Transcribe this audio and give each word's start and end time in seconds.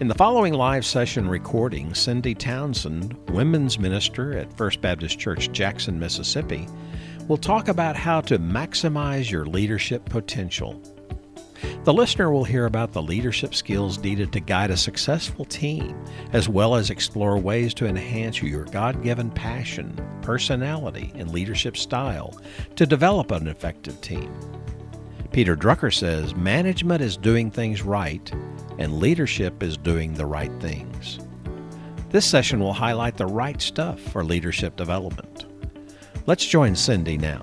In 0.00 0.08
the 0.08 0.14
following 0.14 0.54
live 0.54 0.86
session 0.86 1.28
recording, 1.28 1.92
Cindy 1.92 2.34
Townsend, 2.34 3.14
women's 3.28 3.78
minister 3.78 4.32
at 4.32 4.50
First 4.56 4.80
Baptist 4.80 5.18
Church, 5.18 5.52
Jackson, 5.52 6.00
Mississippi, 6.00 6.66
will 7.28 7.36
talk 7.36 7.68
about 7.68 7.96
how 7.96 8.22
to 8.22 8.38
maximize 8.38 9.30
your 9.30 9.44
leadership 9.44 10.02
potential. 10.06 10.82
The 11.84 11.92
listener 11.92 12.32
will 12.32 12.44
hear 12.44 12.64
about 12.64 12.94
the 12.94 13.02
leadership 13.02 13.54
skills 13.54 13.98
needed 13.98 14.32
to 14.32 14.40
guide 14.40 14.70
a 14.70 14.76
successful 14.78 15.44
team, 15.44 16.02
as 16.32 16.48
well 16.48 16.76
as 16.76 16.88
explore 16.88 17.36
ways 17.36 17.74
to 17.74 17.86
enhance 17.86 18.40
your 18.40 18.64
God 18.64 19.02
given 19.02 19.30
passion, 19.30 19.94
personality, 20.22 21.12
and 21.14 21.30
leadership 21.30 21.76
style 21.76 22.40
to 22.76 22.86
develop 22.86 23.32
an 23.32 23.48
effective 23.48 24.00
team. 24.00 24.34
Peter 25.30 25.54
Drucker 25.54 25.94
says 25.94 26.34
management 26.34 27.02
is 27.02 27.16
doing 27.16 27.50
things 27.50 27.82
right, 27.82 28.32
and 28.80 28.98
leadership 28.98 29.62
is 29.62 29.76
doing 29.76 30.14
the 30.14 30.24
right 30.24 30.50
things. 30.58 31.20
This 32.08 32.24
session 32.24 32.58
will 32.58 32.72
highlight 32.72 33.16
the 33.16 33.26
right 33.26 33.60
stuff 33.60 34.00
for 34.00 34.24
leadership 34.24 34.74
development. 34.74 35.44
Let's 36.26 36.44
join 36.44 36.74
Cindy 36.74 37.18
now. 37.18 37.42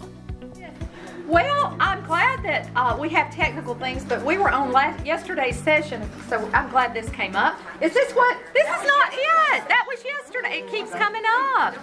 Well, 1.28 1.76
I'm 1.80 2.04
glad 2.05 2.42
that 2.44 2.70
uh, 2.76 2.98
we 2.98 3.09
have 3.09 3.34
technical 3.34 3.76
things, 3.76 4.04
but 4.04 4.26
we 4.26 4.38
were 4.38 4.50
on 4.50 4.72
last 4.72 5.05
yesterday's 5.05 5.59
session, 5.59 6.09
so 6.30 6.50
I'm 6.54 6.70
glad 6.70 6.94
this 6.94 7.09
came 7.09 7.36
up. 7.36 7.59
Is 7.81 7.94
this 7.94 8.14
what? 8.14 8.38
This 8.54 8.64
is 8.64 8.88
not 8.88 9.14
it. 9.14 9.67
That 9.67 9.86
was 9.88 10.04
yesterday. 10.06 10.59
It 10.59 10.72
keeps 10.72 10.92
coming 10.92 11.23
up. 11.58 11.76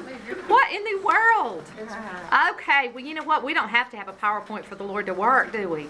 What 0.48 0.72
in 0.72 0.82
the 0.82 1.04
world? 1.04 1.62
Okay. 2.52 2.88
Well, 2.88 3.04
you 3.04 3.14
know 3.14 3.22
what? 3.22 3.44
We 3.44 3.52
don't 3.52 3.68
have 3.68 3.90
to 3.90 3.98
have 3.98 4.08
a 4.08 4.14
PowerPoint 4.14 4.64
for 4.64 4.76
the 4.76 4.84
Lord 4.84 5.06
to 5.06 5.14
work, 5.14 5.52
do 5.52 5.68
we? 5.68 5.88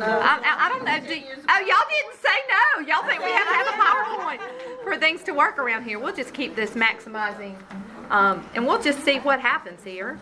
I, 0.00 0.40
I, 0.44 0.66
I 0.66 0.68
don't 0.68 0.84
know. 0.84 1.00
Do, 1.00 1.22
oh, 1.48 1.60
y'all 1.60 1.88
didn't 1.88 2.20
say 2.20 2.38
no. 2.48 2.86
Y'all 2.86 3.08
think 3.08 3.22
we 3.22 3.30
have 3.30 3.48
to 3.48 3.54
have 3.54 3.66
a 3.66 3.76
PowerPoint 3.80 4.82
for 4.84 4.96
things 4.96 5.22
to 5.24 5.32
work 5.32 5.58
around 5.58 5.84
here. 5.84 5.98
We'll 5.98 6.14
just 6.14 6.34
keep 6.34 6.56
this 6.56 6.70
maximizing, 6.72 7.56
um, 8.10 8.46
and 8.54 8.66
we'll 8.66 8.82
just 8.82 9.04
see 9.04 9.18
what 9.18 9.40
happens 9.40 9.82
here. 9.84 10.18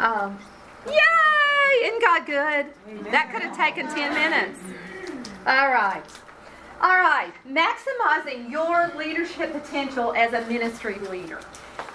Um, 0.00 0.38
Yay! 0.86 1.86
Isn't 1.86 2.02
God 2.02 2.26
good? 2.26 2.66
That 3.10 3.30
could 3.32 3.42
have 3.42 3.56
taken 3.56 3.86
10 3.86 4.14
minutes. 4.14 4.60
All 5.46 5.70
right. 5.70 6.02
All 6.80 6.96
right. 6.96 7.32
Maximizing 7.48 8.50
your 8.50 8.92
leadership 8.96 9.52
potential 9.52 10.12
as 10.14 10.32
a 10.32 10.46
ministry 10.46 10.98
leader. 11.10 11.40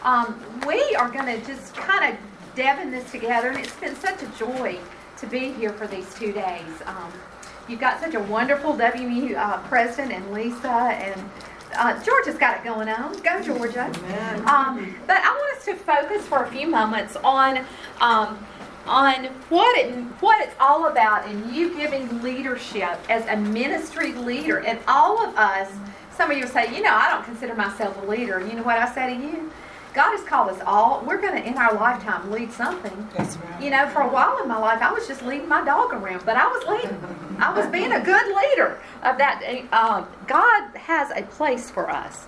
Um, 0.03 0.42
we 0.66 0.95
are 0.95 1.09
going 1.09 1.25
to 1.25 1.45
just 1.45 1.75
kind 1.75 2.14
of 2.14 2.19
dab 2.55 2.80
in 2.80 2.92
this 2.92 3.11
together, 3.11 3.49
and 3.49 3.58
it's 3.58 3.75
been 3.75 3.95
such 3.95 4.23
a 4.23 4.27
joy 4.38 4.80
to 5.18 5.28
be 5.28 5.52
here 5.54 5.72
for 5.73 5.88
these 5.88 6.14
two 6.16 6.32
days. 6.32 6.82
Um, 6.86 7.12
you've 7.68 7.80
got 7.80 8.00
such 8.00 8.14
a 8.14 8.20
wonderful 8.20 8.73
WMU 8.73 9.36
uh, 9.36 9.58
president 9.68 10.14
and 10.14 10.32
Lisa, 10.32 10.68
and 10.68 11.30
uh, 11.76 12.02
Georgia's 12.04 12.38
got 12.38 12.58
it 12.58 12.64
going 12.64 12.90
on. 12.90 13.14
Go, 13.22 13.42
Georgia. 13.42 13.86
Um, 14.48 14.95
but 15.06 15.18
I 15.18 15.30
want 15.30 15.58
us 15.58 15.66
to 15.66 15.76
focus 15.76 16.26
for 16.26 16.44
a 16.44 16.52
few 16.52 16.68
moments 16.68 17.16
on. 17.18 17.66
Um, 18.00 18.38
on 18.86 19.26
what 19.50 19.78
it 19.78 19.94
what 20.22 20.40
it's 20.40 20.56
all 20.62 20.88
about 20.88 21.28
and 21.28 21.54
you 21.54 21.76
giving 21.76 22.22
leadership 22.22 22.98
as 23.10 23.26
a 23.28 23.36
ministry 23.36 24.14
leader 24.14 24.60
and 24.60 24.80
all 24.88 25.22
of 25.26 25.36
us 25.36 25.70
some 26.16 26.32
of 26.32 26.38
you 26.38 26.48
say 26.48 26.73
you 26.73 26.82
know 26.82 26.94
i 26.94 27.10
don't 27.10 27.26
consider 27.26 27.54
myself 27.54 28.02
a 28.02 28.06
leader 28.06 28.40
you 28.48 28.54
know 28.54 28.64
what 28.64 28.78
i 28.78 28.90
say 28.94 29.14
to 29.14 29.22
you 29.22 29.52
god 29.98 30.16
has 30.16 30.23
called 30.23 30.48
us 30.52 30.62
all. 30.64 31.03
We're 31.08 31.20
going 31.20 31.42
to 31.42 31.44
in 31.44 31.58
our 31.58 31.73
lifetime 31.73 32.30
lead 32.30 32.52
something. 32.52 33.09
That's 33.17 33.36
right. 33.38 33.64
you 33.64 33.72
know 33.72 33.90
for 33.90 34.04
a 34.04 34.08
while 34.08 34.38
in 34.44 34.48
my 34.48 34.59
life 34.59 34.80
i 34.84 34.92
was 34.94 35.08
just 35.08 35.23
leading 35.23 35.50
my 35.50 35.66
dog 35.66 35.92
around 35.92 36.23
but 36.23 36.38
i 36.38 36.45
was 36.45 36.64
leading. 36.67 36.98
I 37.39 37.52
was 37.52 37.66
being 37.67 37.92
a 37.92 38.00
good 38.00 38.28
leader 38.36 38.80
of 39.02 39.17
that 39.17 39.42
um, 39.73 40.08
god 40.28 40.76
has 40.78 41.09
a 41.12 41.23
place 41.23 41.72
for 41.72 41.89
us. 41.89 42.28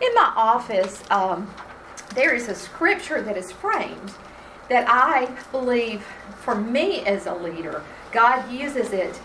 In 0.00 0.14
my 0.14 0.32
office 0.36 1.02
um, 1.10 1.50
there 2.14 2.32
is 2.34 2.48
a 2.48 2.54
scripture 2.54 3.20
that 3.20 3.36
is 3.36 3.50
framed 3.50 4.12
that 4.68 4.84
I 4.88 5.26
believe 5.52 6.04
for 6.42 6.54
me 6.54 7.00
as 7.06 7.26
a 7.26 7.34
leader, 7.34 7.82
God 8.12 8.50
uses 8.50 8.92
it 8.92 9.20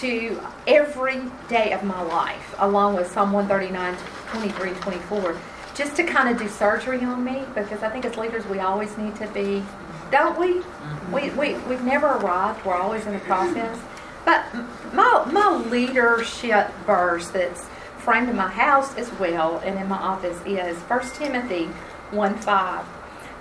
to 0.00 0.40
every 0.66 1.20
day 1.48 1.72
of 1.72 1.82
my 1.84 2.00
life, 2.02 2.54
along 2.58 2.96
with 2.96 3.10
Psalm 3.10 3.32
139, 3.32 3.96
23, 4.30 4.70
24, 4.80 5.38
just 5.74 5.96
to 5.96 6.04
kind 6.04 6.28
of 6.28 6.38
do 6.38 6.48
surgery 6.48 7.02
on 7.04 7.24
me 7.24 7.44
because 7.54 7.82
I 7.82 7.88
think 7.90 8.04
as 8.04 8.16
leaders 8.16 8.46
we 8.46 8.58
always 8.60 8.96
need 8.98 9.16
to 9.16 9.26
be, 9.28 9.62
don't 10.10 10.38
we? 10.38 10.54
Mm-hmm. 10.54 11.12
We, 11.12 11.30
we, 11.30 11.58
we've 11.64 11.84
never 11.84 12.06
arrived, 12.06 12.64
we're 12.64 12.74
always 12.74 13.06
in 13.06 13.12
the 13.12 13.20
process. 13.20 13.78
But 14.24 14.44
my, 14.92 15.28
my 15.32 15.56
leadership 15.70 16.72
verse 16.86 17.30
that's 17.30 17.66
framed 17.98 18.28
in 18.28 18.36
my 18.36 18.48
house 18.48 18.96
as 18.96 19.12
well 19.18 19.58
and 19.58 19.78
in 19.78 19.88
my 19.88 19.98
office 19.98 20.38
is 20.46 20.76
1 20.78 21.00
Timothy 21.14 21.64
1 22.10 22.34
5. 22.38 22.86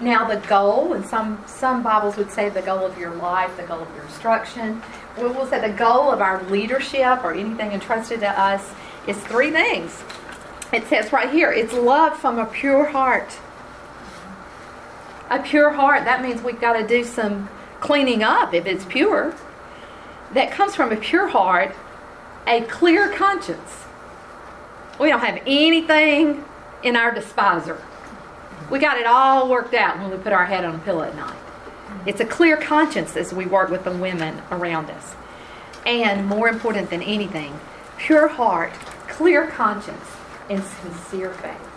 Now 0.01 0.25
the 0.25 0.37
goal, 0.47 0.93
and 0.93 1.05
some 1.05 1.43
some 1.45 1.83
Bibles 1.83 2.15
would 2.15 2.31
say 2.31 2.49
the 2.49 2.61
goal 2.61 2.85
of 2.85 2.97
your 2.97 3.13
life, 3.15 3.55
the 3.57 3.63
goal 3.63 3.81
of 3.81 3.95
your 3.95 4.05
instruction. 4.05 4.81
We 5.17 5.23
will 5.23 5.45
say 5.45 5.59
the 5.59 5.75
goal 5.75 6.09
of 6.09 6.21
our 6.21 6.41
leadership 6.43 7.21
or 7.23 7.33
anything 7.33 7.73
entrusted 7.73 8.21
to 8.21 8.39
us 8.39 8.71
is 9.07 9.17
three 9.17 9.51
things. 9.51 10.01
It 10.71 10.85
says 10.87 11.11
right 11.11 11.29
here, 11.31 11.51
it's 11.51 11.73
love 11.73 12.17
from 12.17 12.37
a 12.37 12.45
pure 12.45 12.85
heart. 12.85 13.39
A 15.29 15.39
pure 15.39 15.71
heart, 15.71 16.05
that 16.05 16.21
means 16.21 16.41
we've 16.41 16.59
got 16.59 16.73
to 16.73 16.85
do 16.85 17.03
some 17.03 17.49
cleaning 17.79 18.23
up 18.23 18.53
if 18.53 18.65
it's 18.65 18.85
pure. 18.85 19.33
That 20.33 20.51
comes 20.51 20.75
from 20.75 20.91
a 20.91 20.95
pure 20.95 21.27
heart, 21.27 21.75
a 22.45 22.61
clear 22.61 23.11
conscience. 23.13 23.85
We 24.99 25.09
don't 25.09 25.21
have 25.21 25.41
anything 25.47 26.43
in 26.83 26.95
our 26.95 27.13
despiser. 27.13 27.81
We 28.69 28.77
got 28.77 28.97
it 28.99 29.07
all 29.07 29.49
worked 29.49 29.73
out 29.73 29.97
when 29.97 30.11
we 30.11 30.17
put 30.17 30.33
our 30.33 30.45
head 30.45 30.65
on 30.65 30.75
a 30.75 30.79
pillow 30.79 31.03
at 31.03 31.15
night. 31.15 31.37
It's 32.05 32.19
a 32.19 32.25
clear 32.25 32.57
conscience 32.57 33.17
as 33.17 33.33
we 33.33 33.45
work 33.45 33.69
with 33.69 33.83
the 33.83 33.91
women 33.91 34.41
around 34.51 34.91
us. 34.91 35.15
And 35.85 36.27
more 36.27 36.47
important 36.47 36.91
than 36.91 37.01
anything, 37.01 37.59
pure 37.97 38.27
heart, 38.27 38.71
clear 39.07 39.47
conscience, 39.47 40.05
and 40.49 40.63
sincere 40.63 41.31
faith. 41.31 41.67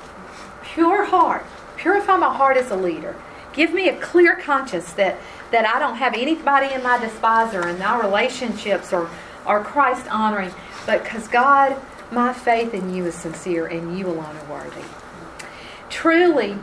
Pure 0.63 1.05
heart. 1.07 1.45
Purify 1.77 2.17
my 2.17 2.35
heart 2.35 2.57
as 2.57 2.71
a 2.71 2.77
leader. 2.77 3.17
Give 3.53 3.75
me 3.75 3.89
a 3.89 3.97
clear 4.01 4.37
conscience 4.37 4.93
that, 4.95 5.19
that 5.51 5.67
I 5.67 5.79
don't 5.79 5.97
have 5.97 6.15
anybody 6.15 6.73
in 6.73 6.83
my 6.83 6.99
despiser 6.99 7.61
and 7.63 7.83
our 7.83 8.01
relationships 8.01 8.93
are, 8.93 9.11
are 9.45 9.63
Christ 9.63 10.07
honoring, 10.11 10.53
but 10.87 11.03
because 11.03 11.29
God, 11.29 11.77
my 12.11 12.33
faith 12.33 12.73
in 12.73 12.95
you 12.95 13.07
is 13.07 13.15
sincere 13.15 13.67
and 13.67 13.99
you 13.99 14.07
alone 14.07 14.37
are 14.37 14.51
worthy. 14.51 14.85
Truly, 15.91 16.57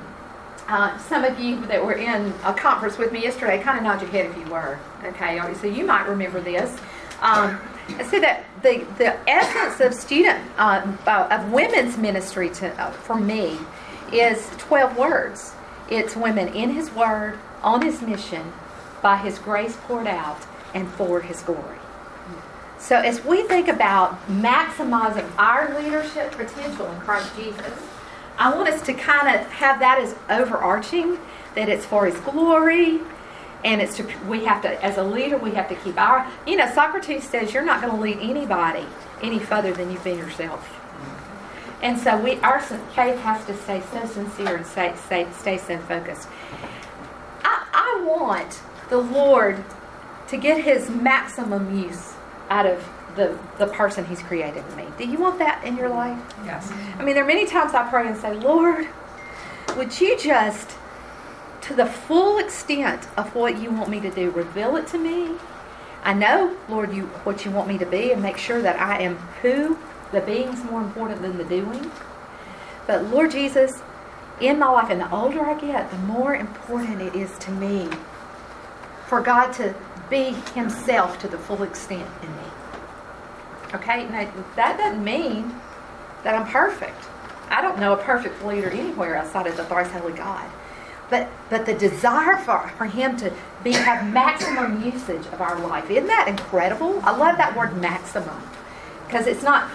uh, 0.67 0.97
some 0.99 1.23
of 1.23 1.39
you 1.39 1.65
that 1.67 1.83
were 1.83 1.93
in 1.93 2.33
a 2.43 2.53
conference 2.53 2.97
with 2.97 3.11
me 3.11 3.23
yesterday, 3.23 3.59
kind 3.59 3.77
of 3.77 3.83
nod 3.83 4.01
your 4.01 4.09
head 4.11 4.25
if 4.27 4.37
you 4.37 4.51
were. 4.51 4.79
Okay, 5.03 5.39
so 5.59 5.67
you 5.67 5.85
might 5.85 6.07
remember 6.07 6.39
this. 6.41 6.79
Um, 7.21 7.59
Said 8.09 8.23
that 8.23 8.45
the, 8.61 8.85
the 8.97 9.29
essence 9.29 9.79
of 9.79 9.93
student 9.93 10.39
uh, 10.57 10.95
of 11.07 11.51
women's 11.51 11.97
ministry 11.97 12.49
to, 12.51 12.69
uh, 12.81 12.91
for 12.91 13.15
me 13.15 13.57
is 14.11 14.49
12 14.57 14.97
words. 14.97 15.53
It's 15.89 16.15
women 16.15 16.49
in 16.49 16.71
His 16.71 16.91
Word, 16.91 17.39
on 17.63 17.81
His 17.81 18.01
mission, 18.01 18.53
by 19.01 19.17
His 19.17 19.39
grace 19.39 19.77
poured 19.83 20.07
out, 20.07 20.45
and 20.73 20.87
for 20.87 21.21
His 21.21 21.41
glory. 21.41 21.77
So 22.79 22.95
as 22.95 23.23
we 23.25 23.43
think 23.43 23.67
about 23.67 24.17
maximizing 24.27 25.29
our 25.37 25.77
leadership 25.79 26.31
potential 26.31 26.89
in 26.89 26.99
Christ 27.01 27.35
Jesus, 27.35 27.73
I 28.37 28.53
want 28.55 28.69
us 28.69 28.81
to 28.83 28.93
kind 28.93 29.27
of 29.35 29.45
have 29.51 29.79
that 29.79 29.99
as 29.99 30.15
overarching, 30.29 31.19
that 31.55 31.67
it's 31.67 31.85
for 31.85 32.05
His 32.05 32.17
glory, 32.21 33.01
and 33.63 33.81
it's 33.81 33.97
to 33.97 34.03
we 34.27 34.45
have 34.45 34.61
to 34.61 34.83
as 34.83 34.97
a 34.97 35.03
leader 35.03 35.37
we 35.37 35.51
have 35.51 35.67
to 35.67 35.75
keep 35.75 35.99
our 35.99 36.29
you 36.47 36.55
know 36.55 36.69
Socrates 36.73 37.27
says 37.27 37.53
you're 37.53 37.65
not 37.65 37.81
going 37.81 37.93
to 37.93 38.01
lead 38.01 38.17
anybody 38.19 38.85
any 39.21 39.39
further 39.39 39.73
than 39.73 39.91
you've 39.91 40.03
been 40.03 40.17
yourself. 40.17 40.75
And 41.81 41.97
so 41.97 42.21
we 42.21 42.37
our 42.37 42.59
faith 42.59 43.19
has 43.19 43.45
to 43.45 43.55
stay 43.55 43.81
so 43.91 44.05
sincere 44.05 44.57
and 44.57 44.65
stay 44.65 44.93
stay, 45.05 45.27
stay 45.37 45.57
so 45.57 45.77
focused. 45.79 46.27
I, 47.43 47.67
I 47.73 48.03
want 48.05 48.61
the 48.89 48.97
Lord 48.97 49.63
to 50.27 50.37
get 50.37 50.63
His 50.63 50.89
maximum 50.89 51.77
use 51.77 52.13
out 52.49 52.65
of 52.65 52.87
the, 53.15 53.37
the 53.57 53.67
person 53.67 54.05
he's 54.05 54.21
created 54.21 54.63
in 54.69 54.75
me. 54.75 54.85
Do 54.97 55.05
you 55.05 55.17
want 55.17 55.39
that 55.39 55.63
in 55.63 55.75
your 55.75 55.89
life? 55.89 56.17
Yes. 56.45 56.71
I 56.97 57.03
mean, 57.03 57.15
there 57.15 57.23
are 57.23 57.27
many 57.27 57.45
times 57.45 57.73
I 57.73 57.87
pray 57.89 58.07
and 58.07 58.17
say, 58.17 58.33
Lord, 58.33 58.87
would 59.75 59.99
you 59.99 60.17
just, 60.17 60.71
to 61.61 61.73
the 61.73 61.85
full 61.85 62.37
extent 62.37 63.07
of 63.17 63.35
what 63.35 63.59
you 63.59 63.71
want 63.71 63.89
me 63.89 63.99
to 63.99 64.09
do, 64.09 64.29
reveal 64.31 64.75
it 64.77 64.87
to 64.87 64.97
me? 64.97 65.35
I 66.03 66.13
know, 66.13 66.55
Lord, 66.69 66.93
you 66.93 67.03
what 67.23 67.43
you 67.45 67.51
want 67.51 67.67
me 67.67 67.77
to 67.77 67.85
be 67.85 68.11
and 68.11 68.21
make 68.21 68.37
sure 68.37 68.61
that 68.61 68.79
I 68.79 69.01
am 69.01 69.17
who 69.41 69.77
the 70.11 70.21
being's 70.21 70.63
more 70.63 70.81
important 70.81 71.21
than 71.21 71.37
the 71.37 71.43
doing. 71.43 71.91
But 72.87 73.05
Lord 73.05 73.31
Jesus, 73.31 73.81
in 74.41 74.59
my 74.59 74.69
life, 74.69 74.89
and 74.89 75.01
the 75.01 75.11
older 75.11 75.45
I 75.45 75.59
get, 75.59 75.91
the 75.91 75.97
more 75.97 76.35
important 76.35 77.01
it 77.01 77.15
is 77.15 77.37
to 77.39 77.51
me 77.51 77.89
for 79.07 79.21
God 79.21 79.51
to 79.53 79.75
be 80.09 80.31
Himself 80.55 81.19
to 81.19 81.27
the 81.27 81.37
full 81.37 81.63
extent 81.63 82.07
in 82.23 82.31
me. 82.31 82.43
Okay, 83.73 84.07
now 84.07 84.31
that 84.55 84.77
doesn't 84.77 85.03
mean 85.03 85.53
that 86.23 86.33
I'm 86.33 86.47
perfect. 86.47 87.05
I 87.49 87.61
don't 87.61 87.79
know 87.79 87.93
a 87.93 87.97
perfect 87.97 88.43
leader 88.45 88.69
anywhere 88.69 89.15
outside 89.15 89.47
of 89.47 89.57
the 89.57 89.65
thrice 89.65 89.91
holy 89.91 90.13
God. 90.13 90.49
But 91.09 91.29
but 91.49 91.65
the 91.65 91.73
desire 91.73 92.37
for, 92.37 92.67
for 92.77 92.85
him 92.85 93.17
to 93.17 93.33
be 93.63 93.73
have 93.73 94.11
maximum 94.13 94.83
usage 94.83 95.25
of 95.27 95.41
our 95.41 95.59
life. 95.59 95.89
Isn't 95.89 96.07
that 96.07 96.27
incredible? 96.27 96.99
I 97.03 97.15
love 97.15 97.37
that 97.37 97.55
word 97.55 97.75
maximum. 97.77 98.41
Because 99.05 99.25
it's 99.25 99.41
not, 99.41 99.69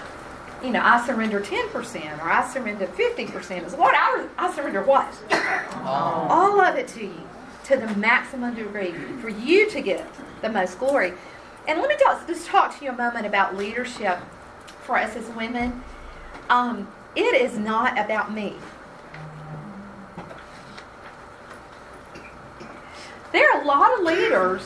you 0.62 0.70
know, 0.70 0.80
I 0.82 1.04
surrender 1.04 1.40
10% 1.40 2.18
or 2.18 2.30
I 2.30 2.46
surrender 2.48 2.86
50%. 2.86 3.62
It's 3.62 3.76
Lord, 3.76 3.94
I, 3.96 4.28
I 4.38 4.54
surrender 4.54 4.82
what? 4.82 5.12
Oh. 5.30 6.26
All 6.30 6.60
of 6.60 6.76
it 6.76 6.86
to 6.88 7.04
you 7.04 7.20
to 7.64 7.76
the 7.76 7.88
maximum 7.96 8.54
degree 8.54 8.92
for 9.20 9.28
you 9.28 9.68
to 9.70 9.80
get 9.80 10.06
the 10.42 10.50
most 10.50 10.78
glory. 10.78 11.14
And 11.66 11.80
let 11.80 11.88
me 11.88 11.96
talk, 11.96 12.26
just 12.26 12.46
talk 12.46 12.78
to 12.78 12.84
you 12.84 12.90
a 12.90 12.96
moment 12.96 13.26
about 13.26 13.56
leadership 13.56 14.18
for 14.82 14.98
us 14.98 15.16
as 15.16 15.26
women. 15.30 15.82
Um, 16.50 16.88
it 17.16 17.34
is 17.34 17.58
not 17.58 17.98
about 17.98 18.32
me. 18.32 18.54
There 23.34 23.50
are 23.50 23.62
a 23.62 23.64
lot 23.64 23.98
of 23.98 24.04
leaders, 24.04 24.64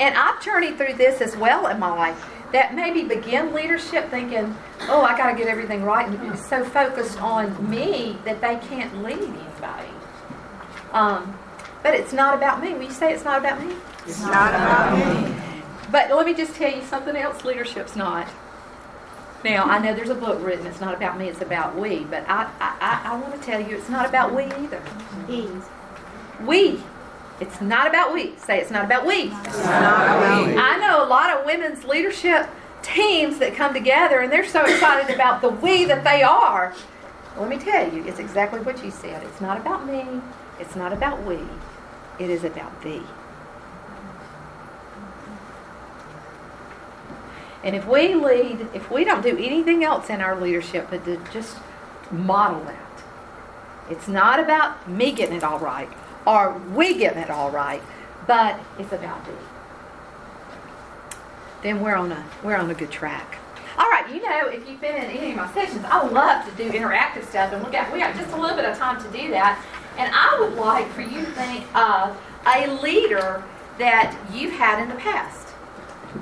and 0.00 0.16
I've 0.16 0.42
journeyed 0.42 0.76
through 0.76 0.94
this 0.94 1.20
as 1.20 1.36
well 1.36 1.68
in 1.68 1.78
my 1.78 1.90
life, 1.94 2.28
that 2.50 2.74
maybe 2.74 3.04
begin 3.04 3.54
leadership 3.54 4.10
thinking, 4.10 4.52
oh, 4.88 5.02
I 5.02 5.16
got 5.16 5.30
to 5.30 5.38
get 5.38 5.46
everything 5.46 5.84
right, 5.84 6.08
and 6.08 6.36
so 6.36 6.64
focused 6.64 7.22
on 7.22 7.70
me 7.70 8.18
that 8.24 8.40
they 8.40 8.56
can't 8.66 9.00
lead 9.04 9.18
anybody. 9.18 9.88
Um, 10.90 11.38
but 11.84 11.94
it's 11.94 12.12
not 12.12 12.34
about 12.34 12.60
me. 12.60 12.74
Will 12.74 12.82
you 12.82 12.90
say 12.90 13.14
it's 13.14 13.24
not 13.24 13.38
about 13.38 13.64
me? 13.64 13.72
It's 14.04 14.20
not 14.20 14.52
about 14.56 14.98
me. 14.98 15.36
But 15.92 16.10
let 16.10 16.26
me 16.26 16.34
just 16.34 16.56
tell 16.56 16.74
you 16.74 16.82
something 16.82 17.14
else 17.14 17.44
leadership's 17.44 17.94
not. 17.94 18.26
Now, 19.44 19.66
I 19.66 19.78
know 19.78 19.94
there's 19.94 20.10
a 20.10 20.16
book 20.16 20.42
written, 20.42 20.66
it's 20.66 20.80
not 20.80 20.96
about 20.96 21.16
me, 21.16 21.28
it's 21.28 21.42
about 21.42 21.78
we, 21.78 22.00
but 22.00 22.28
I, 22.28 22.50
I, 22.58 23.12
I 23.12 23.20
want 23.20 23.40
to 23.40 23.40
tell 23.40 23.60
you 23.60 23.76
it's 23.76 23.88
not 23.88 24.08
about 24.08 24.34
we 24.34 24.46
either. 24.46 24.82
We. 26.42 26.80
It's 27.40 27.60
not 27.60 27.88
about 27.88 28.14
we. 28.14 28.36
Say 28.36 28.60
it's 28.60 28.70
not 28.70 28.84
about 28.84 29.04
we. 29.06 29.24
It's 29.24 29.64
not 29.64 30.06
about 30.06 30.46
we. 30.46 30.56
I 30.56 30.78
know 30.78 31.04
a 31.04 31.08
lot 31.08 31.36
of 31.36 31.44
women's 31.44 31.84
leadership 31.84 32.48
teams 32.82 33.38
that 33.38 33.54
come 33.54 33.72
together 33.72 34.20
and 34.20 34.30
they're 34.30 34.46
so 34.46 34.62
excited 34.62 35.12
about 35.12 35.40
the 35.40 35.48
we 35.48 35.84
that 35.86 36.04
they 36.04 36.22
are. 36.22 36.74
Let 37.36 37.48
me 37.48 37.58
tell 37.58 37.92
you, 37.92 38.04
it's 38.04 38.20
exactly 38.20 38.60
what 38.60 38.84
you 38.84 38.90
said. 38.90 39.22
It's 39.24 39.40
not 39.40 39.56
about 39.56 39.86
me, 39.86 40.20
it's 40.60 40.76
not 40.76 40.92
about 40.92 41.24
we, 41.24 41.38
it 42.18 42.30
is 42.30 42.44
about 42.44 42.82
thee. 42.82 43.02
And 47.64 47.74
if 47.74 47.86
we 47.86 48.14
lead, 48.14 48.68
if 48.74 48.90
we 48.90 49.04
don't 49.04 49.22
do 49.22 49.38
anything 49.38 49.82
else 49.82 50.10
in 50.10 50.20
our 50.20 50.38
leadership 50.38 50.88
but 50.90 51.04
to 51.06 51.18
just 51.32 51.56
model 52.12 52.62
that, 52.64 53.02
it's 53.90 54.06
not 54.06 54.38
about 54.38 54.88
me 54.88 55.10
getting 55.10 55.36
it 55.36 55.42
all 55.42 55.58
right 55.58 55.88
or 56.26 56.58
we 56.74 56.96
getting 56.96 57.22
it 57.22 57.30
all 57.30 57.50
right, 57.50 57.82
but 58.26 58.58
it's 58.78 58.92
about 58.92 59.24
thee. 59.26 59.32
Then 61.62 61.80
we're 61.80 61.96
on 61.96 62.12
a 62.12 62.24
we're 62.42 62.56
on 62.56 62.70
a 62.70 62.74
good 62.74 62.90
track. 62.90 63.38
All 63.76 63.90
right, 63.90 64.08
you 64.14 64.22
know, 64.22 64.48
if 64.48 64.68
you've 64.68 64.80
been 64.80 64.94
in 64.94 65.10
any 65.10 65.30
of 65.30 65.36
my 65.36 65.52
sessions, 65.52 65.84
I 65.88 66.06
love 66.06 66.48
to 66.48 66.54
do 66.62 66.70
interactive 66.70 67.24
stuff, 67.28 67.52
and 67.52 67.64
we 67.64 67.72
got 67.72 67.92
we 67.92 67.98
got 67.98 68.14
just 68.14 68.32
a 68.32 68.36
little 68.40 68.56
bit 68.56 68.64
of 68.64 68.76
time 68.78 69.02
to 69.02 69.10
do 69.10 69.30
that. 69.30 69.62
And 69.98 70.12
I 70.14 70.38
would 70.40 70.54
like 70.54 70.88
for 70.90 71.02
you 71.02 71.20
to 71.24 71.30
think 71.32 71.64
of 71.76 72.20
a 72.46 72.66
leader 72.82 73.42
that 73.78 74.16
you've 74.32 74.52
had 74.52 74.82
in 74.82 74.88
the 74.88 74.94
past 74.96 75.48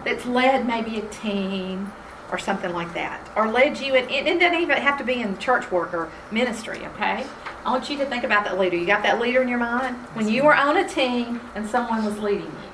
that's 0.04 0.25
led 0.25 0.66
maybe 0.66 0.99
a 0.99 1.08
team 1.08 1.93
or 2.31 2.38
something 2.38 2.72
like 2.72 2.94
that, 2.94 3.28
or 3.37 3.46
led 3.46 3.78
you, 3.78 3.94
and 3.94 4.10
it 4.10 4.40
doesn't 4.40 4.58
even 4.58 4.78
have 4.78 4.96
to 4.96 5.04
be 5.04 5.20
in 5.20 5.37
church 5.37 5.70
work 5.70 5.93
or 5.93 6.10
ministry, 6.31 6.81
okay? 6.94 7.26
I 7.64 7.70
want 7.70 7.88
you 7.88 7.97
to 7.99 8.06
think 8.06 8.25
about 8.25 8.44
that 8.44 8.59
leader. 8.59 8.76
You 8.76 8.87
got 8.87 9.03
that 9.05 9.20
leader 9.20 9.41
in 9.41 9.49
your 9.49 9.59
mind? 9.59 9.97
When 10.14 10.29
you 10.29 10.44
were 10.44 10.55
on 10.55 10.76
a 10.76 10.88
team 10.88 11.41
and 11.55 11.69
someone 11.69 12.05
was 12.05 12.19
leading 12.19 12.47
you. 12.47 12.70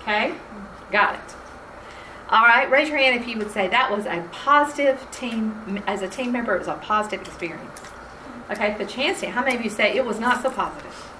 Okay? 0.00 0.34
Got 0.90 1.16
it. 1.16 1.34
All 2.30 2.44
right, 2.44 2.70
raise 2.70 2.88
your 2.88 2.96
hand 2.96 3.20
if 3.20 3.28
you 3.28 3.36
would 3.38 3.50
say 3.50 3.68
that 3.68 3.90
was 3.90 4.06
a 4.06 4.26
positive 4.30 5.04
team, 5.10 5.82
as 5.86 6.00
a 6.00 6.08
team 6.08 6.32
member, 6.32 6.54
it 6.54 6.60
was 6.60 6.68
a 6.68 6.74
positive 6.74 7.26
experience. 7.26 7.80
Okay, 8.50 8.76
the 8.78 8.86
chance 8.86 9.20
how 9.22 9.44
many 9.44 9.56
of 9.56 9.64
you 9.64 9.70
say 9.70 9.96
it 9.96 10.04
was 10.04 10.20
not 10.20 10.40
so 10.40 10.50
positive? 10.50 11.10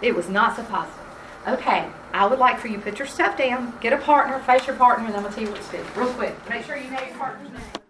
It 0.00 0.14
was 0.14 0.28
not 0.28 0.56
so 0.56 0.62
positive. 0.64 1.00
Okay, 1.46 1.86
I 2.12 2.26
would 2.26 2.38
like 2.38 2.58
for 2.58 2.68
you 2.68 2.78
to 2.78 2.82
put 2.82 2.98
your 2.98 3.06
stuff 3.06 3.36
down, 3.36 3.74
get 3.80 3.92
a 3.92 3.98
partner, 3.98 4.38
face 4.40 4.66
your 4.66 4.76
partner, 4.76 5.06
and 5.06 5.14
I'm 5.14 5.22
going 5.22 5.34
to 5.34 5.40
tell 5.40 5.46
you 5.46 5.52
what 5.52 5.62
to 5.62 5.76
do. 5.76 5.84
Real 6.00 6.12
quick. 6.14 6.34
Make 6.48 6.64
sure 6.64 6.76
you 6.76 6.90
know 6.90 7.00
your 7.00 7.16
partner's 7.16 7.52
name. 7.52 7.83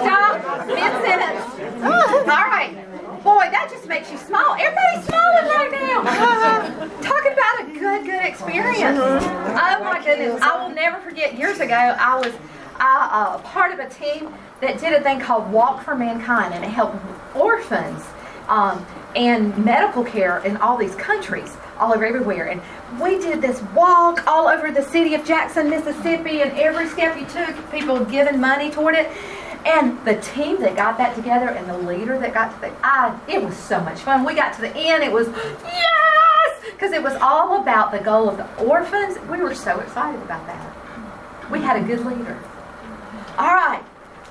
Stop. 0.00 0.66
Mid-sentence. 0.66 1.44
All 1.82 2.46
right. 2.48 2.72
Boy, 3.22 3.48
that 3.50 3.68
just 3.70 3.86
makes 3.86 4.10
you 4.10 4.16
smile. 4.16 4.56
Everybody's 4.58 5.04
smiling 5.04 5.46
right 5.46 5.70
now. 5.72 6.02
Talking 7.02 7.32
about 7.32 7.60
a 7.60 7.64
good, 7.78 8.06
good 8.06 8.24
experience. 8.24 8.98
Oh 8.98 9.84
my 9.84 10.00
goodness. 10.02 10.40
I 10.40 10.62
will 10.62 10.74
never 10.74 10.98
forget 11.00 11.36
years 11.36 11.60
ago, 11.60 11.74
I 11.74 12.16
was 12.16 12.32
uh, 12.80 13.38
part 13.38 13.72
of 13.72 13.78
a 13.78 13.88
team 13.90 14.32
that 14.62 14.80
did 14.80 14.94
a 14.94 15.02
thing 15.02 15.20
called 15.20 15.52
Walk 15.52 15.82
for 15.84 15.94
Mankind, 15.94 16.54
and 16.54 16.64
it 16.64 16.70
helped 16.70 16.96
orphans 17.34 18.02
um, 18.50 18.84
and 19.16 19.56
medical 19.64 20.04
care 20.04 20.38
in 20.44 20.56
all 20.58 20.76
these 20.76 20.94
countries, 20.96 21.56
all 21.78 21.94
over 21.94 22.04
everywhere. 22.04 22.48
And 22.48 22.60
we 23.00 23.18
did 23.18 23.40
this 23.40 23.62
walk 23.74 24.26
all 24.26 24.46
over 24.48 24.70
the 24.70 24.82
city 24.82 25.14
of 25.14 25.24
Jackson, 25.24 25.70
Mississippi, 25.70 26.42
and 26.42 26.50
every 26.58 26.88
step 26.88 27.18
you 27.18 27.26
took, 27.26 27.70
people 27.70 28.04
giving 28.04 28.38
money 28.38 28.70
toward 28.70 28.94
it. 28.96 29.10
And 29.64 30.02
the 30.04 30.16
team 30.20 30.60
that 30.60 30.74
got 30.74 30.98
that 30.98 31.14
together 31.14 31.48
and 31.48 31.68
the 31.68 31.78
leader 31.78 32.18
that 32.18 32.34
got 32.34 32.54
to 32.54 32.60
the, 32.60 32.72
I, 32.82 33.18
it 33.28 33.42
was 33.42 33.56
so 33.56 33.80
much 33.80 34.00
fun. 34.00 34.24
We 34.24 34.34
got 34.34 34.54
to 34.54 34.60
the 34.62 34.74
end, 34.76 35.04
it 35.04 35.12
was, 35.12 35.28
yes! 35.28 36.64
Because 36.72 36.92
it 36.92 37.02
was 37.02 37.14
all 37.20 37.60
about 37.60 37.92
the 37.92 37.98
goal 37.98 38.28
of 38.28 38.36
the 38.38 38.64
orphans. 38.64 39.18
We 39.28 39.38
were 39.38 39.54
so 39.54 39.78
excited 39.80 40.20
about 40.22 40.46
that. 40.46 41.50
We 41.50 41.60
had 41.60 41.82
a 41.82 41.86
good 41.86 42.04
leader. 42.06 42.38
All 43.38 43.54
right. 43.54 43.84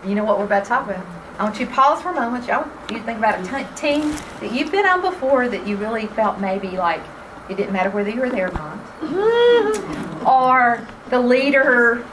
You 0.05 0.15
know 0.15 0.23
what 0.23 0.39
we're 0.39 0.45
about 0.45 0.63
to 0.63 0.69
talk 0.69 0.89
about. 0.89 1.05
I 1.39 1.43
want 1.43 1.59
you 1.59 1.65
to 1.65 1.71
pause 1.71 2.01
for 2.01 2.09
a 2.09 2.13
moment. 2.13 2.45
Y'all, 2.47 2.67
you 2.91 3.01
think 3.01 3.17
about 3.17 3.39
a 3.39 3.43
t- 3.43 3.75
team 3.75 4.11
that 4.41 4.51
you've 4.51 4.71
been 4.71 4.85
on 4.85 5.01
before 5.01 5.47
that 5.47 5.65
you 5.65 5.77
really 5.77 6.05
felt 6.07 6.39
maybe 6.39 6.71
like 6.71 7.01
it 7.49 7.55
didn't 7.57 7.73
matter 7.73 7.89
whether 7.89 8.09
you 8.09 8.19
were 8.19 8.29
there 8.29 8.49
or 8.49 8.53
not. 8.53 10.27
or 10.27 10.87
the 11.09 11.19
leader 11.19 12.05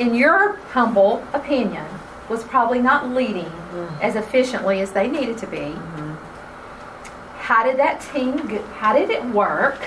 in 0.00 0.14
your 0.14 0.54
humble 0.72 1.22
opinion, 1.34 1.86
was 2.28 2.42
probably 2.44 2.80
not 2.80 3.10
leading 3.10 3.44
mm-hmm. 3.44 4.02
as 4.02 4.16
efficiently 4.16 4.80
as 4.80 4.92
they 4.92 5.08
needed 5.08 5.36
to 5.38 5.46
be. 5.46 5.58
Mm-hmm. 5.58 6.14
How 7.38 7.62
did 7.64 7.76
that 7.78 8.00
team, 8.00 8.38
how 8.78 8.94
did 8.94 9.10
it 9.10 9.24
work? 9.26 9.78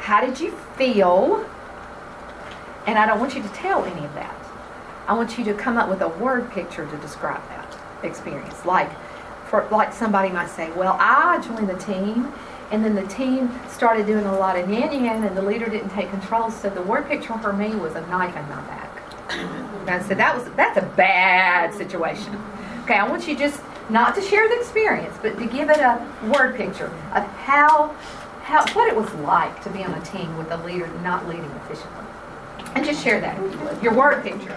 How 0.00 0.24
did 0.24 0.38
you 0.38 0.50
feel? 0.76 1.46
And 2.86 2.98
I 2.98 3.06
don't 3.06 3.18
want 3.18 3.34
you 3.34 3.42
to 3.42 3.48
tell 3.50 3.84
any 3.84 4.04
of 4.04 4.14
that. 4.14 4.36
I 5.06 5.14
want 5.14 5.38
you 5.38 5.44
to 5.44 5.54
come 5.54 5.76
up 5.76 5.88
with 5.88 6.02
a 6.02 6.08
word 6.08 6.50
picture 6.50 6.86
to 6.86 6.96
describe 6.98 7.42
that 7.48 7.76
experience. 8.02 8.64
Like, 8.64 8.90
for 9.46 9.66
like 9.70 9.92
somebody 9.92 10.30
might 10.30 10.50
say, 10.50 10.70
"Well, 10.72 10.96
I 11.00 11.40
joined 11.40 11.68
the 11.68 11.78
team, 11.78 12.32
and 12.70 12.84
then 12.84 12.94
the 12.94 13.06
team 13.06 13.50
started 13.68 14.06
doing 14.06 14.24
a 14.24 14.38
lot 14.38 14.56
of 14.56 14.70
yan, 14.70 15.24
and 15.24 15.36
the 15.36 15.42
leader 15.42 15.66
didn't 15.66 15.90
take 15.90 16.10
control. 16.10 16.50
So 16.50 16.70
the 16.70 16.82
word 16.82 17.08
picture 17.08 17.36
for 17.38 17.52
me 17.52 17.74
was 17.74 17.96
a 17.96 18.06
knife 18.06 18.36
in 18.36 18.48
my 18.48 18.60
back." 18.62 18.90
And 19.30 19.90
I 19.90 20.02
said, 20.02 20.18
that 20.18 20.36
was 20.36 20.48
that's 20.56 20.76
a 20.78 20.86
bad 20.96 21.74
situation. 21.74 22.40
Okay, 22.82 22.94
I 22.94 23.08
want 23.08 23.26
you 23.28 23.36
just 23.36 23.60
not 23.88 24.14
to 24.14 24.20
share 24.20 24.48
the 24.48 24.58
experience, 24.58 25.16
but 25.22 25.38
to 25.38 25.46
give 25.46 25.70
it 25.70 25.78
a 25.78 26.04
word 26.36 26.56
picture 26.56 26.92
of 27.14 27.24
how 27.24 27.94
how 28.42 28.64
what 28.74 28.88
it 28.88 28.96
was 28.96 29.12
like 29.14 29.62
to 29.62 29.70
be 29.70 29.84
on 29.84 29.94
a 29.94 30.00
team 30.00 30.36
with 30.36 30.50
a 30.50 30.56
leader 30.58 30.88
not 31.02 31.28
leading 31.28 31.50
efficiently. 31.64 32.04
And 32.74 32.84
just 32.84 33.02
share 33.02 33.20
that, 33.20 33.36
your 33.82 33.94
word 33.94 34.22
picture. 34.22 34.52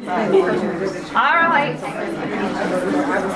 All 0.00 1.44
right. 1.50 1.76
So 1.78 1.86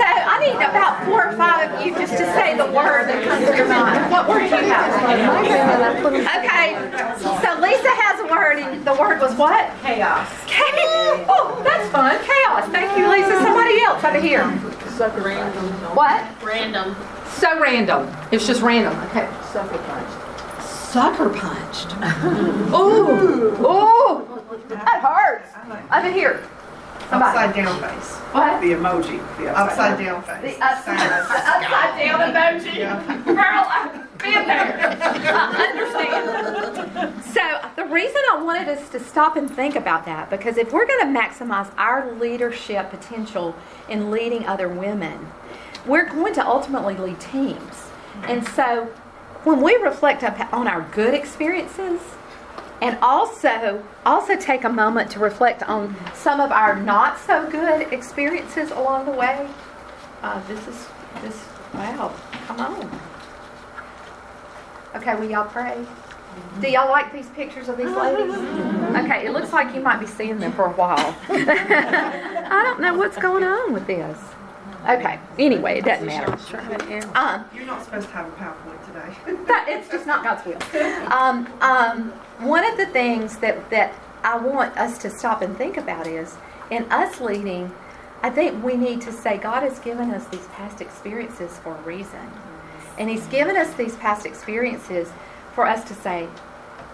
I 0.06 0.38
need 0.40 0.56
about 0.56 1.04
four 1.04 1.28
or 1.28 1.37
five 1.37 1.71
of 1.71 1.85
you 1.85 1.92
just 1.94 2.12
to 2.12 2.25
say 2.33 2.56
the 2.56 2.66
word 2.66 3.06
that 3.09 3.23
comes 3.26 3.47
to 3.50 3.56
your 3.56 3.68
mind. 3.68 4.11
What 4.11 4.28
word 4.28 4.49
do 4.49 4.56
you 4.56 4.73
have? 4.73 4.94
Okay. 6.04 6.75
So 7.21 7.61
Lisa 7.61 7.92
has 8.00 8.21
a 8.21 8.26
word, 8.33 8.59
and 8.61 8.85
the 8.85 8.94
word 8.94 9.21
was 9.21 9.35
what? 9.35 9.71
Chaos. 9.83 10.28
Chaos. 10.47 11.26
Oh, 11.28 11.61
that's 11.64 11.88
fun. 11.90 12.16
Chaos. 12.25 12.68
Thank 12.71 12.97
you, 12.97 13.11
Lisa. 13.11 13.42
Somebody 13.42 13.80
else 13.83 14.02
over 14.02 14.21
here. 14.21 14.44
Sucker 14.97 15.23
random. 15.23 15.64
What? 15.94 16.25
Random. 16.42 16.97
So 17.28 17.61
random. 17.61 18.09
It's 18.33 18.47
just 18.47 18.62
random. 18.62 18.99
Okay. 19.11 19.28
Sucker 19.52 19.78
punched. 19.78 20.23
Sucker 20.94 21.28
punched. 21.28 21.90
Ooh. 22.72 23.50
Ooh. 23.66 24.44
That 24.68 25.00
hurts. 25.02 25.50
Over 25.92 26.12
here. 26.12 26.44
Somebody. 27.10 27.36
Upside 27.36 27.54
down 27.56 27.80
face. 27.80 28.12
What? 28.30 28.60
The 28.60 28.68
emoji. 28.68 29.38
The 29.38 29.48
upside 29.58 29.98
down 29.98 30.22
face. 30.22 30.56
The 30.56 30.64
upside, 30.64 31.00
the 31.00 31.36
upside 31.50 31.98
down 31.98 32.20
emoji. 32.20 33.24
Girl, 33.24 33.36
uh, 33.36 33.66
I've 33.74 34.18
been 34.18 34.46
there. 34.46 34.96
I 35.34 35.66
understand. 36.86 37.24
So 37.24 37.70
the 37.74 37.86
reason 37.92 38.22
I 38.30 38.40
wanted 38.40 38.68
us 38.68 38.88
to 38.90 39.00
stop 39.00 39.34
and 39.34 39.50
think 39.50 39.74
about 39.74 40.04
that, 40.04 40.30
because 40.30 40.58
if 40.58 40.72
we're 40.72 40.86
going 40.86 41.12
to 41.12 41.20
maximize 41.20 41.72
our 41.76 42.14
leadership 42.20 42.90
potential 42.90 43.56
in 43.88 44.12
leading 44.12 44.46
other 44.46 44.68
women, 44.68 45.32
we're 45.86 46.08
going 46.08 46.34
to 46.34 46.46
ultimately 46.46 46.94
lead 46.94 47.18
teams. 47.18 47.88
And 48.28 48.46
so 48.50 48.88
when 49.44 49.60
we 49.60 49.76
reflect 49.76 50.22
up 50.22 50.52
on 50.52 50.66
our 50.66 50.82
good 50.92 51.14
experiences, 51.14 52.00
and 52.80 52.98
also 53.00 53.82
also 54.04 54.36
take 54.36 54.64
a 54.64 54.68
moment 54.68 55.10
to 55.12 55.18
reflect 55.18 55.62
on 55.62 55.96
some 56.12 56.40
of 56.40 56.50
our 56.50 56.80
not 56.80 57.18
so 57.18 57.48
good 57.50 57.92
experiences 57.92 58.70
along 58.70 59.06
the 59.06 59.12
way. 59.12 59.48
Uh, 60.22 60.40
this 60.46 60.66
is 60.66 60.86
this 61.22 61.44
wow, 61.74 62.12
come 62.46 62.60
on. 62.60 63.00
Okay, 64.96 65.14
will 65.16 65.28
y'all 65.28 65.48
pray? 65.48 65.84
Do 66.60 66.68
y'all 66.68 66.90
like 66.90 67.12
these 67.12 67.28
pictures 67.30 67.68
of 67.68 67.76
these 67.76 67.90
ladies? 67.90 68.34
Okay, 68.94 69.26
it 69.26 69.32
looks 69.32 69.52
like 69.52 69.74
you 69.74 69.80
might 69.80 69.98
be 69.98 70.06
seeing 70.06 70.38
them 70.38 70.52
for 70.52 70.66
a 70.66 70.70
while. 70.70 71.16
I 71.28 72.62
don't 72.64 72.80
know 72.80 72.94
what's 72.94 73.16
going 73.16 73.42
on 73.42 73.72
with 73.72 73.88
this. 73.88 74.16
Okay, 74.88 75.18
anyway, 75.36 75.78
it 75.78 75.84
doesn't 75.84 76.06
matter. 76.06 77.08
Um, 77.16 77.44
You're 77.52 77.66
not 77.66 77.82
supposed 77.84 78.06
to 78.08 78.14
have 78.14 78.28
a 78.28 78.30
PowerPoint 78.36 78.83
that 79.46 79.66
it's 79.68 79.88
just 79.88 80.06
not 80.06 80.23
God's 80.23 80.44
will. 80.44 81.12
Um, 81.12 81.49
um, 81.61 82.11
one 82.46 82.64
of 82.64 82.76
the 82.76 82.87
things 82.87 83.37
that 83.38 83.70
that 83.70 83.94
I 84.23 84.37
want 84.37 84.76
us 84.76 84.99
to 84.99 85.11
stop 85.11 85.42
and 85.42 85.56
think 85.56 85.76
about 85.76 86.06
is 86.06 86.37
in 86.70 86.90
us 86.90 87.20
leading. 87.20 87.73
I 88.23 88.30
think 88.30 88.64
we 88.64 88.75
need 88.75 89.02
to 89.02 89.12
say 89.12 89.37
God 89.37 89.62
has 89.62 89.78
given 89.80 90.11
us 90.11 90.26
these 90.28 90.46
past 90.49 90.80
experiences 90.80 91.58
for 91.58 91.76
a 91.76 91.82
reason, 91.82 92.30
and 92.99 93.11
He's 93.11 93.26
given 93.26 93.56
us 93.56 93.73
these 93.75 93.96
past 93.96 94.25
experiences 94.25 95.11
for 95.54 95.66
us 95.66 95.84
to 95.84 95.94
say, 95.94 96.28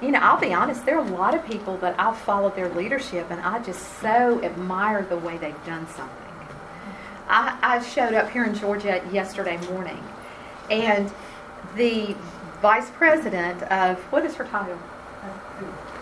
you 0.03 0.11
know, 0.11 0.19
I'll 0.21 0.41
be 0.41 0.53
honest. 0.53 0.85
There 0.85 0.99
are 0.99 1.07
a 1.07 1.11
lot 1.11 1.35
of 1.35 1.45
people 1.47 1.77
that 1.79 1.95
I've 1.99 2.19
followed 2.19 2.57
their 2.57 2.69
leadership, 2.71 3.31
and 3.31 3.41
I 3.41 3.63
just 3.63 4.01
so 4.01 4.43
admire 4.43 5.03
the 5.03 5.17
way 5.17 5.37
they've 5.39 5.65
done 5.65 5.87
something. 5.89 6.17
I, 7.29 7.57
I 7.63 7.83
showed 7.83 8.15
up 8.15 8.31
here 8.31 8.45
in 8.45 8.55
Georgia 8.55 9.03
yesterday 9.13 9.57
morning, 9.69 10.03
and 10.69 11.13
the 11.77 12.15
vice 12.61 12.91
president 12.91 13.63
of 13.65 13.99
what 14.13 14.25
is 14.25 14.35
her 14.37 14.45
title? 14.45 14.79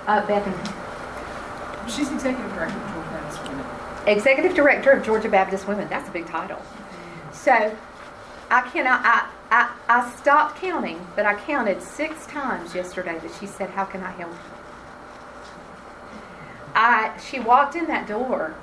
Uh, 0.07 0.27
Bethany, 0.27 0.57
She's 1.89 2.11
executive 2.11 2.55
director 2.55 2.75
of 2.75 2.83
Georgia 2.93 3.11
Baptist 3.11 3.43
Women. 3.49 3.67
executive 4.07 4.55
director 4.55 4.91
of 4.91 5.05
Georgia 5.05 5.29
Baptist 5.29 5.69
Women. 5.69 5.89
That's 5.89 6.09
a 6.09 6.13
big 6.13 6.27
title. 6.27 6.63
So 7.33 7.77
I 8.51 8.61
cannot. 8.63 9.01
I, 9.05 9.29
I 9.51 9.75
I 9.89 10.11
stopped 10.17 10.57
counting, 10.61 11.07
but 11.17 11.27
I 11.27 11.35
counted 11.35 11.83
six 11.83 12.27
times 12.27 12.75
yesterday 12.75 13.19
that 13.19 13.31
she 13.39 13.47
said, 13.47 13.71
"How 13.71 13.85
can 13.85 14.03
I 14.03 14.11
help 14.13 14.33
you?" 14.33 14.39
I 16.75 17.19
she 17.19 17.41
walked 17.41 17.75
in 17.77 17.87
that 17.87 18.07
door, 18.07 18.55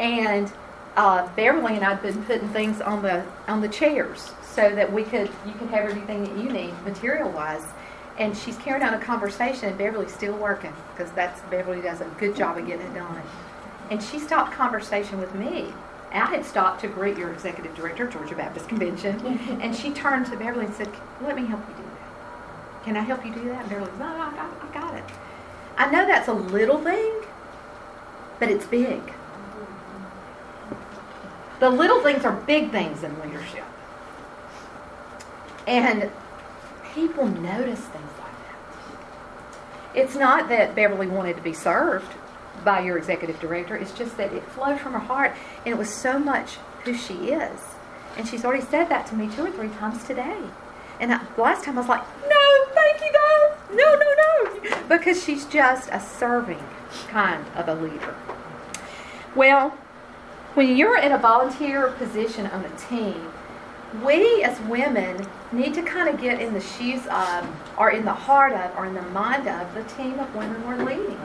and 0.00 0.52
uh, 0.96 1.28
Beverly 1.34 1.74
and 1.76 1.84
I'd 1.84 2.02
been 2.02 2.22
putting 2.24 2.48
things 2.50 2.80
on 2.80 3.02
the 3.02 3.24
on 3.48 3.60
the 3.60 3.68
chairs 3.68 4.32
so 4.54 4.74
that 4.74 4.92
we 4.92 5.02
could 5.02 5.30
you 5.46 5.52
could 5.58 5.68
have 5.68 5.88
everything 5.88 6.24
that 6.24 6.36
you 6.36 6.50
need 6.50 6.74
material 6.84 7.30
wise. 7.30 7.64
And 8.16 8.36
she's 8.36 8.56
carrying 8.58 8.86
on 8.86 8.94
a 8.94 9.00
conversation, 9.00 9.70
and 9.70 9.76
Beverly's 9.78 10.14
still 10.14 10.36
working 10.36 10.72
because 10.92 11.10
that's 11.12 11.40
Beverly 11.50 11.80
does 11.80 12.00
a 12.00 12.04
good 12.20 12.36
job 12.36 12.56
of 12.56 12.66
getting 12.66 12.86
it 12.86 12.94
done. 12.94 13.22
And 13.90 14.00
she 14.02 14.20
stopped 14.20 14.52
conversation 14.52 15.18
with 15.18 15.34
me. 15.34 15.72
I 16.12 16.26
had 16.26 16.44
stopped 16.44 16.80
to 16.82 16.86
greet 16.86 17.18
your 17.18 17.32
executive 17.32 17.74
director, 17.74 18.06
Georgia 18.06 18.36
Baptist 18.36 18.68
Convention, 18.68 19.18
and 19.60 19.74
she 19.74 19.90
turned 19.90 20.26
to 20.26 20.36
Beverly 20.36 20.66
and 20.66 20.74
said, 20.74 20.88
"Let 21.22 21.34
me 21.34 21.44
help 21.44 21.68
you 21.68 21.74
do 21.74 21.82
that. 21.82 22.84
Can 22.84 22.96
I 22.96 23.00
help 23.00 23.26
you 23.26 23.34
do 23.34 23.44
that?" 23.46 23.62
And 23.62 23.68
Beverly 23.68 23.90
said, 23.90 23.98
"No, 23.98 24.16
no, 24.16 24.22
I 24.22 24.30
got, 24.30 24.50
I 24.62 24.80
got 24.80 24.94
it." 24.94 25.04
I 25.76 25.90
know 25.90 26.06
that's 26.06 26.28
a 26.28 26.32
little 26.32 26.78
thing, 26.78 27.12
but 28.38 28.48
it's 28.48 28.66
big. 28.66 29.00
The 31.58 31.70
little 31.70 32.00
things 32.00 32.24
are 32.24 32.32
big 32.32 32.70
things 32.70 33.02
in 33.02 33.20
leadership. 33.20 33.63
And 35.66 36.10
people 36.94 37.26
notice 37.26 37.80
things 37.80 38.10
like 38.18 38.32
that. 38.32 39.94
It's 39.94 40.14
not 40.14 40.48
that 40.48 40.74
Beverly 40.74 41.06
wanted 41.06 41.36
to 41.36 41.42
be 41.42 41.52
served 41.52 42.12
by 42.64 42.80
your 42.80 42.96
executive 42.96 43.38
director, 43.40 43.76
it's 43.76 43.92
just 43.92 44.16
that 44.16 44.32
it 44.32 44.42
flowed 44.50 44.78
from 44.80 44.92
her 44.92 44.98
heart 44.98 45.34
and 45.64 45.74
it 45.74 45.78
was 45.78 45.92
so 45.92 46.18
much 46.18 46.56
who 46.84 46.94
she 46.94 47.30
is. 47.30 47.60
And 48.16 48.28
she's 48.28 48.44
already 48.44 48.64
said 48.64 48.88
that 48.88 49.06
to 49.08 49.14
me 49.14 49.28
two 49.28 49.46
or 49.46 49.50
three 49.50 49.68
times 49.68 50.04
today. 50.04 50.38
And 51.00 51.12
I, 51.12 51.20
last 51.36 51.64
time 51.64 51.76
I 51.76 51.80
was 51.80 51.88
like, 51.88 52.04
no, 52.28 52.64
thank 52.74 53.00
you, 53.00 53.12
no, 53.12 53.76
no, 53.76 53.98
no, 53.98 54.70
no. 54.70 54.78
Because 54.88 55.22
she's 55.24 55.44
just 55.46 55.88
a 55.90 56.00
serving 56.00 56.62
kind 57.08 57.44
of 57.56 57.68
a 57.68 57.74
leader. 57.74 58.14
Well, 59.34 59.70
when 60.54 60.76
you're 60.76 60.98
in 60.98 61.10
a 61.10 61.18
volunteer 61.18 61.88
position 61.92 62.46
on 62.46 62.64
a 62.64 62.76
team, 62.76 63.32
we 64.02 64.42
as 64.42 64.58
women 64.62 65.24
need 65.52 65.74
to 65.74 65.82
kind 65.82 66.08
of 66.08 66.20
get 66.20 66.40
in 66.40 66.52
the 66.52 66.60
shoes 66.60 67.06
of, 67.06 67.46
or 67.78 67.90
in 67.90 68.04
the 68.04 68.12
heart 68.12 68.52
of, 68.52 68.76
or 68.76 68.86
in 68.86 68.94
the 68.94 69.02
mind 69.02 69.46
of 69.46 69.72
the 69.74 69.84
team 69.94 70.18
of 70.18 70.34
women 70.34 70.66
we're 70.66 70.82
leading. 70.84 71.16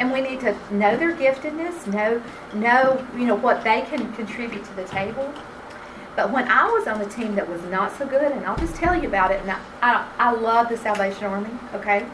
And 0.00 0.12
we 0.12 0.20
need 0.20 0.40
to 0.40 0.56
know 0.72 0.96
their 0.96 1.14
giftedness, 1.14 1.86
know, 1.86 2.22
know, 2.54 3.06
you 3.14 3.26
know, 3.26 3.36
what 3.36 3.62
they 3.62 3.82
can 3.82 4.12
contribute 4.14 4.64
to 4.64 4.74
the 4.74 4.84
table. 4.84 5.32
But 6.16 6.30
when 6.30 6.48
I 6.48 6.64
was 6.64 6.86
on 6.86 7.00
a 7.00 7.08
team 7.08 7.34
that 7.36 7.48
was 7.48 7.62
not 7.64 7.96
so 7.96 8.06
good, 8.06 8.32
and 8.32 8.44
I'll 8.44 8.56
just 8.56 8.74
tell 8.74 9.00
you 9.00 9.08
about 9.08 9.30
it, 9.30 9.40
and 9.40 9.50
I, 9.50 9.60
I, 9.80 10.08
I 10.18 10.32
love 10.32 10.68
the 10.68 10.76
Salvation 10.76 11.24
Army, 11.24 11.50
okay? 11.74 12.06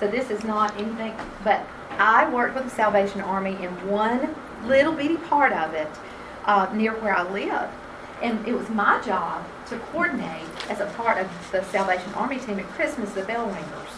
So 0.00 0.08
this 0.08 0.30
is 0.30 0.42
not 0.42 0.74
anything, 0.80 1.14
but 1.44 1.64
I 1.98 2.28
worked 2.30 2.54
with 2.54 2.64
the 2.64 2.70
Salvation 2.70 3.20
Army 3.20 3.56
in 3.62 3.70
one 3.88 4.34
little 4.66 4.92
bitty 4.92 5.18
part 5.18 5.52
of 5.52 5.74
it 5.74 5.88
uh, 6.46 6.68
near 6.74 6.94
where 6.94 7.16
I 7.16 7.30
live. 7.30 7.70
And 8.24 8.48
it 8.48 8.54
was 8.54 8.70
my 8.70 9.02
job 9.02 9.44
to 9.66 9.76
coordinate 9.76 10.48
as 10.70 10.80
a 10.80 10.86
part 10.96 11.18
of 11.18 11.28
the 11.52 11.62
Salvation 11.64 12.10
Army 12.14 12.38
team 12.38 12.58
at 12.58 12.66
Christmas 12.70 13.12
the 13.12 13.22
bell 13.22 13.44
ringers 13.44 13.90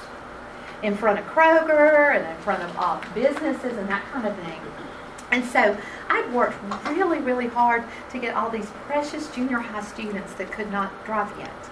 in 0.82 0.96
front 0.96 1.20
of 1.20 1.24
Kroger 1.26 2.16
and 2.16 2.26
in 2.26 2.36
front 2.42 2.60
of 2.60 2.76
all 2.76 3.00
businesses 3.14 3.78
and 3.78 3.88
that 3.88 4.04
kind 4.06 4.26
of 4.26 4.34
thing. 4.38 4.60
And 5.30 5.44
so 5.44 5.76
I'd 6.08 6.32
worked 6.32 6.56
really, 6.88 7.20
really 7.20 7.46
hard 7.46 7.84
to 8.10 8.18
get 8.18 8.34
all 8.34 8.50
these 8.50 8.66
precious 8.86 9.30
junior 9.30 9.58
high 9.58 9.82
students 9.82 10.32
that 10.34 10.50
could 10.50 10.72
not 10.72 11.04
drive 11.04 11.32
yet 11.38 11.70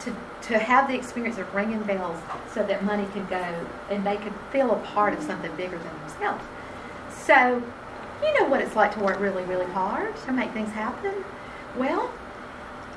to, 0.00 0.16
to 0.48 0.58
have 0.58 0.88
the 0.88 0.94
experience 0.94 1.36
of 1.36 1.54
ringing 1.54 1.82
bells 1.82 2.18
so 2.54 2.62
that 2.62 2.82
money 2.82 3.06
could 3.12 3.28
go 3.28 3.66
and 3.90 4.06
they 4.06 4.16
could 4.16 4.32
feel 4.50 4.70
a 4.70 4.78
part 4.78 5.12
of 5.12 5.22
something 5.22 5.54
bigger 5.56 5.76
than 5.76 6.00
themselves. 6.00 6.42
So, 7.10 7.62
you 8.22 8.40
know 8.40 8.48
what 8.48 8.62
it's 8.62 8.74
like 8.74 8.94
to 8.94 9.00
work 9.00 9.20
really, 9.20 9.44
really 9.44 9.70
hard 9.72 10.16
to 10.24 10.32
make 10.32 10.50
things 10.52 10.70
happen. 10.70 11.12
Well, 11.76 12.10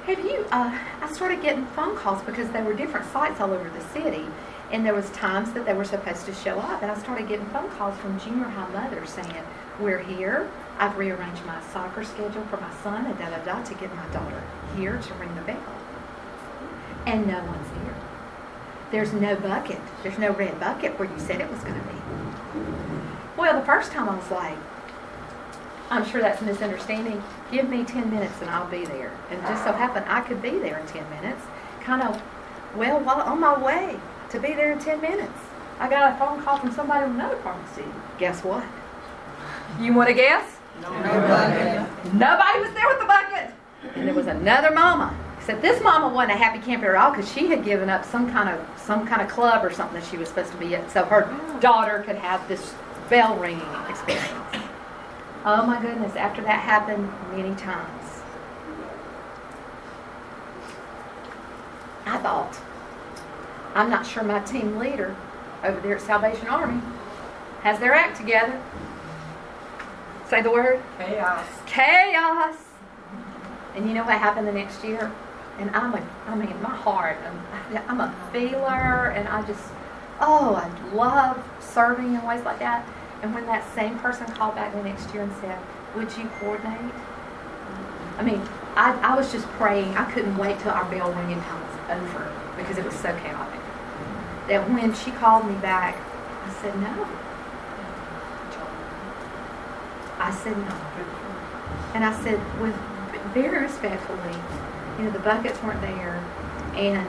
have 0.06 0.20
you? 0.20 0.46
Uh, 0.52 0.78
I 1.02 1.12
started 1.12 1.42
getting 1.42 1.66
phone 1.68 1.96
calls 1.96 2.22
because 2.24 2.50
there 2.50 2.64
were 2.64 2.74
different 2.74 3.10
sites 3.12 3.40
all 3.40 3.52
over 3.52 3.70
the 3.70 3.82
city, 3.90 4.26
and 4.72 4.86
there 4.86 4.94
was 4.94 5.10
times 5.12 5.54
that 5.54 5.66
they 5.66 5.74
were 5.74 5.86
supposed 5.86 6.26
to 6.26 6.34
show 6.34 6.60
up, 6.60 6.82
and 6.82 6.92
I 6.92 6.98
started 6.98 7.28
getting 7.28 7.46
phone 7.48 7.70
calls 7.72 7.98
from 8.00 8.20
junior 8.20 8.46
high 8.46 8.68
mothers 8.70 9.12
saying, 9.12 9.44
"We're 9.80 10.00
here. 10.00 10.50
I've 10.80 10.98
rearranged 10.98 11.46
my 11.46 11.62
soccer 11.72 12.04
schedule 12.04 12.44
for 12.46 12.58
my 12.58 12.72
son, 12.82 13.06
and 13.06 13.18
da 13.18 13.30
da 13.30 13.38
da, 13.46 13.64
to 13.64 13.74
get 13.76 13.96
my 13.96 14.06
daughter 14.08 14.42
here 14.76 14.98
to 14.98 15.14
ring 15.16 15.34
the 15.36 15.42
bell." 15.42 15.58
And 17.06 17.28
no 17.28 17.38
one's 17.44 17.70
here. 17.70 17.96
There's 18.92 19.14
no 19.14 19.36
bucket. 19.36 19.82
There's 20.02 20.18
no 20.18 20.32
red 20.32 20.60
bucket 20.60 20.98
where 20.98 21.10
you 21.10 21.20
said 21.20 21.42
it 21.42 21.50
was 21.50 21.60
going 21.62 21.80
to 21.80 21.88
be. 21.88 21.96
Well, 23.38 23.60
the 23.60 23.66
first 23.66 23.92
time 23.92 24.10
I 24.10 24.16
was 24.16 24.32
like, 24.32 24.58
I'm 25.94 26.10
sure 26.10 26.22
that's 26.22 26.42
misunderstanding. 26.42 27.22
Give 27.52 27.70
me 27.70 27.84
10 27.84 28.10
minutes 28.10 28.34
and 28.42 28.50
I'll 28.50 28.70
be 28.70 28.84
there. 28.84 29.12
And 29.30 29.40
just 29.44 29.64
so 29.64 29.72
happened 29.72 30.06
I 30.10 30.22
could 30.22 30.42
be 30.42 30.58
there 30.58 30.80
in 30.80 30.88
10 30.88 31.08
minutes. 31.12 31.42
Kind 31.82 32.02
of, 32.02 32.20
well, 32.76 33.00
while 33.00 33.22
on 33.22 33.40
my 33.40 33.64
way 33.64 34.00
to 34.32 34.40
be 34.40 34.54
there 34.54 34.72
in 34.72 34.80
10 34.80 35.02
minutes, 35.02 35.38
I 35.80 35.88
got 35.88 36.14
a 36.14 36.18
phone 36.18 36.42
call 36.42 36.58
from 36.58 36.72
somebody 36.72 37.06
from 37.06 37.20
another 37.20 37.36
part 37.38 37.60
of 37.60 37.70
the 37.70 37.76
city. 37.76 37.92
Guess 38.18 38.44
what? 38.44 38.66
You 39.80 39.94
want 39.94 40.10
to 40.10 40.16
guess? 40.16 40.58
Nobody 40.82 42.60
was 42.60 42.74
there 42.74 42.88
with 42.88 43.00
the 43.00 43.06
bucket. 43.06 43.52
And 43.94 44.08
there 44.08 44.16
was 44.16 44.28
another 44.28 44.72
mama. 44.72 45.16
Except 45.38 45.62
this 45.62 45.84
mama 45.84 46.12
wasn't 46.12 46.32
a 46.32 46.44
happy 46.44 46.60
camper 46.60 46.96
at 46.96 47.04
all 47.04 47.12
because 47.12 47.32
she 47.32 47.48
had 47.48 47.64
given 47.64 47.90
up 47.90 48.04
some 48.04 48.32
kind 48.32 48.50
of 48.50 48.66
some 48.80 49.06
kind 49.06 49.22
of 49.22 49.28
club 49.28 49.64
or 49.64 49.72
something 49.72 50.00
that 50.00 50.10
she 50.10 50.18
was 50.18 50.30
supposed 50.30 50.52
to 50.54 50.58
be 50.58 50.74
at, 50.74 50.90
so 50.90 51.04
her 51.06 51.28
oh. 51.30 51.60
daughter 51.60 52.02
could 52.04 52.16
have 52.16 52.48
this 52.48 52.74
bell 53.10 53.36
ringing 53.36 53.62
experience. 53.90 54.63
Oh 55.46 55.66
my 55.66 55.82
goodness! 55.82 56.16
After 56.16 56.42
that 56.44 56.62
happened 56.62 57.12
many 57.36 57.54
times, 57.56 58.22
I 62.06 62.18
thought, 62.18 62.58
I'm 63.76 63.90
not 63.90 64.06
sure 64.06 64.24
my 64.24 64.40
team 64.40 64.78
leader 64.78 65.16
over 65.64 65.82
there 65.82 65.96
at 65.96 66.02
Salvation 66.02 66.48
Army 66.48 66.82
has 67.62 67.78
their 67.80 67.94
act 67.94 68.16
together. 68.18 68.62
Say 70.30 70.42
the 70.42 70.52
word. 70.52 70.82
Chaos. 70.98 71.46
Chaos. 71.66 72.56
And 73.76 73.88
you 73.88 73.94
know 73.94 74.06
what 74.06 74.18
happened 74.18 74.48
the 74.48 74.54
next 74.54 74.84
year? 74.84 75.12
And 75.60 75.70
I'm 75.72 75.94
a, 75.94 76.10
I 76.28 76.36
mean, 76.36 76.62
my 76.62 76.74
heart, 76.74 77.18
I'm, 77.26 77.84
I'm 77.90 78.00
a 78.00 78.30
feeler, 78.32 79.12
and 79.12 79.28
I 79.28 79.46
just, 79.46 79.64
oh, 80.20 80.56
I 80.56 80.96
love 80.96 81.44
serving 81.60 82.16
in 82.16 82.24
ways 82.24 82.44
like 82.44 82.60
that. 82.60 82.88
And 83.24 83.34
when 83.34 83.46
that 83.46 83.64
same 83.74 83.98
person 84.00 84.28
called 84.28 84.56
back 84.56 84.74
the 84.74 84.84
next 84.84 85.14
year 85.14 85.24
and 85.24 85.32
said, 85.40 85.58
Would 85.96 86.16
you 86.18 86.30
coordinate? 86.42 86.94
I 88.18 88.22
mean, 88.22 88.42
I, 88.76 88.92
I 89.02 89.16
was 89.16 89.32
just 89.32 89.48
praying. 89.52 89.96
I 89.96 90.12
couldn't 90.12 90.38
wait 90.38 90.60
till 90.60 90.72
our 90.72 90.84
bell 90.92 91.12
ringing 91.14 91.42
time 91.42 91.62
was 91.62 92.02
over 92.02 92.32
because 92.58 92.78
it 92.78 92.84
was 92.84 92.94
so 92.96 93.16
chaotic. 93.24 93.62
That 94.50 94.70
when 94.70 94.94
she 94.94 95.12
called 95.12 95.48
me 95.48 95.56
back, 95.56 95.96
I 96.44 96.54
said 96.62 96.76
no. 96.82 97.08
I 100.20 100.32
said 100.32 100.58
no. 100.58 100.76
And 101.96 102.04
I 102.04 102.14
said, 102.24 102.40
with 102.60 102.76
very 103.34 103.64
respectfully, 103.64 104.36
you 104.98 105.06
know, 105.06 105.12
the 105.12 105.20
buckets 105.20 105.62
weren't 105.64 105.82
there, 105.82 106.22
and 106.76 107.08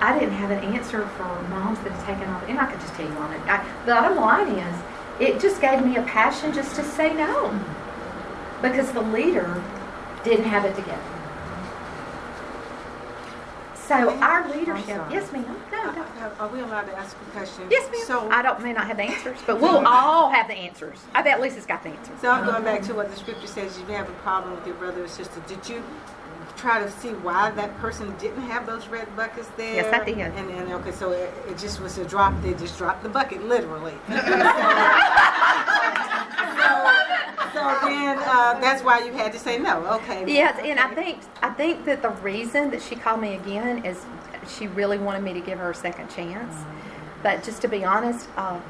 I 0.00 0.18
didn't 0.18 0.34
have 0.34 0.50
an 0.50 0.58
answer 0.74 1.06
for 1.06 1.42
moms 1.50 1.78
that 1.80 1.92
had 1.92 2.16
taken 2.16 2.28
off. 2.32 2.42
And 2.48 2.58
I 2.58 2.66
could 2.66 2.80
just 2.80 2.94
tell 2.94 3.06
you 3.06 3.16
on 3.18 3.32
it. 3.32 3.40
I, 3.46 3.64
the 3.86 3.92
bottom 3.92 4.16
line 4.16 4.48
is, 4.48 4.76
it 5.20 5.40
just 5.40 5.60
gave 5.60 5.84
me 5.84 5.96
a 5.96 6.02
passion 6.02 6.52
just 6.52 6.76
to 6.76 6.84
say 6.84 7.14
no, 7.14 7.58
because 8.60 8.92
the 8.92 9.02
leader 9.02 9.62
didn't 10.24 10.46
have 10.46 10.64
it 10.64 10.74
together. 10.74 11.02
So 13.86 14.10
our 14.20 14.48
leadership, 14.48 15.02
yes, 15.10 15.30
ma'am. 15.32 15.44
No, 15.70 15.90
no. 15.90 16.32
Are 16.38 16.48
we 16.48 16.60
allowed 16.60 16.82
to 16.82 16.96
ask 16.96 17.16
a 17.16 17.30
question? 17.32 17.64
Yes, 17.70 17.90
ma'am. 17.90 18.06
So, 18.06 18.30
I 18.30 18.40
don't 18.40 18.62
may 18.62 18.72
not 18.72 18.86
have 18.86 18.96
the 18.96 19.02
answers, 19.02 19.38
but 19.46 19.60
we'll 19.60 19.86
all 19.86 20.30
have 20.30 20.46
the 20.46 20.54
answers. 20.54 20.98
I 21.14 21.22
bet 21.22 21.40
Lisa's 21.40 21.66
got 21.66 21.82
the 21.82 21.90
answers. 21.90 22.20
so 22.20 22.30
I'm 22.30 22.46
going 22.46 22.62
back 22.62 22.82
to 22.82 22.94
what 22.94 23.10
the 23.10 23.16
scripture 23.16 23.46
says. 23.46 23.78
You 23.78 23.84
have 23.86 24.08
a 24.08 24.12
problem 24.22 24.54
with 24.54 24.66
your 24.66 24.76
brother 24.76 25.04
or 25.04 25.08
sister. 25.08 25.42
Did 25.46 25.68
you 25.68 25.82
try 26.62 26.82
to 26.82 26.90
see 26.90 27.08
why 27.08 27.50
that 27.50 27.76
person 27.78 28.16
didn't 28.18 28.42
have 28.42 28.66
those 28.66 28.86
red 28.86 29.14
buckets 29.16 29.48
there? 29.56 29.74
Yes, 29.74 29.92
I 29.92 30.04
did. 30.04 30.18
And 30.18 30.48
then 30.48 30.72
okay, 30.74 30.92
so 30.92 31.10
it, 31.10 31.34
it 31.48 31.58
just 31.58 31.80
was 31.80 31.98
a 31.98 32.04
drop. 32.04 32.40
They 32.40 32.54
just 32.54 32.78
dropped 32.78 33.02
the 33.02 33.08
bucket 33.08 33.44
literally. 33.44 33.94
so, 34.08 34.14
so 37.52 37.78
then 37.82 38.16
uh, 38.18 38.60
that's 38.60 38.82
why 38.84 39.02
you 39.04 39.12
had 39.12 39.32
to 39.32 39.40
say 39.40 39.58
no. 39.58 39.84
Okay. 39.96 40.24
Yes, 40.32 40.60
and 40.62 40.78
I 40.78 40.94
think 40.94 41.18
I 41.42 41.50
think 41.50 41.84
that 41.86 42.00
the 42.00 42.10
reason 42.10 42.70
that 42.70 42.80
she 42.80 42.94
called 42.94 43.20
me 43.20 43.34
again 43.34 43.84
is 43.84 44.00
she 44.48 44.68
really 44.68 44.98
wanted 44.98 45.24
me 45.24 45.32
to 45.32 45.40
give 45.40 45.58
her 45.58 45.70
a 45.70 45.74
second 45.74 46.10
chance. 46.10 46.54
But 47.24 47.42
just 47.42 47.60
to 47.62 47.68
be 47.68 47.84
honest, 47.84 48.28
uh, 48.36 48.60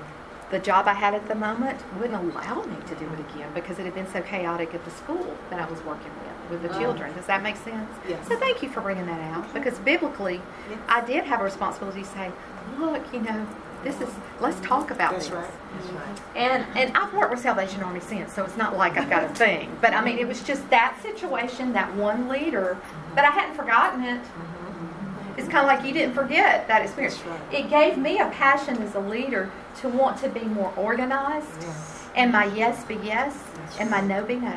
the 0.51 0.59
job 0.59 0.89
I 0.89 0.95
had 0.95 1.15
at 1.15 1.29
the 1.29 1.35
moment 1.35 1.79
wouldn't 1.99 2.15
allow 2.15 2.63
me 2.65 2.77
to 2.87 2.95
do 2.95 3.05
it 3.05 3.21
again 3.21 3.51
because 3.55 3.79
it 3.79 3.85
had 3.85 3.95
been 3.95 4.11
so 4.11 4.23
chaotic 4.23 4.75
at 4.75 4.85
the 4.85 4.91
school 4.91 5.37
that 5.51 5.61
I 5.61 5.71
was 5.71 5.83
working 5.83 6.11
with 6.19 6.22
with 6.51 6.63
the 6.63 6.75
Oh. 6.75 6.79
children. 6.79 7.13
Does 7.15 7.27
that 7.27 7.43
make 7.43 7.57
sense? 7.57 7.91
Yes. 8.09 8.27
So 8.29 8.37
thank 8.37 8.63
you 8.63 8.69
for 8.69 8.81
bringing 8.81 9.07
that 9.07 9.21
out 9.35 9.53
because 9.55 9.79
biblically, 9.81 10.41
Yes. 10.71 10.79
I 10.89 11.01
did 11.03 11.25
have 11.25 11.41
a 11.41 11.45
responsibility 11.45 12.03
to 12.03 12.09
say, 12.09 12.31
look, 12.79 13.03
you 13.13 13.21
know, 13.21 13.47
this 13.85 14.01
is 14.01 14.09
let's 14.41 14.61
talk 14.61 14.91
about 14.93 15.13
That's 15.13 15.27
this. 15.29 15.35
right. 15.35 15.51
That's 15.77 15.93
right. 15.93 16.21
And 16.37 16.65
and 16.77 16.97
I've 16.97 17.13
worked 17.13 17.33
with 17.33 17.41
Salvation 17.41 17.83
Army 17.83 18.01
since, 18.01 18.33
so 18.33 18.45
it's 18.45 18.57
not 18.57 18.77
like 18.77 18.97
I've 18.97 19.11
got 19.11 19.25
a 19.25 19.29
thing. 19.45 19.77
But 19.81 19.93
I 19.93 20.01
mean, 20.05 20.19
it 20.19 20.29
was 20.29 20.41
just 20.43 20.69
that 20.71 20.97
situation, 21.03 21.73
that 21.73 21.93
one 21.97 22.29
leader, 22.29 22.77
but 23.15 23.25
I 23.25 23.31
hadn't 23.31 23.57
forgotten 23.57 24.05
it. 24.05 24.21
Mm-hmm. 24.23 25.39
It's 25.39 25.49
kind 25.49 25.61
of 25.61 25.67
like 25.67 25.85
you 25.85 25.93
didn't 25.93 26.15
forget 26.15 26.69
that 26.69 26.83
experience. 26.83 27.21
Right. 27.25 27.41
It 27.65 27.71
gave 27.71 27.97
me 27.99 28.19
a 28.21 28.27
passion 28.29 28.81
as 28.83 28.95
a 28.95 29.01
leader 29.01 29.51
to 29.81 29.89
want 29.89 30.19
to 30.19 30.29
be 30.29 30.41
more 30.45 30.73
organized, 30.77 31.49
Yes. 31.63 32.07
and 32.15 32.31
my 32.31 32.45
yes 32.55 32.85
be 32.85 32.97
yes, 33.03 33.35
That's 33.57 33.79
and 33.79 33.91
my 33.91 34.01
no 34.03 34.23
be 34.25 34.37
no. 34.37 34.57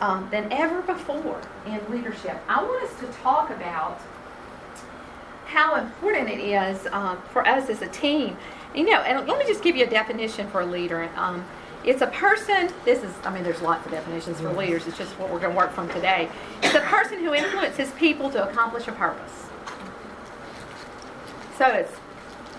Um, 0.00 0.28
than 0.30 0.50
ever 0.52 0.82
before 0.82 1.40
in 1.66 1.80
leadership. 1.90 2.36
I 2.48 2.62
want 2.62 2.82
us 2.84 2.98
to 3.00 3.06
talk 3.18 3.50
about 3.50 4.00
how 5.46 5.76
important 5.76 6.28
it 6.28 6.40
is 6.40 6.86
uh, 6.90 7.16
for 7.32 7.46
us 7.46 7.68
as 7.68 7.82
a 7.82 7.88
team. 7.88 8.36
You 8.74 8.90
know, 8.90 9.00
and 9.02 9.26
let 9.28 9.38
me 9.38 9.46
just 9.46 9.62
give 9.62 9.76
you 9.76 9.84
a 9.84 9.90
definition 9.90 10.48
for 10.50 10.62
a 10.62 10.66
leader. 10.66 11.08
Um, 11.16 11.44
it's 11.84 12.00
a 12.00 12.06
person, 12.06 12.72
this 12.84 13.02
is, 13.02 13.14
I 13.24 13.32
mean, 13.32 13.44
there's 13.44 13.60
lots 13.60 13.84
of 13.84 13.92
definitions 13.92 14.40
for 14.40 14.50
leaders, 14.52 14.86
it's 14.86 14.96
just 14.96 15.12
what 15.18 15.30
we're 15.30 15.38
going 15.38 15.52
to 15.52 15.56
work 15.56 15.70
from 15.72 15.88
today. 15.90 16.30
It's 16.62 16.74
a 16.74 16.80
person 16.80 17.18
who 17.18 17.34
influences 17.34 17.92
people 17.92 18.30
to 18.30 18.48
accomplish 18.48 18.88
a 18.88 18.92
purpose. 18.92 19.44
So 21.58 21.66
it's 21.66 21.92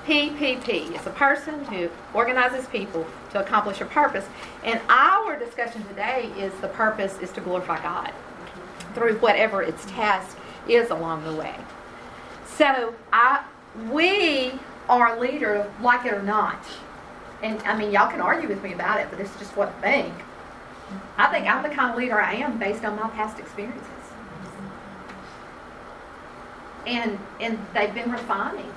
PPP. 0.05 0.93
It's 0.93 1.07
a 1.07 1.11
person 1.11 1.65
who 1.65 1.89
organizes 2.13 2.67
people 2.67 3.05
to 3.31 3.39
accomplish 3.39 3.81
a 3.81 3.85
purpose. 3.85 4.25
And 4.63 4.79
our 4.87 5.37
discussion 5.37 5.83
today 5.87 6.31
is 6.37 6.53
the 6.61 6.67
purpose 6.67 7.17
is 7.19 7.31
to 7.31 7.41
glorify 7.41 7.81
God 7.81 8.13
through 8.93 9.17
whatever 9.17 9.63
its 9.63 9.83
task 9.85 10.37
is 10.67 10.91
along 10.91 11.23
the 11.23 11.33
way. 11.33 11.55
So 12.45 12.93
I, 13.11 13.43
we 13.91 14.53
are 14.87 15.17
a 15.17 15.19
leader, 15.19 15.71
like 15.81 16.05
it 16.05 16.13
or 16.13 16.21
not. 16.21 16.63
And 17.41 17.61
I 17.63 17.77
mean, 17.77 17.91
y'all 17.91 18.09
can 18.09 18.21
argue 18.21 18.47
with 18.47 18.63
me 18.63 18.73
about 18.73 18.99
it, 18.99 19.07
but 19.09 19.17
this 19.17 19.31
is 19.31 19.39
just 19.39 19.57
what 19.57 19.69
I 19.69 19.81
think. 19.81 20.13
I 21.17 21.27
think 21.27 21.47
I'm 21.47 21.63
the 21.63 21.69
kind 21.69 21.91
of 21.91 21.97
leader 21.97 22.19
I 22.19 22.35
am 22.35 22.59
based 22.59 22.85
on 22.85 22.95
my 22.95 23.09
past 23.09 23.39
experiences. 23.39 23.81
And 26.85 27.17
and 27.39 27.57
they've 27.73 27.93
been 27.93 28.11
refining. 28.11 28.71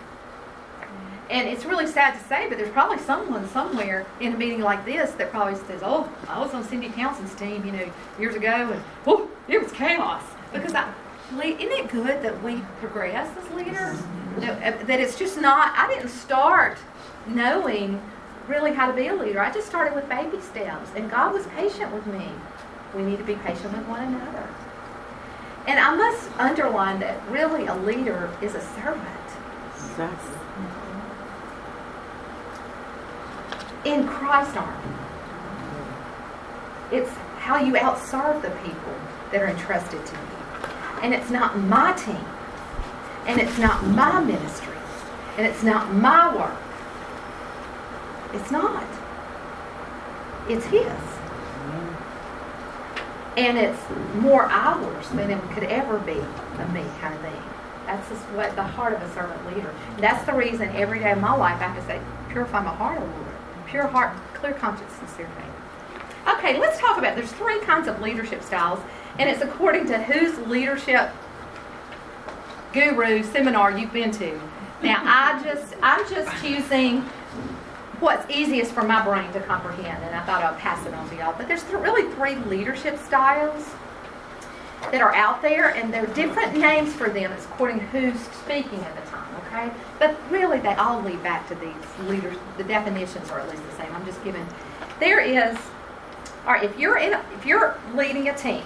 And 1.30 1.46
it's 1.46 1.64
really 1.66 1.86
sad 1.86 2.18
to 2.18 2.24
say, 2.26 2.48
but 2.48 2.56
there's 2.56 2.72
probably 2.72 2.98
someone 2.98 3.46
somewhere 3.48 4.06
in 4.20 4.32
a 4.32 4.36
meeting 4.36 4.62
like 4.62 4.84
this 4.86 5.10
that 5.12 5.30
probably 5.30 5.56
says, 5.66 5.82
"Oh, 5.84 6.10
I 6.26 6.38
was 6.38 6.54
on 6.54 6.64
Cindy 6.64 6.88
Townsend's 6.88 7.34
team, 7.34 7.64
you 7.66 7.72
know, 7.72 7.90
years 8.18 8.34
ago, 8.34 8.70
and 8.72 8.82
whoo, 9.04 9.28
it 9.46 9.62
was 9.62 9.70
chaos." 9.72 10.22
Because 10.52 10.74
I, 10.74 10.90
isn't 11.38 11.60
it 11.60 11.88
good 11.90 12.22
that 12.22 12.42
we 12.42 12.62
progress 12.80 13.28
as 13.36 13.50
leaders? 13.54 13.98
That 14.38 14.80
uh, 14.80 14.84
that 14.86 15.00
it's 15.00 15.18
just 15.18 15.38
not. 15.38 15.74
I 15.76 15.86
didn't 15.88 16.08
start 16.08 16.78
knowing 17.26 18.00
really 18.46 18.72
how 18.72 18.86
to 18.86 18.94
be 18.94 19.08
a 19.08 19.14
leader. 19.14 19.40
I 19.40 19.52
just 19.52 19.66
started 19.66 19.94
with 19.94 20.08
baby 20.08 20.40
steps, 20.40 20.90
and 20.96 21.10
God 21.10 21.34
was 21.34 21.46
patient 21.48 21.92
with 21.92 22.06
me. 22.06 22.26
We 22.96 23.02
need 23.02 23.18
to 23.18 23.24
be 23.24 23.34
patient 23.34 23.76
with 23.76 23.86
one 23.86 24.02
another. 24.02 24.48
And 25.66 25.78
I 25.78 25.94
must 25.94 26.30
underline 26.38 27.00
that 27.00 27.20
really 27.30 27.66
a 27.66 27.74
leader 27.74 28.30
is 28.40 28.54
a 28.54 28.60
servant. 28.74 29.06
Exactly. 29.76 30.47
In 33.88 34.06
Christ's 34.06 34.56
army. 34.56 34.94
It's 36.92 37.10
how 37.38 37.58
you 37.58 37.74
outserve 37.74 38.42
the 38.42 38.50
people 38.62 38.94
that 39.32 39.42
are 39.42 39.48
entrusted 39.48 40.04
to 40.04 40.12
you. 40.12 40.72
And 41.02 41.14
it's 41.14 41.30
not 41.30 41.58
my 41.58 41.92
team. 41.92 42.24
And 43.26 43.40
it's 43.40 43.58
not 43.58 43.86
my 43.86 44.22
ministry. 44.22 44.74
And 45.36 45.46
it's 45.46 45.62
not 45.62 45.92
my 45.94 46.34
work. 46.34 46.58
It's 48.34 48.50
not. 48.50 48.84
It's 50.48 50.64
His. 50.66 50.86
And 53.36 53.56
it's 53.56 53.80
more 54.16 54.44
ours 54.44 55.08
than 55.10 55.30
it 55.30 55.40
could 55.52 55.64
ever 55.64 55.98
be 55.98 56.18
a 56.18 56.68
me 56.72 56.84
kind 57.00 57.14
of 57.14 57.20
thing. 57.20 57.42
That's 57.86 58.08
just 58.08 58.22
what 58.32 58.54
the 58.56 58.62
heart 58.62 58.92
of 58.94 59.00
a 59.00 59.14
servant 59.14 59.46
leader. 59.54 59.72
That's 59.98 60.26
the 60.26 60.32
reason 60.34 60.68
every 60.70 60.98
day 60.98 61.12
of 61.12 61.20
my 61.20 61.34
life 61.34 61.62
I 61.62 61.74
to 61.74 61.82
say, 61.86 62.00
purify 62.30 62.62
my 62.62 62.74
heart, 62.74 63.00
Lord. 63.00 63.37
Pure 63.68 63.86
heart, 63.88 64.16
clear 64.34 64.54
conscience, 64.54 64.92
sincere 64.94 65.28
faith. 65.36 66.34
Okay, 66.36 66.58
let's 66.58 66.78
talk 66.78 66.98
about 66.98 67.16
there's 67.16 67.32
three 67.32 67.60
kinds 67.60 67.88
of 67.88 68.00
leadership 68.00 68.42
styles, 68.42 68.80
and 69.18 69.28
it's 69.28 69.42
according 69.42 69.86
to 69.86 69.98
whose 70.02 70.38
leadership 70.46 71.10
guru 72.72 73.22
seminar 73.22 73.76
you've 73.76 73.92
been 73.92 74.10
to. 74.12 74.40
Now 74.82 75.02
I 75.04 75.42
just 75.42 75.74
I'm 75.82 76.08
just 76.08 76.30
choosing 76.42 77.00
what's 78.00 78.30
easiest 78.30 78.72
for 78.72 78.84
my 78.84 79.04
brain 79.04 79.30
to 79.32 79.40
comprehend, 79.40 80.04
and 80.04 80.14
I 80.14 80.24
thought 80.24 80.42
I'd 80.42 80.58
pass 80.58 80.86
it 80.86 80.94
on 80.94 81.08
to 81.10 81.16
y'all. 81.16 81.34
But 81.36 81.48
there's 81.48 81.62
th- 81.64 81.74
really 81.74 82.12
three 82.14 82.36
leadership 82.36 82.98
styles 82.98 83.64
that 84.90 85.00
are 85.00 85.14
out 85.14 85.42
there, 85.42 85.74
and 85.74 85.92
there 85.92 86.04
are 86.04 86.14
different 86.14 86.56
names 86.56 86.92
for 86.92 87.08
them. 87.08 87.32
It's 87.32 87.44
according 87.44 87.80
to 87.80 87.86
who's 87.86 88.20
speaking 88.36 88.80
at 88.80 88.94
the 88.94 89.10
time, 89.10 89.28
okay? 89.46 89.70
But 89.98 90.16
really, 90.30 90.58
they 90.60 90.74
all 90.74 91.02
lead 91.02 91.22
back 91.22 91.48
to 91.48 91.54
these 91.56 92.08
leaders. 92.08 92.36
The 92.56 92.64
definitions 92.64 93.30
are 93.30 93.40
at 93.40 93.48
least 93.48 93.62
the 93.68 93.76
same. 93.76 93.94
I'm 93.94 94.06
just 94.06 94.22
giving. 94.24 94.46
There 95.00 95.20
is, 95.20 95.56
all 96.46 96.52
right. 96.52 96.64
If 96.64 96.78
you're 96.78 96.98
in, 96.98 97.18
if 97.36 97.44
you're 97.44 97.78
leading 97.94 98.28
a 98.28 98.36
team, 98.36 98.62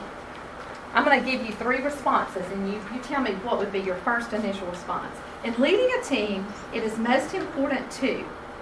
I'm 0.95 1.05
going 1.05 1.25
to 1.25 1.31
give 1.31 1.45
you 1.45 1.53
three 1.55 1.83
responses, 1.83 2.45
and 2.53 2.69
you 2.71 2.81
you 2.95 3.01
tell 3.01 3.23
me 3.23 3.33
what 3.37 3.59
would 3.59 3.73
be 3.73 3.81
your 3.81 3.97
first 3.97 4.33
initial 4.33 4.67
response. 4.69 5.17
In 5.45 5.55
leading 5.61 5.91
a 5.99 6.05
team, 6.05 6.47
it 6.73 6.83
is 6.85 6.99
most 6.99 7.35
important 7.35 7.91
to 7.93 8.19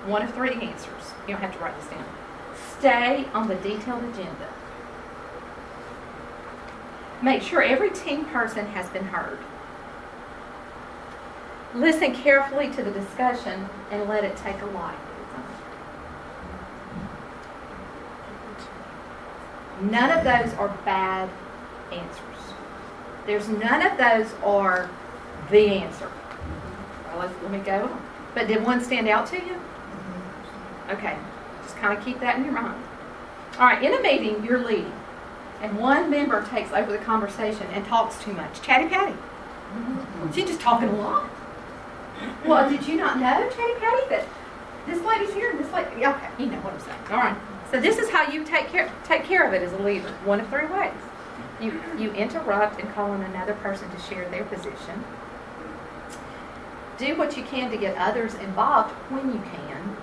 one 0.07 0.23
of 0.23 0.33
three 0.35 0.53
answers. 0.53 1.13
You 1.27 1.35
don't 1.35 1.43
have 1.43 1.53
to 1.53 1.59
write 1.59 1.79
this 1.79 1.91
down. 1.91 2.05
Stay 2.79 3.27
on 3.35 3.49
the 3.49 3.57
detailed 3.57 4.05
agenda. 4.05 4.49
Make 7.23 7.43
sure 7.43 7.63
every 7.63 7.91
team 7.91 8.25
person 8.27 8.67
has 8.67 8.89
been 8.91 9.05
heard. 9.05 9.39
Listen 11.75 12.15
carefully 12.15 12.71
to 12.71 12.83
the 12.83 12.91
discussion 12.91 13.69
and 13.91 14.09
let 14.09 14.25
it 14.25 14.37
take 14.37 14.61
a 14.63 14.67
life. 14.67 14.97
None 19.83 20.11
of 20.11 20.25
those 20.25 20.53
are 20.59 20.69
bad 20.85 21.31
answers. 21.93 22.55
There's 23.27 23.49
none 23.49 23.83
of 23.87 23.97
those 23.97 24.33
are 24.43 24.91
the 25.51 25.69
answer. 25.69 26.11
Well, 27.07 27.21
let's, 27.21 27.43
let 27.43 27.51
me 27.51 27.59
go 27.59 27.85
on. 27.85 28.03
But 28.35 28.47
did 28.47 28.63
one 28.65 28.83
stand 28.83 29.09
out 29.09 29.27
to 29.29 29.37
you? 29.37 29.61
Okay, 30.91 31.17
just 31.63 31.77
kind 31.77 31.97
of 31.97 32.05
keep 32.05 32.21
that 32.21 32.37
in 32.37 32.45
your 32.45 32.53
mind. 32.53 32.83
All 33.59 33.67
right, 33.67 33.83
in 33.83 33.95
a 33.95 34.03
meeting, 34.03 34.45
you're 34.45 34.65
leading, 34.65 34.93
and 35.61 35.79
one 35.79 36.11
member 36.11 36.47
takes 36.47 36.73
over 36.73 36.91
the 36.91 36.99
conversation 36.99 37.67
and 37.73 37.85
talks 37.87 38.23
too 38.23 38.33
much. 38.33 38.63
Chatty 38.63 38.89
Patty. 38.89 39.13
Mm-hmm. 39.13 40.33
She's 40.33 40.47
just 40.47 40.61
talking 40.61 40.89
a 40.89 40.97
lot. 40.97 41.29
Well, 42.45 42.69
did 42.69 42.87
you 42.87 42.97
not 42.97 43.19
know, 43.19 43.49
Chatty 43.51 43.75
Patty, 43.79 44.09
that 44.11 44.27
this 44.87 45.01
lady's 45.03 45.33
here 45.35 45.51
and 45.51 45.59
this 45.59 45.73
lady? 45.73 45.89
yeah, 46.01 46.17
Okay, 46.17 46.45
you 46.45 46.51
know 46.51 46.59
what 46.59 46.75
I'm 46.75 46.81
saying. 46.81 46.99
All 47.11 47.19
right. 47.19 47.37
So 47.71 47.81
this 47.81 47.99
is 47.99 48.11
how 48.11 48.31
you 48.31 48.45
take 48.45 48.69
care 48.69 48.91
take 49.05 49.23
care 49.25 49.47
of 49.47 49.55
it 49.55 49.63
as 49.63 49.73
a 49.73 49.79
leader. 49.79 50.09
One 50.25 50.41
of 50.41 50.49
three 50.49 50.67
ways. 50.67 50.93
You 51.61 51.81
you 51.99 52.11
interrupt 52.13 52.81
and 52.81 52.93
call 52.95 53.11
on 53.11 53.23
another 53.23 53.55
person 53.55 53.89
to 53.91 54.01
share 54.01 54.29
their 54.31 54.45
position. 54.45 55.05
Do 56.99 57.17
what 57.17 57.37
you 57.37 57.45
can 57.45 57.71
to 57.71 57.77
get 57.77 57.97
others 57.97 58.35
involved 58.35 58.91
when 59.11 59.33
you 59.33 59.41
can, 59.41 59.97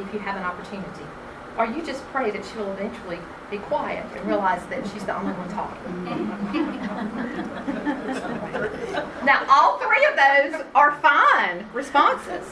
if 0.00 0.12
you 0.12 0.20
have 0.20 0.36
an 0.36 0.42
opportunity. 0.42 1.04
Or 1.60 1.66
you 1.66 1.84
just 1.84 2.02
pray 2.06 2.30
that 2.30 2.42
she'll 2.42 2.72
eventually 2.72 3.18
be 3.50 3.58
quiet 3.58 4.06
and 4.16 4.26
realize 4.26 4.64
that 4.68 4.82
she's 4.86 5.04
the 5.04 5.14
only 5.14 5.34
one 5.34 5.46
talking. 5.50 6.06
now, 9.26 9.44
all 9.50 9.76
three 9.76 10.02
of 10.06 10.16
those 10.16 10.64
are 10.74 10.92
fine 11.02 11.66
responses, 11.74 12.46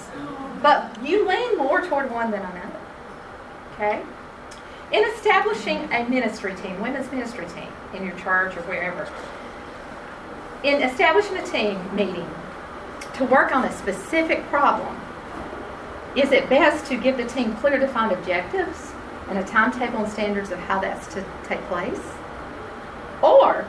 but 0.60 0.94
you 1.02 1.26
lean 1.26 1.56
more 1.56 1.80
toward 1.80 2.10
one 2.10 2.30
than 2.30 2.42
another. 2.42 2.80
Okay? 3.72 4.02
In 4.92 5.04
establishing 5.14 5.90
a 5.90 6.06
ministry 6.06 6.54
team, 6.56 6.78
women's 6.82 7.10
ministry 7.10 7.46
team, 7.46 7.72
in 7.94 8.04
your 8.04 8.14
church 8.18 8.58
or 8.58 8.62
wherever, 8.64 9.10
in 10.64 10.82
establishing 10.82 11.38
a 11.38 11.46
team 11.46 11.96
meeting 11.96 12.28
to 13.14 13.24
work 13.24 13.56
on 13.56 13.64
a 13.64 13.72
specific 13.72 14.44
problem, 14.48 14.94
is 16.14 16.30
it 16.30 16.46
best 16.50 16.84
to 16.90 16.98
give 16.98 17.16
the 17.16 17.24
team 17.24 17.54
clear 17.56 17.78
defined 17.78 18.12
objectives 18.12 18.87
and 19.28 19.38
a 19.38 19.44
timetable 19.44 19.98
and 20.04 20.12
standards 20.12 20.50
of 20.50 20.58
how 20.60 20.80
that's 20.80 21.06
to 21.14 21.24
take 21.44 21.60
place? 21.62 22.00
Or 23.22 23.66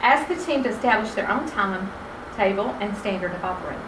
ask 0.00 0.28
the 0.28 0.36
team 0.36 0.62
to 0.64 0.68
establish 0.68 1.12
their 1.12 1.30
own 1.30 1.48
timetable 1.48 2.70
and 2.80 2.96
standard 2.98 3.32
of 3.32 3.44
operating? 3.44 3.82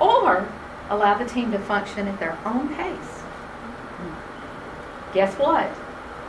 Or 0.00 0.48
allow 0.90 1.16
the 1.16 1.24
team 1.24 1.52
to 1.52 1.58
function 1.58 2.08
at 2.08 2.18
their 2.18 2.38
own 2.44 2.68
pace? 2.74 3.22
Guess 5.14 5.34
what? 5.38 5.68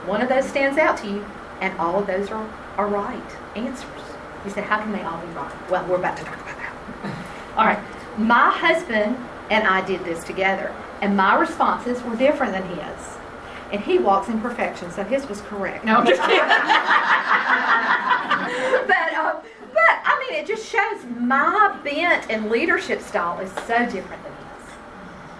One 0.05 0.21
of 0.21 0.29
those 0.29 0.45
stands 0.45 0.77
out 0.77 0.97
to 0.99 1.07
you, 1.07 1.25
and 1.59 1.77
all 1.79 1.99
of 1.99 2.05
those 2.05 2.29
are, 2.29 2.47
are 2.77 2.87
right 2.87 3.35
answers. 3.55 3.89
You 4.45 4.51
say, 4.51 4.61
how 4.61 4.79
can 4.79 4.91
they 4.91 5.01
all 5.01 5.19
be 5.19 5.27
right? 5.33 5.71
Well, 5.71 5.85
we're 5.87 5.95
about 5.95 6.17
to 6.17 6.23
talk 6.23 6.39
about 6.39 6.57
that. 6.57 7.15
All 7.57 7.65
right. 7.65 7.79
My 8.19 8.51
husband 8.51 9.17
and 9.49 9.65
I 9.65 9.83
did 9.87 10.03
this 10.05 10.23
together, 10.23 10.73
and 11.01 11.15
my 11.15 11.35
responses 11.35 12.01
were 12.03 12.15
different 12.15 12.53
than 12.53 12.63
his. 12.69 13.17
And 13.71 13.81
he 13.81 13.97
walks 13.97 14.29
in 14.29 14.39
perfection, 14.41 14.91
so 14.91 15.03
his 15.03 15.27
was 15.27 15.41
correct. 15.41 15.83
No, 15.85 15.97
I'm 15.97 16.05
just 16.05 16.21
kidding. 16.21 16.37
but, 18.87 19.13
uh, 19.13 19.41
but 19.73 19.99
I 20.03 20.17
mean, 20.19 20.39
it 20.39 20.47
just 20.47 20.69
shows 20.69 21.03
my 21.19 21.77
bent 21.83 22.29
and 22.29 22.49
leadership 22.49 23.01
style 23.01 23.39
is 23.39 23.51
so 23.67 23.85
different 23.89 24.23
than 24.23 24.31
his. 24.33 24.73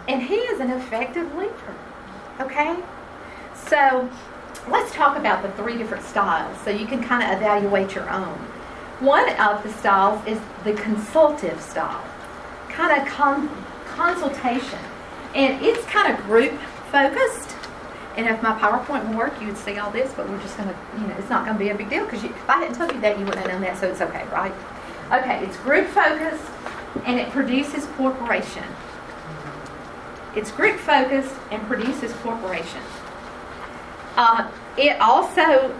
And 0.07 0.23
he 0.23 0.35
is 0.35 0.59
an 0.59 0.71
effective 0.71 1.33
leader. 1.35 1.75
Okay? 2.41 2.75
So 3.53 4.09
let's 4.69 4.91
talk 4.93 5.17
about 5.17 5.43
the 5.43 5.51
three 5.61 5.77
different 5.77 6.03
styles 6.03 6.59
so 6.61 6.71
you 6.71 6.87
can 6.87 7.03
kind 7.03 7.23
of 7.23 7.37
evaluate 7.37 7.93
your 7.95 8.09
own. 8.09 8.37
One 8.99 9.29
of 9.39 9.61
the 9.63 9.71
styles 9.73 10.25
is 10.25 10.39
the 10.63 10.73
consultative 10.73 11.61
style, 11.61 12.03
kind 12.69 13.01
of 13.01 13.07
con- 13.07 13.49
consultation. 13.87 14.79
And 15.35 15.63
it's 15.63 15.85
kind 15.85 16.11
of 16.11 16.23
group 16.25 16.53
focused. 16.91 17.55
And 18.15 18.25
if 18.25 18.41
my 18.41 18.57
PowerPoint 18.57 19.09
would 19.09 19.17
work, 19.17 19.39
you 19.41 19.47
would 19.47 19.57
see 19.57 19.77
all 19.77 19.91
this, 19.91 20.13
but 20.13 20.29
we're 20.29 20.41
just 20.41 20.55
going 20.57 20.69
to, 20.69 20.75
you 20.97 21.07
know, 21.07 21.15
it's 21.17 21.29
not 21.29 21.45
going 21.45 21.57
to 21.57 21.63
be 21.63 21.69
a 21.69 21.75
big 21.75 21.89
deal 21.89 22.05
because 22.05 22.23
if 22.23 22.49
I 22.49 22.59
hadn't 22.59 22.75
told 22.75 22.93
you 22.93 23.01
that, 23.01 23.19
you 23.19 23.25
wouldn't 23.25 23.45
have 23.45 23.51
known 23.51 23.61
that, 23.61 23.77
so 23.77 23.89
it's 23.89 23.99
okay, 23.99 24.25
right? 24.27 24.53
Okay, 25.11 25.45
it's 25.45 25.57
group 25.57 25.87
focused 25.87 26.49
and 27.05 27.19
it 27.19 27.29
produces 27.31 27.85
cooperation. 27.97 28.63
It's 30.35 30.51
group 30.51 30.77
focused 30.79 31.35
and 31.51 31.61
produces 31.63 32.13
cooperation. 32.13 32.81
Uh, 34.15 34.49
it 34.77 34.99
also, 35.01 35.75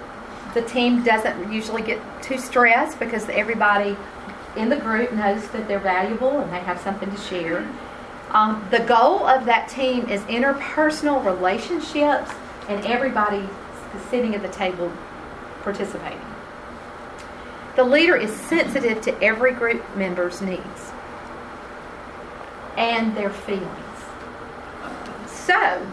the 0.53 0.61
team 0.63 1.03
doesn't 1.03 1.51
usually 1.51 1.81
get 1.81 2.01
too 2.21 2.37
stressed 2.37 2.99
because 2.99 3.27
everybody 3.29 3.95
in 4.57 4.69
the 4.69 4.77
group 4.77 5.13
knows 5.13 5.47
that 5.49 5.67
they're 5.67 5.79
valuable 5.79 6.39
and 6.39 6.51
they 6.51 6.59
have 6.59 6.79
something 6.81 7.09
to 7.09 7.17
share. 7.17 7.67
Um, 8.35 8.67
the 8.69 8.81
goal 8.81 9.25
of 9.25 9.45
that 9.45 9.69
team 9.69 10.09
is 10.09 10.19
interpersonal 10.23 11.23
relationships 11.23 12.29
and 12.67 12.85
everybody 12.85 13.47
sitting 14.09 14.35
at 14.35 14.41
the 14.41 14.49
table 14.49 14.91
participating. 15.61 16.19
The 17.77 17.85
leader 17.85 18.17
is 18.17 18.35
sensitive 18.35 18.99
to 19.03 19.23
every 19.23 19.53
group 19.53 19.81
member's 19.95 20.41
needs 20.41 20.91
and 22.75 23.15
their 23.15 23.29
feelings. 23.29 23.69
So, 25.27 25.87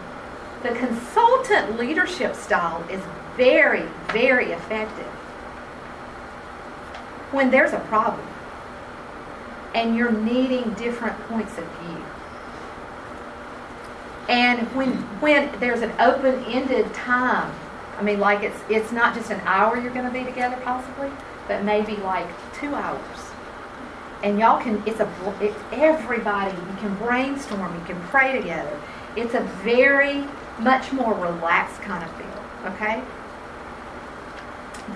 the 0.63 0.75
consultant 0.75 1.79
leadership 1.79 2.35
style 2.35 2.83
is 2.89 3.01
very, 3.37 3.87
very 4.09 4.51
effective 4.51 5.05
when 7.31 7.51
there's 7.51 7.71
a 7.71 7.79
problem 7.79 8.27
and 9.73 9.95
you're 9.95 10.11
needing 10.11 10.73
different 10.73 11.17
points 11.29 11.57
of 11.57 11.63
view. 11.63 12.03
And 14.29 14.59
when 14.75 14.93
when 15.19 15.51
there's 15.59 15.81
an 15.81 15.91
open-ended 15.99 16.93
time, 16.93 17.53
I 17.97 18.01
mean, 18.01 18.19
like 18.19 18.43
it's 18.43 18.59
it's 18.69 18.91
not 18.91 19.13
just 19.15 19.31
an 19.31 19.41
hour 19.41 19.77
you're 19.77 19.93
going 19.93 20.05
to 20.05 20.11
be 20.11 20.23
together 20.23 20.57
possibly, 20.63 21.09
but 21.47 21.63
maybe 21.63 21.97
like 21.97 22.27
two 22.53 22.73
hours. 22.73 23.17
And 24.23 24.39
y'all 24.39 24.61
can 24.61 24.81
it's 24.85 25.01
a 25.01 25.09
it's 25.41 25.59
everybody 25.73 26.55
you 26.55 26.77
can 26.77 26.95
brainstorm, 26.95 27.73
you 27.77 27.85
can 27.85 28.01
pray 28.03 28.37
together. 28.37 28.79
It's 29.15 29.33
a 29.33 29.41
very 29.63 30.23
much 30.59 30.91
more 30.93 31.13
relaxed 31.13 31.81
kind 31.81 32.03
of 32.03 32.15
feel. 32.15 32.73
Okay. 32.73 33.03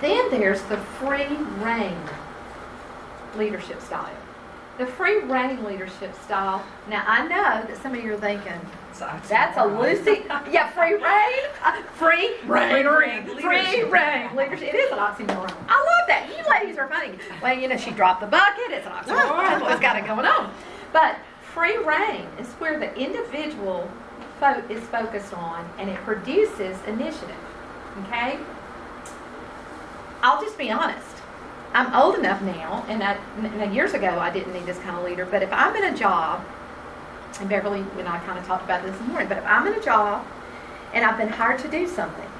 Then 0.00 0.30
there's 0.30 0.62
the 0.62 0.76
free 0.76 1.36
reign 1.62 1.98
leadership 3.36 3.80
style. 3.82 4.10
The 4.78 4.86
free 4.86 5.18
reign 5.20 5.64
leadership 5.64 6.14
style. 6.22 6.64
Now 6.88 7.04
I 7.06 7.26
know 7.26 7.66
that 7.66 7.76
some 7.82 7.94
of 7.94 8.02
you 8.02 8.14
are 8.14 8.16
thinking, 8.16 8.60
that's 8.98 9.56
a 9.58 9.64
Lucy. 9.64 10.22
Yeah, 10.50 10.68
free 10.70 10.94
reign. 10.94 11.50
Uh, 11.64 11.82
free 11.94 12.34
Reign, 12.46 12.86
reign, 12.86 13.24
Free 13.40 13.82
reign. 13.84 14.34
Leadership. 14.36 14.74
It 14.74 14.76
is 14.76 14.92
an 14.92 14.98
oxymoron. 14.98 15.52
I 15.68 15.78
love 15.78 16.08
that. 16.08 16.28
You 16.28 16.50
ladies 16.50 16.78
are 16.78 16.88
funny. 16.88 17.12
Well, 17.42 17.56
you 17.58 17.68
know, 17.68 17.76
she 17.76 17.90
dropped 17.90 18.20
the 18.20 18.26
bucket. 18.26 18.70
It's 18.70 18.86
an 18.86 18.92
oxymoron. 19.00 19.60
What's 19.62 19.80
got 19.80 19.96
it 19.96 20.06
going 20.06 20.26
on? 20.26 20.52
But 20.92 21.16
free 21.54 21.76
reign 21.78 22.26
is 22.38 22.46
where 22.54 22.78
the 22.78 22.94
individual 22.96 23.88
fo- 24.40 24.62
is 24.68 24.82
focused 24.88 25.32
on 25.34 25.68
and 25.78 25.88
it 25.90 25.96
produces 25.98 26.76
initiative. 26.86 27.36
Okay? 28.04 28.38
I'll 30.22 30.42
just 30.42 30.58
be 30.58 30.70
honest. 30.70 31.06
I'm 31.74 31.94
old 31.94 32.16
enough 32.16 32.40
now, 32.42 32.84
and 32.88 33.02
I, 33.04 33.64
years 33.70 33.92
ago 33.92 34.18
I 34.18 34.30
didn't 34.30 34.54
need 34.54 34.64
this 34.64 34.78
kind 34.78 34.96
of 34.96 35.04
leader, 35.04 35.26
but 35.26 35.42
if 35.42 35.52
I'm 35.52 35.76
in 35.76 35.84
a 35.92 35.96
job, 35.96 36.42
and 37.40 37.48
Beverly 37.48 37.84
and 37.98 38.08
I 38.08 38.18
kind 38.20 38.38
of 38.38 38.46
talked 38.46 38.64
about 38.64 38.82
this 38.82 38.96
this 38.96 39.08
morning, 39.08 39.28
but 39.28 39.38
if 39.38 39.46
I'm 39.46 39.66
in 39.66 39.74
a 39.74 39.82
job 39.82 40.26
and 40.92 41.04
I've 41.04 41.18
been 41.18 41.28
hired 41.28 41.60
to 41.60 41.68
do 41.68 41.86
something, 41.86 42.30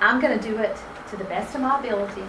I'm 0.00 0.20
going 0.20 0.38
to 0.38 0.48
do 0.48 0.58
it 0.58 0.76
to 1.10 1.16
the 1.16 1.24
best 1.24 1.54
of 1.54 1.60
my 1.60 1.78
ability, 1.78 2.24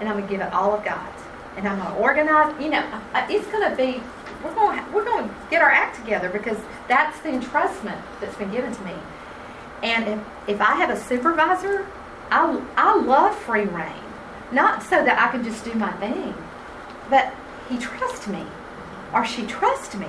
and 0.00 0.08
I'm 0.08 0.16
going 0.16 0.26
to 0.26 0.30
give 0.30 0.40
it 0.40 0.52
all 0.52 0.72
I've 0.72 0.84
got, 0.84 1.12
and 1.56 1.66
I'm 1.66 1.78
going 1.78 1.94
to 1.94 2.00
organize. 2.00 2.62
You 2.62 2.70
know, 2.70 3.00
it's 3.28 3.46
going 3.48 3.68
to 3.68 3.76
be 3.76 4.02
we're 4.44 4.54
going 4.54 4.78
to, 4.78 4.92
we're 4.92 5.04
going 5.04 5.28
to 5.28 5.34
get 5.50 5.62
our 5.62 5.70
act 5.70 5.96
together 5.96 6.28
because 6.28 6.58
that's 6.86 7.18
the 7.20 7.30
entrustment 7.30 8.00
that's 8.20 8.36
been 8.36 8.50
given 8.50 8.74
to 8.74 8.82
me. 8.82 8.92
And 9.82 10.08
if, 10.08 10.48
if 10.48 10.60
I 10.60 10.74
have 10.76 10.90
a 10.90 11.00
supervisor, 11.00 11.86
I, 12.30 12.62
I 12.76 12.96
love 12.96 13.34
free 13.36 13.64
reign. 13.64 13.92
Not 14.52 14.82
so 14.82 15.04
that 15.04 15.18
I 15.18 15.30
can 15.30 15.42
just 15.42 15.64
do 15.64 15.72
my 15.74 15.92
thing, 15.94 16.34
but 17.08 17.32
he 17.68 17.78
trusts 17.78 18.26
me 18.28 18.44
or 19.14 19.24
she 19.24 19.46
trusts 19.46 19.94
me. 19.94 20.08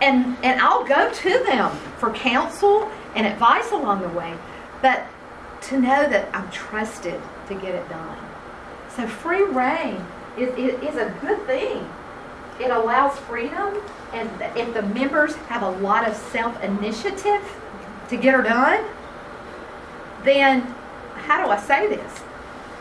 And, 0.00 0.36
and 0.42 0.60
I'll 0.60 0.84
go 0.84 1.12
to 1.12 1.44
them 1.44 1.76
for 1.98 2.12
counsel 2.12 2.90
and 3.14 3.26
advice 3.26 3.70
along 3.70 4.02
the 4.02 4.08
way, 4.08 4.34
but 4.80 5.06
to 5.62 5.80
know 5.80 6.08
that 6.08 6.28
I'm 6.34 6.50
trusted 6.50 7.20
to 7.48 7.54
get 7.54 7.74
it 7.74 7.88
done. 7.88 8.18
So 8.96 9.06
free 9.06 9.42
reign 9.42 10.04
is, 10.36 10.48
is, 10.56 10.96
a 10.96 11.14
good 11.20 11.44
thing. 11.46 11.88
It 12.60 12.70
allows 12.70 13.18
freedom, 13.20 13.80
and 14.12 14.30
if 14.56 14.74
the 14.74 14.82
members 14.82 15.34
have 15.48 15.62
a 15.62 15.70
lot 15.70 16.06
of 16.08 16.16
self 16.16 16.62
initiative 16.62 17.42
to 18.08 18.16
get 18.16 18.34
her 18.34 18.42
done, 18.42 18.84
then 20.24 20.62
how 21.14 21.44
do 21.44 21.50
I 21.50 21.58
say 21.58 21.86
this? 21.86 22.22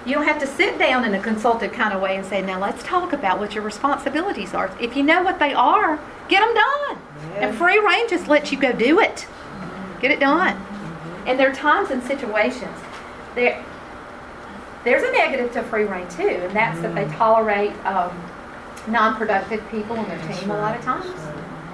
You 0.05 0.15
don't 0.15 0.25
have 0.25 0.39
to 0.39 0.47
sit 0.47 0.79
down 0.79 1.05
in 1.05 1.13
a 1.13 1.21
consultative 1.21 1.75
kind 1.75 1.93
of 1.93 2.01
way 2.01 2.15
and 2.15 2.25
say, 2.25 2.41
now 2.41 2.59
let's 2.59 2.81
talk 2.83 3.13
about 3.13 3.39
what 3.39 3.53
your 3.53 3.63
responsibilities 3.63 4.53
are. 4.53 4.75
If 4.79 4.95
you 4.95 5.03
know 5.03 5.21
what 5.21 5.37
they 5.37 5.53
are, 5.53 5.99
get 6.27 6.39
them 6.39 6.53
done. 6.55 7.01
And 7.35 7.55
free 7.55 7.77
reign 7.77 8.09
just 8.09 8.27
lets 8.27 8.51
you 8.51 8.59
go 8.59 8.71
do 8.71 8.99
it. 8.99 9.27
Get 10.01 10.09
it 10.09 10.19
done. 10.19 10.57
And 11.27 11.39
there 11.39 11.51
are 11.51 11.53
times 11.53 11.91
and 11.91 12.01
situations 12.01 12.75
there. 13.35 13.63
There's 14.83 15.03
a 15.03 15.11
negative 15.11 15.53
to 15.53 15.61
free 15.61 15.83
reign 15.83 16.07
too, 16.09 16.27
and 16.27 16.55
that's 16.55 16.81
that 16.81 16.95
they 16.95 17.05
tolerate 17.15 17.73
um, 17.85 18.11
non-productive 18.87 19.63
people 19.69 19.99
on 19.99 20.07
their 20.07 20.33
team 20.33 20.49
a 20.49 20.57
lot 20.57 20.75
of 20.75 20.83
times 20.83 21.05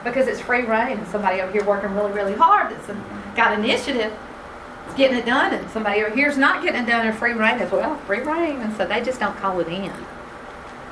because 0.04 0.28
it's 0.28 0.42
free 0.42 0.64
reign. 0.64 0.98
And 0.98 1.08
somebody 1.08 1.40
over 1.40 1.52
here 1.54 1.64
working 1.64 1.96
really, 1.96 2.12
really 2.12 2.36
hard 2.36 2.74
that's 2.74 2.88
got 3.38 3.58
initiative, 3.58 4.12
getting 4.98 5.18
it 5.18 5.26
done, 5.26 5.54
and 5.54 5.70
somebody 5.70 6.02
over 6.04 6.14
here 6.14 6.28
is 6.28 6.38
not 6.38 6.64
getting 6.64 6.84
it 6.84 6.88
done 6.88 7.08
in 7.08 7.14
free 7.14 7.34
reign 7.34 7.60
as 7.60 7.72
well. 7.72 7.94
Oh, 7.94 8.06
free 8.06 8.22
reign, 8.22 8.60
and 8.62 8.76
so 8.76 8.86
they 8.86 9.02
just 9.02 9.20
don't 9.20 9.38
call 9.38 9.60
it 9.60 9.68
in. 9.68 9.94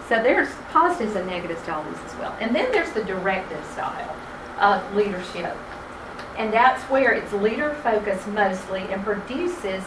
So 0.08 0.22
there's 0.22 0.50
positives 0.72 1.15
and 1.15 1.28
negatives 1.28 1.63
to 1.63 1.76
all 1.76 1.84
this 1.84 2.00
as 2.06 2.15
well. 2.20 2.38
And 2.39 2.56
then 2.56 2.72
there's 2.72 2.91
the 2.91 3.04
directive 3.04 3.65
style 3.65 4.15
of 4.60 4.96
leadership. 4.96 5.58
And 6.38 6.54
that's 6.54 6.84
where 6.84 7.12
it's 7.12 7.34
leader 7.34 7.74
focused 7.82 8.28
mostly 8.28 8.82
and 8.82 9.04
produces 9.04 9.84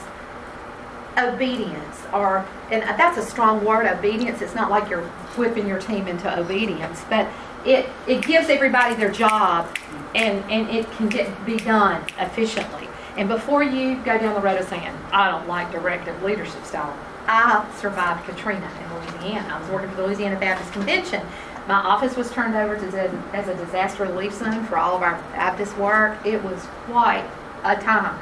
obedience 1.16 1.96
or 2.12 2.46
and 2.70 2.82
that's 2.82 3.18
a 3.18 3.22
strong 3.22 3.64
word 3.64 3.86
obedience 3.86 4.40
it's 4.40 4.54
not 4.54 4.70
like 4.70 4.88
you're 4.88 5.02
whipping 5.36 5.66
your 5.66 5.80
team 5.80 6.06
into 6.06 6.38
obedience 6.38 7.02
but 7.10 7.26
it 7.64 7.88
it 8.06 8.24
gives 8.24 8.48
everybody 8.48 8.94
their 8.94 9.10
job 9.10 9.66
and 10.14 10.44
and 10.48 10.68
it 10.70 10.88
can 10.92 11.08
get 11.08 11.44
be 11.44 11.56
done 11.56 12.00
efficiently 12.18 12.86
and 13.18 13.28
before 13.28 13.62
you 13.62 13.96
go 13.96 14.16
down 14.16 14.34
the 14.34 14.40
road 14.40 14.58
of 14.58 14.66
saying 14.68 14.90
i 15.12 15.30
don't 15.30 15.46
like 15.46 15.70
directive 15.70 16.22
leadership 16.22 16.64
style 16.64 16.96
i 17.26 17.68
survived 17.78 18.24
katrina 18.24 18.70
in 18.80 18.94
louisiana 18.94 19.54
i 19.54 19.60
was 19.60 19.68
working 19.70 19.90
for 19.90 19.96
the 19.96 20.06
louisiana 20.06 20.38
baptist 20.40 20.72
convention 20.72 21.24
my 21.66 21.74
office 21.74 22.16
was 22.16 22.30
turned 22.30 22.54
over 22.54 22.76
to, 22.76 22.86
as 23.34 23.46
a 23.48 23.54
disaster 23.56 24.04
relief 24.04 24.32
zone 24.32 24.64
for 24.64 24.78
all 24.78 24.96
of 24.96 25.02
our 25.02 25.20
baptist 25.32 25.76
work 25.76 26.16
it 26.24 26.42
was 26.42 26.66
quite 26.86 27.28
a 27.64 27.76
time 27.76 28.16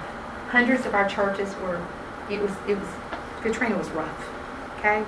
hundreds 0.49 0.85
of 0.85 0.95
our 0.95 1.09
churches 1.09 1.55
were 1.63 1.81
it 2.31 2.41
was, 2.41 2.51
it 2.67 2.77
was, 2.79 2.89
Katrina 3.43 3.77
was 3.77 3.89
rough, 3.91 4.29
okay? 4.79 5.05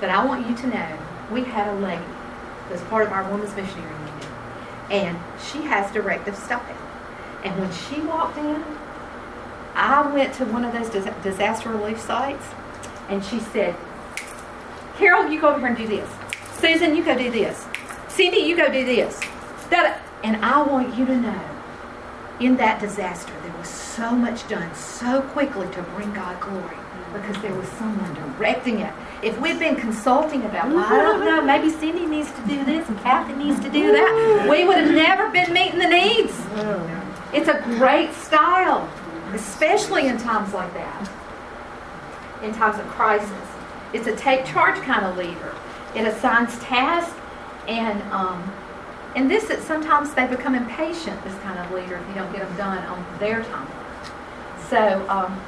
But 0.00 0.10
I 0.10 0.24
want 0.24 0.48
you 0.48 0.56
to 0.56 0.66
know, 0.68 0.98
we 1.30 1.44
had 1.44 1.68
a 1.68 1.78
lady 1.80 2.02
that's 2.70 2.82
part 2.84 3.06
of 3.06 3.12
our 3.12 3.30
Women's 3.30 3.54
Missionary 3.54 3.92
Union, 3.92 4.32
and 4.90 5.18
she 5.42 5.62
has 5.62 5.92
directive 5.92 6.36
style. 6.36 6.77
And 7.44 7.58
when 7.60 7.72
she 7.72 8.00
walked 8.00 8.36
in, 8.38 8.64
I 9.74 10.10
went 10.12 10.34
to 10.34 10.44
one 10.46 10.64
of 10.64 10.72
those 10.72 10.88
disaster 11.22 11.68
relief 11.70 12.00
sites, 12.00 12.44
and 13.08 13.24
she 13.24 13.38
said, 13.38 13.76
Carol, 14.96 15.30
you 15.30 15.40
go 15.40 15.50
over 15.50 15.60
here 15.60 15.68
and 15.68 15.76
do 15.76 15.86
this. 15.86 16.10
Susan, 16.58 16.96
you 16.96 17.04
go 17.04 17.16
do 17.16 17.30
this. 17.30 17.66
Cindy, 18.08 18.38
you 18.38 18.56
go 18.56 18.70
do 18.70 18.84
this. 18.84 19.20
And 20.24 20.44
I 20.44 20.60
want 20.62 20.98
you 20.98 21.06
to 21.06 21.16
know, 21.16 21.40
in 22.40 22.56
that 22.56 22.80
disaster, 22.80 23.32
there 23.42 23.56
was 23.56 23.68
so 23.68 24.10
much 24.10 24.48
done 24.48 24.74
so 24.74 25.22
quickly 25.22 25.68
to 25.74 25.82
bring 25.94 26.12
God 26.12 26.40
glory 26.40 26.60
mm-hmm. 26.60 27.12
because 27.20 27.40
there 27.40 27.54
was 27.54 27.68
someone 27.68 28.12
directing 28.14 28.80
it. 28.80 28.92
If 29.22 29.40
we'd 29.40 29.60
been 29.60 29.76
consulting 29.76 30.42
about, 30.42 30.70
well, 30.70 30.84
I 30.84 30.96
don't 30.96 31.20
mm-hmm. 31.20 31.24
know, 31.24 31.42
maybe 31.42 31.70
Cindy 31.70 32.06
needs 32.06 32.32
to 32.32 32.40
do 32.48 32.64
this 32.64 32.88
and 32.88 32.98
Kathy 33.00 33.34
needs 33.34 33.60
to 33.60 33.70
do 33.70 33.92
that, 33.92 34.48
we 34.50 34.64
would 34.64 34.78
have 34.78 34.90
never 34.92 35.30
been 35.30 35.52
meeting 35.52 35.78
the 35.78 35.88
needs. 35.88 36.32
Mm-hmm. 36.32 36.97
It's 37.32 37.48
a 37.48 37.60
great 37.62 38.12
style, 38.14 38.88
especially 39.34 40.06
in 40.06 40.18
times 40.18 40.54
like 40.54 40.72
that, 40.74 41.10
in 42.42 42.52
times 42.54 42.78
of 42.78 42.86
crisis. 42.86 43.30
It's 43.92 44.06
a 44.06 44.16
take 44.16 44.44
charge 44.46 44.80
kind 44.82 45.04
of 45.04 45.16
leader. 45.16 45.54
It 45.94 46.06
assigns 46.06 46.58
tasks 46.60 47.14
and 47.66 48.00
um, 48.12 48.50
and 49.16 49.30
this, 49.30 49.48
sometimes 49.64 50.14
they 50.14 50.26
become 50.26 50.54
impatient, 50.54 51.22
this 51.24 51.34
kind 51.40 51.58
of 51.58 51.72
leader, 51.72 51.96
if 51.96 52.08
you 52.08 52.14
don't 52.14 52.30
get 52.32 52.46
them 52.46 52.56
done 52.56 52.78
on 52.86 53.18
their 53.18 53.42
time. 53.42 53.68
So, 54.68 55.04
um, 55.08 55.40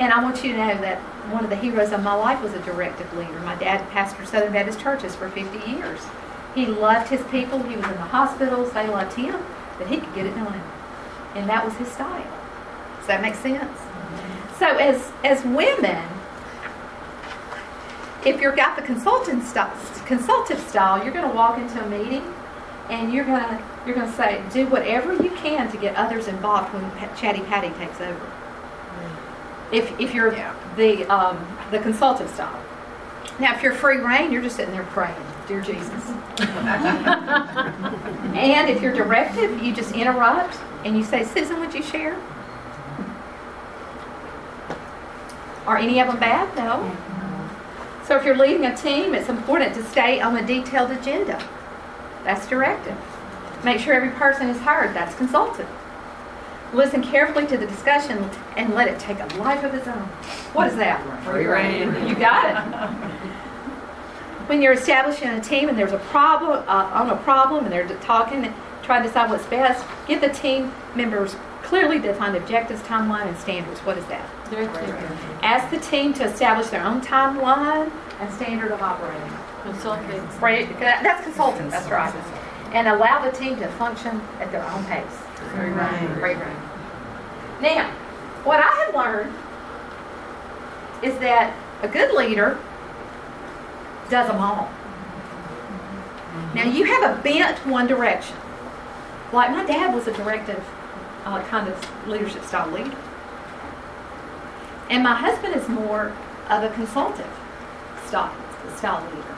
and 0.00 0.12
I 0.12 0.22
want 0.22 0.42
you 0.42 0.52
to 0.52 0.58
know 0.58 0.80
that 0.80 0.98
one 1.30 1.44
of 1.44 1.50
the 1.50 1.56
heroes 1.56 1.92
of 1.92 2.02
my 2.02 2.14
life 2.14 2.42
was 2.42 2.54
a 2.54 2.60
directive 2.60 3.12
leader. 3.16 3.38
My 3.40 3.54
dad 3.56 3.88
pastored 3.90 4.26
Southern 4.26 4.52
Baptist 4.52 4.80
churches 4.80 5.14
for 5.14 5.28
50 5.28 5.70
years. 5.70 6.00
He 6.54 6.66
loved 6.66 7.08
his 7.08 7.22
people. 7.26 7.62
He 7.62 7.76
was 7.76 7.84
in 7.84 7.92
the 7.92 8.08
hospitals. 8.10 8.72
They 8.72 8.88
loved 8.88 9.12
him, 9.14 9.36
but 9.78 9.86
he 9.86 9.98
could 9.98 10.14
get 10.14 10.26
it 10.26 10.34
done. 10.34 10.60
And 11.34 11.48
that 11.48 11.64
was 11.64 11.74
his 11.74 11.88
style. 11.88 12.26
Does 12.98 13.06
that 13.08 13.20
make 13.22 13.34
sense? 13.34 13.62
Mm-hmm. 13.62 14.58
So 14.58 14.76
as, 14.76 15.12
as 15.24 15.44
women, 15.44 16.08
if 18.24 18.40
you've 18.40 18.56
got 18.56 18.76
the 18.76 18.82
consultant 18.82 19.44
style, 19.44 19.72
consultative 20.06 20.60
style, 20.68 21.02
you're 21.02 21.12
going 21.12 21.28
to 21.28 21.34
walk 21.34 21.58
into 21.58 21.84
a 21.84 21.88
meeting 21.88 22.34
and 22.90 23.12
you're 23.12 23.24
gonna 23.24 23.62
you're 23.86 23.94
gonna 23.94 24.12
say 24.12 24.42
do 24.52 24.66
whatever 24.66 25.14
you 25.14 25.30
can 25.30 25.70
to 25.70 25.76
get 25.76 25.96
others 25.96 26.28
involved 26.28 26.72
when 26.74 27.16
Chatty 27.16 27.40
Patty 27.42 27.70
takes 27.78 28.00
over. 28.00 28.32
If 29.72 29.98
if 29.98 30.14
you're 30.14 30.32
yeah. 30.34 30.54
the 30.76 31.04
um, 31.06 31.46
the 31.70 31.78
consultative 31.78 32.32
style. 32.32 32.60
Now, 33.40 33.54
if 33.56 33.62
you're 33.62 33.74
free 33.74 33.98
reign, 33.98 34.30
you're 34.30 34.42
just 34.42 34.56
sitting 34.56 34.72
there 34.72 34.84
praying, 34.84 35.16
dear 35.46 35.60
Jesus. 35.60 36.08
and 38.34 38.68
if 38.68 38.80
you're 38.82 38.94
directive, 38.94 39.62
you 39.62 39.74
just 39.74 39.94
interrupt 39.94 40.56
and 40.84 40.96
you 40.96 41.04
say, 41.04 41.24
Susan, 41.24 41.60
would 41.60 41.74
you 41.74 41.82
share? 41.82 42.16
Are 45.66 45.76
any 45.78 46.00
of 46.00 46.08
them 46.08 46.18
bad? 46.18 46.54
No. 46.56 46.94
So 48.06 48.16
if 48.16 48.24
you're 48.24 48.36
leading 48.36 48.66
a 48.66 48.76
team, 48.76 49.14
it's 49.14 49.30
important 49.30 49.74
to 49.76 49.84
stay 49.84 50.20
on 50.20 50.36
a 50.36 50.46
detailed 50.46 50.90
agenda. 50.90 51.42
That's 52.22 52.46
directive. 52.46 52.96
Make 53.64 53.80
sure 53.80 53.94
every 53.94 54.10
person 54.10 54.50
is 54.50 54.58
heard. 54.58 54.94
That's 54.94 55.14
consultative. 55.14 55.68
Listen 56.74 57.02
carefully 57.02 57.46
to 57.46 57.56
the 57.56 57.66
discussion 57.66 58.28
and 58.56 58.74
let 58.74 58.88
it 58.88 58.98
take 58.98 59.20
a 59.20 59.26
life 59.36 59.64
of 59.64 59.74
its 59.74 59.86
own. 59.86 60.02
What 60.52 60.68
is 60.68 60.76
that? 60.76 61.00
Free 61.24 61.46
reign. 61.46 62.08
You 62.08 62.14
got 62.14 62.50
it. 62.50 63.30
When 64.46 64.60
you're 64.60 64.72
establishing 64.72 65.28
a 65.28 65.40
team 65.40 65.68
and 65.68 65.78
there's 65.78 65.92
a 65.92 65.98
problem 65.98 66.62
uh, 66.68 66.90
on 66.92 67.10
a 67.10 67.16
problem 67.16 67.64
and 67.64 67.72
they're 67.72 67.88
talking 68.00 68.44
and 68.44 68.54
trying 68.82 69.02
to 69.02 69.08
decide 69.08 69.30
what's 69.30 69.46
best, 69.46 69.84
give 70.06 70.20
the 70.20 70.28
team 70.28 70.72
members 70.94 71.36
clearly 71.62 71.98
defined 71.98 72.36
objectives, 72.36 72.82
timeline, 72.82 73.26
and 73.26 73.36
standards. 73.38 73.80
What 73.80 73.96
is 73.96 74.04
that? 74.06 74.28
Ask 75.42 75.70
the 75.70 75.80
team 75.80 76.12
to 76.14 76.24
establish 76.24 76.68
their 76.68 76.84
own 76.84 77.00
timeline 77.00 77.90
and 78.20 78.32
standard 78.34 78.70
of 78.70 78.82
operating. 78.82 79.32
Consulting. 79.62 80.06
That's 80.78 81.24
consultants, 81.24 81.72
that's 81.72 81.88
right. 81.90 82.14
And 82.72 82.86
allow 82.88 83.24
the 83.24 83.34
team 83.36 83.56
to 83.56 83.68
function 83.72 84.20
at 84.40 84.52
their 84.52 84.62
own 84.62 84.84
pace. 84.84 85.04
Free 85.54 85.70
reign. 85.70 86.14
Free 86.16 86.34
reign. 86.34 86.56
Now, 87.62 87.90
what 88.44 88.60
I 88.60 88.84
have 88.84 88.94
learned 88.94 89.34
is 91.02 91.18
that 91.20 91.56
a 91.82 91.88
good 91.88 92.14
leader 92.14 92.58
does 94.10 94.28
them 94.28 94.36
all. 94.36 94.68
Now, 96.54 96.64
you 96.64 96.84
have 96.84 97.18
a 97.18 97.22
bent 97.22 97.58
one 97.66 97.86
direction. 97.86 98.36
Like 99.32 99.50
my 99.50 99.64
dad 99.64 99.94
was 99.94 100.06
a 100.06 100.12
directive 100.12 100.62
uh, 101.24 101.42
kind 101.44 101.68
of 101.68 102.08
leadership 102.08 102.44
style 102.44 102.70
leader. 102.70 102.96
And 104.90 105.02
my 105.02 105.14
husband 105.14 105.54
is 105.54 105.68
more 105.68 106.12
of 106.50 106.62
a 106.62 106.70
consultative 106.74 107.32
style, 108.06 108.34
style 108.76 109.02
leader. 109.14 109.36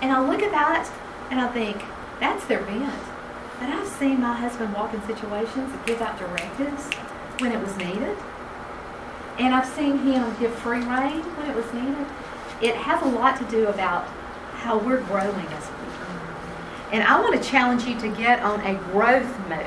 And 0.00 0.12
I 0.12 0.26
look 0.26 0.42
at 0.42 0.52
that 0.52 0.90
and 1.30 1.40
I 1.40 1.48
think, 1.48 1.82
that's 2.20 2.46
their 2.46 2.62
bent. 2.62 2.94
But 3.58 3.68
I've 3.70 3.88
seen 3.88 4.20
my 4.20 4.34
husband 4.34 4.72
walk 4.74 4.94
in 4.94 5.02
situations 5.06 5.72
and 5.72 5.86
give 5.86 6.00
out 6.00 6.18
directives 6.18 6.88
when 7.38 7.52
it 7.52 7.60
was 7.60 7.76
needed. 7.76 8.16
And 9.38 9.54
I've 9.54 9.66
seen 9.66 9.98
him 9.98 10.34
give 10.40 10.54
free 10.54 10.78
reign 10.78 11.20
when 11.36 11.50
it 11.50 11.56
was 11.56 11.70
needed. 11.74 12.06
It 12.62 12.74
has 12.74 13.02
a 13.02 13.06
lot 13.06 13.36
to 13.38 13.44
do 13.44 13.66
about 13.66 14.06
how 14.54 14.78
we're 14.78 15.02
growing 15.02 15.46
as 15.46 15.66
people. 15.66 16.06
And 16.92 17.02
I 17.02 17.20
want 17.20 17.40
to 17.40 17.48
challenge 17.48 17.84
you 17.84 17.98
to 18.00 18.08
get 18.08 18.40
on 18.40 18.60
a 18.60 18.74
growth 18.92 19.48
mode. 19.48 19.66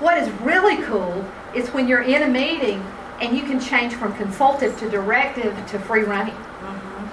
What 0.00 0.18
is 0.18 0.28
really 0.40 0.82
cool 0.82 1.24
is 1.54 1.68
when 1.70 1.88
you're 1.88 2.02
in 2.02 2.22
a 2.22 2.28
meeting 2.28 2.84
and 3.20 3.36
you 3.36 3.44
can 3.44 3.60
change 3.60 3.94
from 3.94 4.14
consultative 4.16 4.78
to 4.80 4.90
directive 4.90 5.54
to 5.68 5.78
free 5.78 6.02
running. 6.02 6.34
Mm-hmm. 6.34 7.06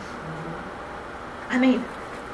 I 1.54 1.60
mean, 1.60 1.86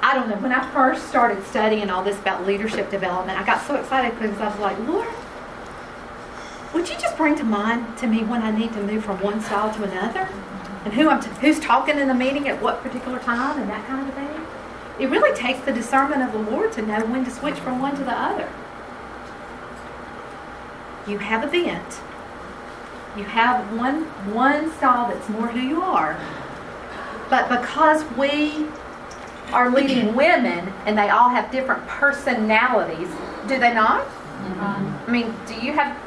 I 0.01 0.13
don't 0.13 0.29
know. 0.29 0.37
When 0.37 0.51
I 0.51 0.71
first 0.71 1.07
started 1.09 1.43
studying 1.45 1.89
all 1.89 2.03
this 2.03 2.17
about 2.19 2.45
leadership 2.45 2.89
development, 2.89 3.39
I 3.39 3.45
got 3.45 3.65
so 3.65 3.75
excited 3.75 4.17
because 4.19 4.39
I 4.39 4.49
was 4.49 4.59
like, 4.59 4.79
Lord, 4.87 5.07
would 6.73 6.89
you 6.89 6.95
just 6.97 7.17
bring 7.17 7.35
to 7.35 7.43
mind 7.43 7.97
to 7.97 8.07
me 8.07 8.23
when 8.23 8.41
I 8.41 8.51
need 8.51 8.73
to 8.73 8.81
move 8.81 9.03
from 9.03 9.21
one 9.21 9.41
style 9.41 9.73
to 9.73 9.83
another? 9.83 10.29
And 10.85 10.93
who 10.93 11.09
I'm 11.09 11.19
t- 11.21 11.29
who's 11.41 11.59
talking 11.59 11.97
in 11.97 12.07
the 12.07 12.13
meeting 12.13 12.47
at 12.47 12.61
what 12.61 12.81
particular 12.81 13.19
time 13.19 13.59
and 13.59 13.69
that 13.69 13.85
kind 13.87 14.07
of 14.07 14.13
thing? 14.13 14.29
It 14.99 15.09
really 15.09 15.35
takes 15.35 15.59
the 15.65 15.73
discernment 15.73 16.21
of 16.21 16.31
the 16.31 16.51
Lord 16.51 16.71
to 16.73 16.81
know 16.81 17.03
when 17.05 17.25
to 17.25 17.31
switch 17.31 17.55
from 17.55 17.81
one 17.81 17.95
to 17.97 18.03
the 18.03 18.13
other. 18.13 18.47
you 21.07 21.19
have 21.19 21.43
a 21.43 21.47
bent. 21.47 21.99
You 23.17 23.23
have 23.23 23.77
one 23.77 24.03
one 24.33 24.71
style 24.73 25.09
that's 25.09 25.29
more 25.29 25.47
who 25.47 25.59
you 25.59 25.81
are. 25.81 26.17
But 27.29 27.49
because 27.49 28.03
we 28.17 28.67
are 29.53 29.69
leading 29.69 30.15
women 30.15 30.73
and 30.85 30.97
they 30.97 31.09
all 31.09 31.29
have 31.29 31.51
different 31.51 31.87
personalities, 31.87 33.07
do 33.47 33.59
they 33.59 33.73
not? 33.73 34.05
Mm-hmm. 34.05 35.09
I 35.09 35.11
mean, 35.11 35.33
do 35.47 35.55
you 35.55 35.73
have 35.73 35.97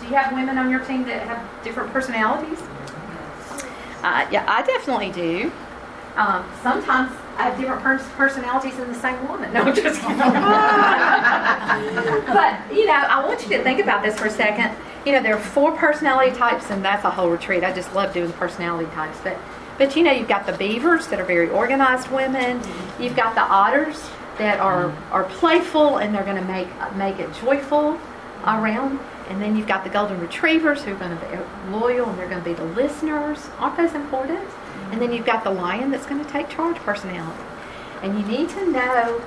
do 0.00 0.06
you 0.06 0.14
have 0.14 0.32
women 0.32 0.58
on 0.58 0.70
your 0.70 0.80
team 0.80 1.04
that 1.04 1.26
have 1.26 1.64
different 1.64 1.92
personalities? 1.92 2.60
Uh, 4.04 4.28
yeah, 4.30 4.44
I 4.46 4.60
definitely 4.62 5.10
do. 5.12 5.50
Um, 6.16 6.44
sometimes 6.62 7.10
I 7.38 7.44
have 7.48 7.58
different 7.58 7.82
pers- 7.82 8.06
personalities 8.10 8.78
in 8.78 8.86
the 8.86 8.94
same 8.94 9.26
woman. 9.26 9.52
No, 9.52 9.62
I'm 9.62 9.74
just 9.74 10.00
kidding. 10.02 10.18
but 10.18 10.30
you 12.72 12.86
know, 12.86 12.92
I 12.92 13.24
want 13.26 13.42
you 13.42 13.48
to 13.56 13.62
think 13.64 13.80
about 13.80 14.02
this 14.02 14.16
for 14.18 14.26
a 14.26 14.30
second. 14.30 14.76
You 15.06 15.12
know, 15.12 15.22
there 15.22 15.34
are 15.34 15.40
four 15.40 15.72
personality 15.72 16.36
types, 16.36 16.70
and 16.70 16.84
that's 16.84 17.04
a 17.04 17.10
whole 17.10 17.30
retreat. 17.30 17.64
I 17.64 17.72
just 17.72 17.94
love 17.94 18.12
doing 18.12 18.30
personality 18.34 18.90
types. 18.92 19.18
But, 19.24 19.38
but 19.78 19.96
you 19.96 20.02
know, 20.02 20.12
you've 20.12 20.28
got 20.28 20.44
the 20.46 20.52
beavers 20.52 21.06
that 21.08 21.18
are 21.18 21.24
very 21.24 21.48
organized 21.48 22.10
women. 22.10 22.60
You've 23.00 23.16
got 23.16 23.34
the 23.34 23.42
otters 23.42 24.08
that 24.38 24.60
are 24.60 24.90
are 25.12 25.24
playful 25.24 25.98
and 25.98 26.14
they're 26.14 26.24
going 26.24 26.36
to 26.36 26.44
make 26.44 26.68
make 26.96 27.18
it 27.18 27.32
joyful 27.34 27.98
around. 28.44 29.00
And 29.28 29.40
then 29.40 29.56
you've 29.56 29.66
got 29.66 29.84
the 29.84 29.90
golden 29.90 30.20
retrievers 30.20 30.82
who 30.82 30.92
are 30.92 30.96
going 30.96 31.18
to 31.18 31.26
be 31.26 31.70
loyal 31.70 32.08
and 32.08 32.18
they're 32.18 32.28
going 32.28 32.42
to 32.42 32.44
be 32.44 32.54
the 32.54 32.64
listeners. 32.64 33.48
Aren't 33.58 33.76
those 33.76 33.94
important? 33.94 34.48
And 34.90 35.00
then 35.00 35.12
you've 35.12 35.26
got 35.26 35.44
the 35.44 35.50
lion 35.50 35.90
that's 35.90 36.06
going 36.06 36.24
to 36.24 36.30
take 36.30 36.48
charge 36.48 36.76
personality. 36.76 37.42
And 38.02 38.18
you 38.18 38.26
need 38.26 38.50
to 38.50 38.70
know 38.70 39.22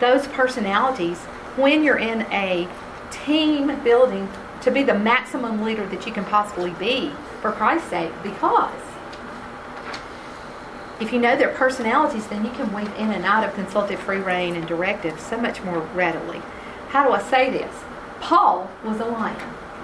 those 0.00 0.26
personalities 0.28 1.18
when 1.56 1.84
you're 1.84 1.98
in 1.98 2.22
a 2.32 2.66
team 3.10 3.78
building 3.84 4.28
to 4.62 4.70
be 4.70 4.82
the 4.82 4.94
maximum 4.94 5.62
leader 5.62 5.86
that 5.86 6.06
you 6.06 6.12
can 6.12 6.24
possibly 6.24 6.70
be 6.70 7.12
for 7.40 7.52
Christ's 7.52 7.90
sake 7.90 8.12
because 8.22 8.72
if 11.00 11.12
you 11.12 11.18
know 11.18 11.36
their 11.36 11.48
personalities, 11.48 12.26
then 12.28 12.44
you 12.44 12.50
can 12.52 12.72
weave 12.72 12.92
in 12.94 13.10
and 13.10 13.24
out 13.24 13.42
of 13.42 13.54
consultative 13.54 13.98
free 14.00 14.18
rein 14.18 14.54
and 14.54 14.66
directive 14.68 15.18
so 15.18 15.36
much 15.36 15.60
more 15.62 15.80
readily. 15.94 16.40
How 16.88 17.04
do 17.04 17.12
I 17.12 17.20
say 17.20 17.50
this? 17.50 17.74
Paul 18.22 18.70
was 18.84 19.00
a 19.00 19.04
lion. 19.04 19.36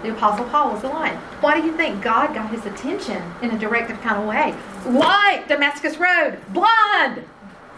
The 0.03 0.13
Apostle 0.13 0.45
Paul 0.47 0.73
was 0.73 0.85
a 0.85 0.89
lion. 0.89 1.17
Why 1.41 1.61
do 1.61 1.67
you 1.67 1.77
think 1.77 2.03
God 2.03 2.33
got 2.33 2.51
his 2.51 2.65
attention 2.65 3.21
in 3.43 3.51
a 3.51 3.59
directive 3.59 4.01
kind 4.01 4.23
of 4.23 4.29
way? 4.29 4.55
Light, 4.91 5.45
Damascus 5.49 5.99
Road, 5.99 6.39
blind. 6.55 7.25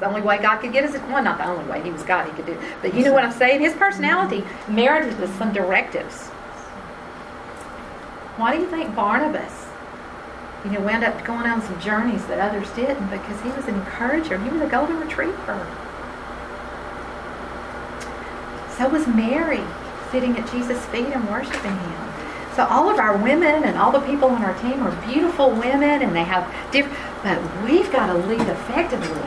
The 0.01 0.07
only 0.07 0.21
way 0.21 0.39
God 0.39 0.59
could 0.59 0.73
get 0.73 0.85
his 0.85 1.01
well, 1.03 1.23
not 1.23 1.39
the 1.39 1.47
only 1.47 1.65
way. 1.65 1.83
He 1.83 1.91
was 1.91 2.03
God. 2.03 2.27
He 2.27 2.33
could 2.33 2.47
do. 2.47 2.59
But 2.83 2.95
you 2.95 3.05
know 3.05 3.13
what 3.13 3.25
I'm 3.25 3.33
saying? 3.33 3.61
His 3.61 3.73
personality 3.75 4.45
merited 4.69 5.19
with 5.19 5.35
some 5.39 5.53
directives. 5.53 6.29
Why 8.37 8.55
do 8.55 8.61
you 8.61 8.67
think 8.69 8.95
Barnabas, 8.95 9.67
you 10.65 10.73
know, 10.73 10.81
wound 10.81 11.05
up 11.05 11.25
going 11.25 11.47
on 11.47 11.61
some 11.63 11.79
journeys 11.81 12.25
that 12.27 12.39
others 12.39 12.71
didn't? 12.73 13.09
Because 13.11 13.41
he 13.43 13.49
was 13.51 13.67
an 13.67 13.75
encourager. 13.75 14.39
He 14.39 14.51
was 14.51 14.63
a 14.63 14.69
golden 14.69 15.01
retriever. 15.01 15.67
So 18.77 18.89
was 18.89 19.07
Mary, 19.07 19.63
sitting 20.11 20.37
at 20.39 20.51
Jesus' 20.51 20.85
feet 20.87 21.07
and 21.07 21.29
worshiping 21.29 21.77
him. 21.77 22.13
So 22.57 22.67
all 22.67 22.91
of 22.91 22.99
our 22.99 23.17
women 23.17 23.65
and 23.65 23.79
all 23.79 23.93
the 23.93 24.01
people 24.01 24.29
on 24.29 24.43
our 24.43 24.55
team 24.61 24.83
are 24.83 25.07
beautiful 25.07 25.51
women, 25.51 26.03
and 26.03 26.15
they 26.15 26.25
have 26.25 26.45
different. 26.73 26.99
But 27.23 27.41
we've 27.65 27.91
got 27.93 28.07
to 28.07 28.15
lead 28.15 28.41
effectively, 28.41 29.23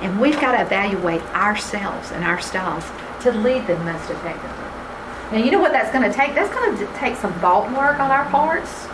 and 0.00 0.20
we've 0.20 0.40
got 0.40 0.52
to 0.52 0.62
evaluate 0.62 1.22
ourselves 1.34 2.12
and 2.12 2.24
our 2.24 2.40
styles 2.40 2.84
to 3.22 3.32
lead 3.32 3.66
them 3.66 3.84
most 3.84 4.08
effectively. 4.10 4.64
Now, 5.32 5.38
you 5.44 5.50
know 5.50 5.60
what 5.60 5.72
that's 5.72 5.92
going 5.92 6.10
to 6.10 6.16
take? 6.16 6.34
That's 6.34 6.54
going 6.54 6.78
to 6.78 6.86
take 6.94 7.16
some 7.16 7.32
thought 7.40 7.68
work 7.76 7.98
on 8.00 8.10
our 8.10 8.24
parts, 8.30 8.86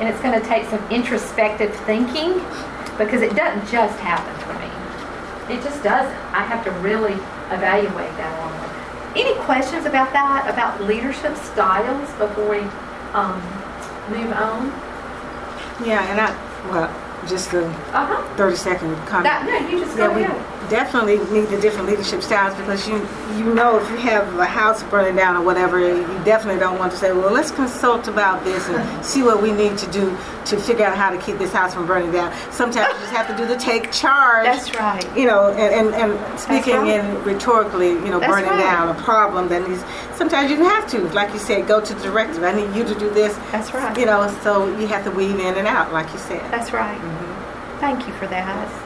and 0.00 0.08
it's 0.08 0.20
going 0.20 0.40
to 0.40 0.44
take 0.46 0.64
some 0.66 0.82
introspective 0.90 1.74
thinking 1.84 2.40
because 2.98 3.22
it 3.22 3.36
doesn't 3.36 3.68
just 3.70 3.98
happen 4.00 4.34
for 4.42 4.54
me. 4.58 5.54
It 5.54 5.62
just 5.62 5.84
doesn't. 5.84 6.16
I 6.32 6.42
have 6.42 6.64
to 6.64 6.70
really 6.80 7.12
evaluate 7.52 8.16
that 8.16 8.62
way. 8.62 8.65
Any 9.16 9.34
questions 9.44 9.86
about 9.86 10.12
that, 10.12 10.46
about 10.52 10.82
leadership 10.84 11.36
styles 11.36 12.10
before 12.20 12.50
we 12.50 12.58
um, 13.16 13.40
move 14.12 14.30
on? 14.32 14.68
Yeah, 15.84 16.04
and 16.10 16.20
I, 16.20 16.28
well, 16.70 16.92
just 17.26 17.52
a 17.54 17.64
Uh 17.96 18.06
huh. 18.06 18.36
30 18.36 18.56
second 18.56 18.94
comment. 19.06 19.24
That 19.24 19.46
no, 19.46 19.56
you 19.68 19.84
just 19.84 19.96
go 19.96 20.10
Yeah, 20.18 20.26
ahead. 20.32 20.55
Definitely 20.68 21.18
need 21.32 21.48
the 21.48 21.60
different 21.60 21.88
leadership 21.88 22.22
styles 22.22 22.56
because 22.56 22.88
you 22.88 22.96
you 23.36 23.54
know 23.54 23.78
if 23.78 23.90
you 23.90 23.96
have 23.96 24.38
a 24.38 24.46
house 24.46 24.82
burning 24.84 25.16
down 25.16 25.36
or 25.36 25.44
whatever, 25.44 25.78
you 25.78 26.02
definitely 26.24 26.58
don't 26.58 26.78
want 26.78 26.92
to 26.92 26.98
say, 26.98 27.12
well, 27.12 27.32
let's 27.32 27.50
consult 27.50 28.08
about 28.08 28.44
this 28.44 28.68
and 28.68 29.04
see 29.04 29.22
what 29.22 29.42
we 29.42 29.52
need 29.52 29.76
to 29.78 29.90
do 29.90 30.16
to 30.46 30.56
figure 30.56 30.84
out 30.84 30.96
how 30.96 31.10
to 31.10 31.18
keep 31.18 31.38
this 31.38 31.52
house 31.52 31.74
from 31.74 31.86
burning 31.86 32.12
down. 32.12 32.32
Sometimes 32.50 32.94
you 32.94 33.00
just 33.00 33.12
have 33.12 33.26
to 33.28 33.36
do 33.36 33.46
the 33.46 33.56
take 33.56 33.92
charge. 33.92 34.46
That's 34.46 34.74
right. 34.76 35.16
You 35.16 35.26
know, 35.26 35.50
and, 35.50 35.94
and, 35.94 36.12
and 36.12 36.40
speaking 36.40 36.76
right. 36.76 37.00
in 37.00 37.24
rhetorically, 37.24 37.90
you 37.90 38.08
know, 38.10 38.20
That's 38.20 38.32
burning 38.32 38.50
right. 38.50 38.60
down 38.60 38.96
a 38.96 39.02
problem 39.02 39.48
that 39.48 39.68
needs. 39.68 39.84
Sometimes 40.16 40.50
you 40.50 40.56
don't 40.56 40.70
have 40.70 40.88
to, 40.90 41.00
like 41.12 41.32
you 41.32 41.38
said, 41.38 41.66
go 41.66 41.80
to 41.80 41.94
the 41.94 42.02
directive. 42.02 42.42
I 42.42 42.52
need 42.52 42.74
you 42.74 42.84
to 42.84 42.94
do 42.98 43.10
this. 43.10 43.36
That's 43.50 43.74
right. 43.74 43.96
You 43.98 44.06
know, 44.06 44.28
so 44.42 44.66
you 44.78 44.86
have 44.86 45.04
to 45.04 45.10
weave 45.10 45.38
in 45.38 45.56
and 45.56 45.66
out, 45.66 45.92
like 45.92 46.10
you 46.12 46.18
said. 46.18 46.40
That's 46.50 46.72
right. 46.72 46.98
Mm-hmm. 46.98 47.80
Thank 47.80 48.06
you 48.06 48.14
for 48.14 48.26
that. 48.28 48.85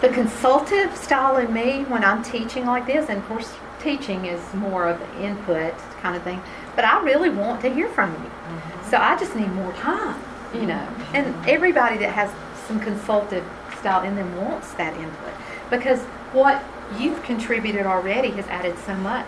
The 0.00 0.08
consultative 0.08 0.96
style 0.96 1.36
in 1.36 1.52
me, 1.52 1.84
when 1.84 2.04
I'm 2.04 2.22
teaching 2.22 2.64
like 2.64 2.86
this, 2.86 3.10
and 3.10 3.18
of 3.18 3.26
course, 3.26 3.52
teaching 3.80 4.24
is 4.24 4.54
more 4.54 4.88
of 4.88 5.00
an 5.00 5.22
input 5.22 5.76
kind 6.00 6.16
of 6.16 6.22
thing, 6.22 6.40
but 6.74 6.84
I 6.84 7.02
really 7.02 7.28
want 7.28 7.60
to 7.62 7.72
hear 7.72 7.88
from 7.88 8.12
you. 8.12 8.18
Mm-hmm. 8.18 8.90
So 8.90 8.96
I 8.96 9.18
just 9.18 9.36
need 9.36 9.52
more 9.52 9.72
time, 9.74 10.20
you 10.54 10.62
know. 10.62 10.74
Mm-hmm. 10.74 11.16
And 11.16 11.48
everybody 11.48 11.98
that 11.98 12.12
has 12.12 12.30
some 12.66 12.80
consultative 12.80 13.44
style 13.78 14.02
in 14.04 14.14
them 14.16 14.36
wants 14.36 14.72
that 14.74 14.96
input 14.96 15.34
because 15.70 16.00
what 16.32 16.62
you've 16.98 17.22
contributed 17.22 17.86
already 17.86 18.30
has 18.30 18.46
added 18.46 18.78
so 18.78 18.94
much 18.96 19.26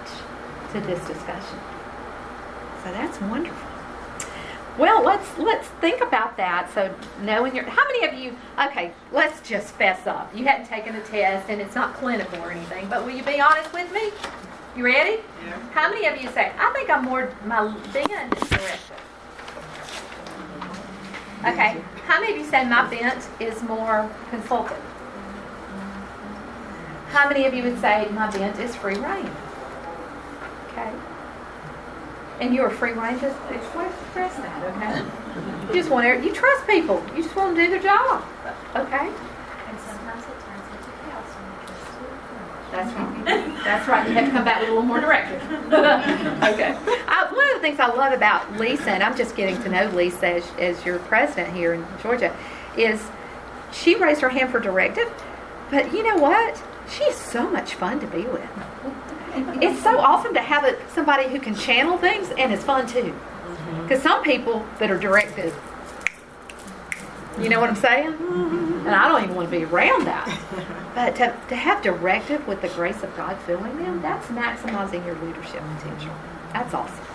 to 0.73 0.81
this 0.81 0.99
discussion. 1.07 1.59
So 2.83 2.93
that's 2.93 3.21
wonderful. 3.21 3.72
Well, 4.79 5.05
let's 5.05 5.39
let's 5.39 5.69
think 5.69 6.01
about 6.01 6.37
that. 6.39 6.73
So 6.73 6.95
knowing 7.21 7.55
your 7.55 7.65
how 7.65 7.85
many 7.87 8.07
of 8.07 8.15
you 8.15 8.37
okay, 8.69 8.93
let's 9.13 9.47
just 9.47 9.75
fess 9.75 10.07
up. 10.07 10.35
You 10.35 10.45
hadn't 10.47 10.67
taken 10.67 10.97
a 10.97 11.03
test 11.03 11.51
and 11.51 11.61
it's 11.61 11.75
not 11.75 11.95
clinical 11.95 12.39
or 12.41 12.51
anything, 12.51 12.89
but 12.89 13.05
will 13.05 13.13
you 13.13 13.23
be 13.23 13.41
honest 13.41 13.73
with 13.73 13.93
me? 13.93 14.11
You 14.75 14.85
ready? 14.85 15.23
Yeah. 15.45 15.59
How 15.73 15.91
many 15.91 16.07
of 16.07 16.21
you 16.21 16.31
say, 16.31 16.51
I 16.59 16.73
think 16.73 16.89
I'm 16.89 17.05
more 17.05 17.31
my 17.45 17.77
bent 17.93 18.35
is? 18.35 18.51
Okay. 21.45 21.83
How 22.07 22.21
many 22.21 22.33
of 22.33 22.39
you 22.39 22.45
say 22.47 22.65
my 22.65 22.89
bent 22.89 23.29
is 23.41 23.63
more 23.65 24.11
consultative? 24.31 24.79
How 27.09 27.29
many 27.29 27.45
of 27.45 27.53
you 27.53 27.65
would 27.65 27.79
say 27.81 28.09
my 28.13 28.31
bent 28.31 28.59
is 28.59 28.75
free 28.75 28.97
rein? 28.97 29.31
And 32.43 32.53
you're 32.53 32.67
a 32.67 32.71
free 32.75 32.91
rein 32.91 33.21
to 33.21 33.29
express 33.55 33.95
express 34.13 34.37
that, 34.39 34.65
okay? 34.75 35.69
You 35.69 35.75
just 35.75 35.91
want 35.91 36.07
to, 36.07 36.27
you 36.27 36.35
trust 36.35 36.67
people. 36.67 37.01
You 37.15 37.23
just 37.23 37.37
want 37.37 37.55
them 37.55 37.57
to 37.57 37.65
do 37.65 37.71
their 37.71 37.83
job, 37.83 38.25
okay? 38.75 39.07
And 39.07 39.79
sometimes 39.79 40.25
it 40.25 40.37
turns 40.43 40.67
into 40.75 40.91
chaos 41.07 41.29
when 41.39 41.47
you 41.47 41.59
trust 41.63 41.87
too 41.97 42.11
That's 42.73 42.93
right. 42.95 43.65
That's 43.65 43.89
right. 43.89 44.09
You 44.09 44.15
have 44.15 44.25
to 44.25 44.31
come 44.33 44.45
back 44.45 44.61
with 44.61 44.71
a 44.71 44.73
little 44.73 44.87
more 44.87 45.01
directive. 45.01 45.41
okay. 45.73 46.77
I, 47.07 47.29
one 47.33 47.49
of 47.51 47.55
the 47.55 47.61
things 47.61 47.79
I 47.79 47.87
love 47.87 48.13
about 48.13 48.59
Lisa, 48.59 48.91
and 48.91 49.05
I'm 49.05 49.17
just 49.17 49.37
getting 49.37 49.63
to 49.63 49.69
know 49.69 49.89
Lisa 49.91 50.27
as, 50.27 50.51
as 50.59 50.85
your 50.85 50.99
president 50.99 51.55
here 51.55 51.75
in 51.75 51.87
Georgia, 52.03 52.37
is 52.77 53.01
she 53.73 53.95
raised 53.95 54.21
her 54.21 54.31
hand 54.31 54.51
for 54.51 54.59
directive, 54.59 55.11
but 55.71 55.93
you 55.93 56.03
know 56.03 56.17
what? 56.17 56.61
She's 56.91 57.15
so 57.15 57.49
much 57.49 57.75
fun 57.75 58.01
to 58.01 58.07
be 58.09 58.25
with. 58.25 58.51
It's 59.63 59.83
so 59.83 59.99
awesome 59.99 60.35
to 60.35 60.43
have 60.43 60.65
a, 60.65 60.77
somebody 60.93 61.29
who 61.29 61.39
can 61.39 61.55
channel 61.55 61.99
things 61.99 62.31
and 62.39 62.53
it's 62.53 62.65
fun 62.65 62.87
too. 62.87 63.15
Because 63.83 64.03
some 64.03 64.23
people 64.23 64.67
that 64.79 64.91
are 64.91 64.99
directive, 64.99 65.55
you 67.41 67.49
know 67.49 67.61
what 67.61 67.71
I'm 67.71 67.77
saying? 67.77 68.13
And 68.13 68.91
I 68.91 69.09
don't 69.09 69.25
even 69.25 69.35
want 69.35 69.51
to 69.51 69.59
be 69.59 69.65
around 69.65 70.07
that. 70.07 70.29
But 70.95 71.17
to, 71.17 71.35
to 71.49 71.57
have 71.57 71.83
directive 71.83 72.47
with 72.47 72.61
the 72.61 72.69
grace 72.69 73.03
of 73.03 73.17
God 73.17 73.39
filling 73.47 73.79
them, 73.79 74.03
that's 74.03 74.27
maximizing 74.27 75.03
your 75.07 75.15
leadership 75.25 75.63
potential. 75.79 76.15
That's 76.53 76.75
awesome. 76.75 77.07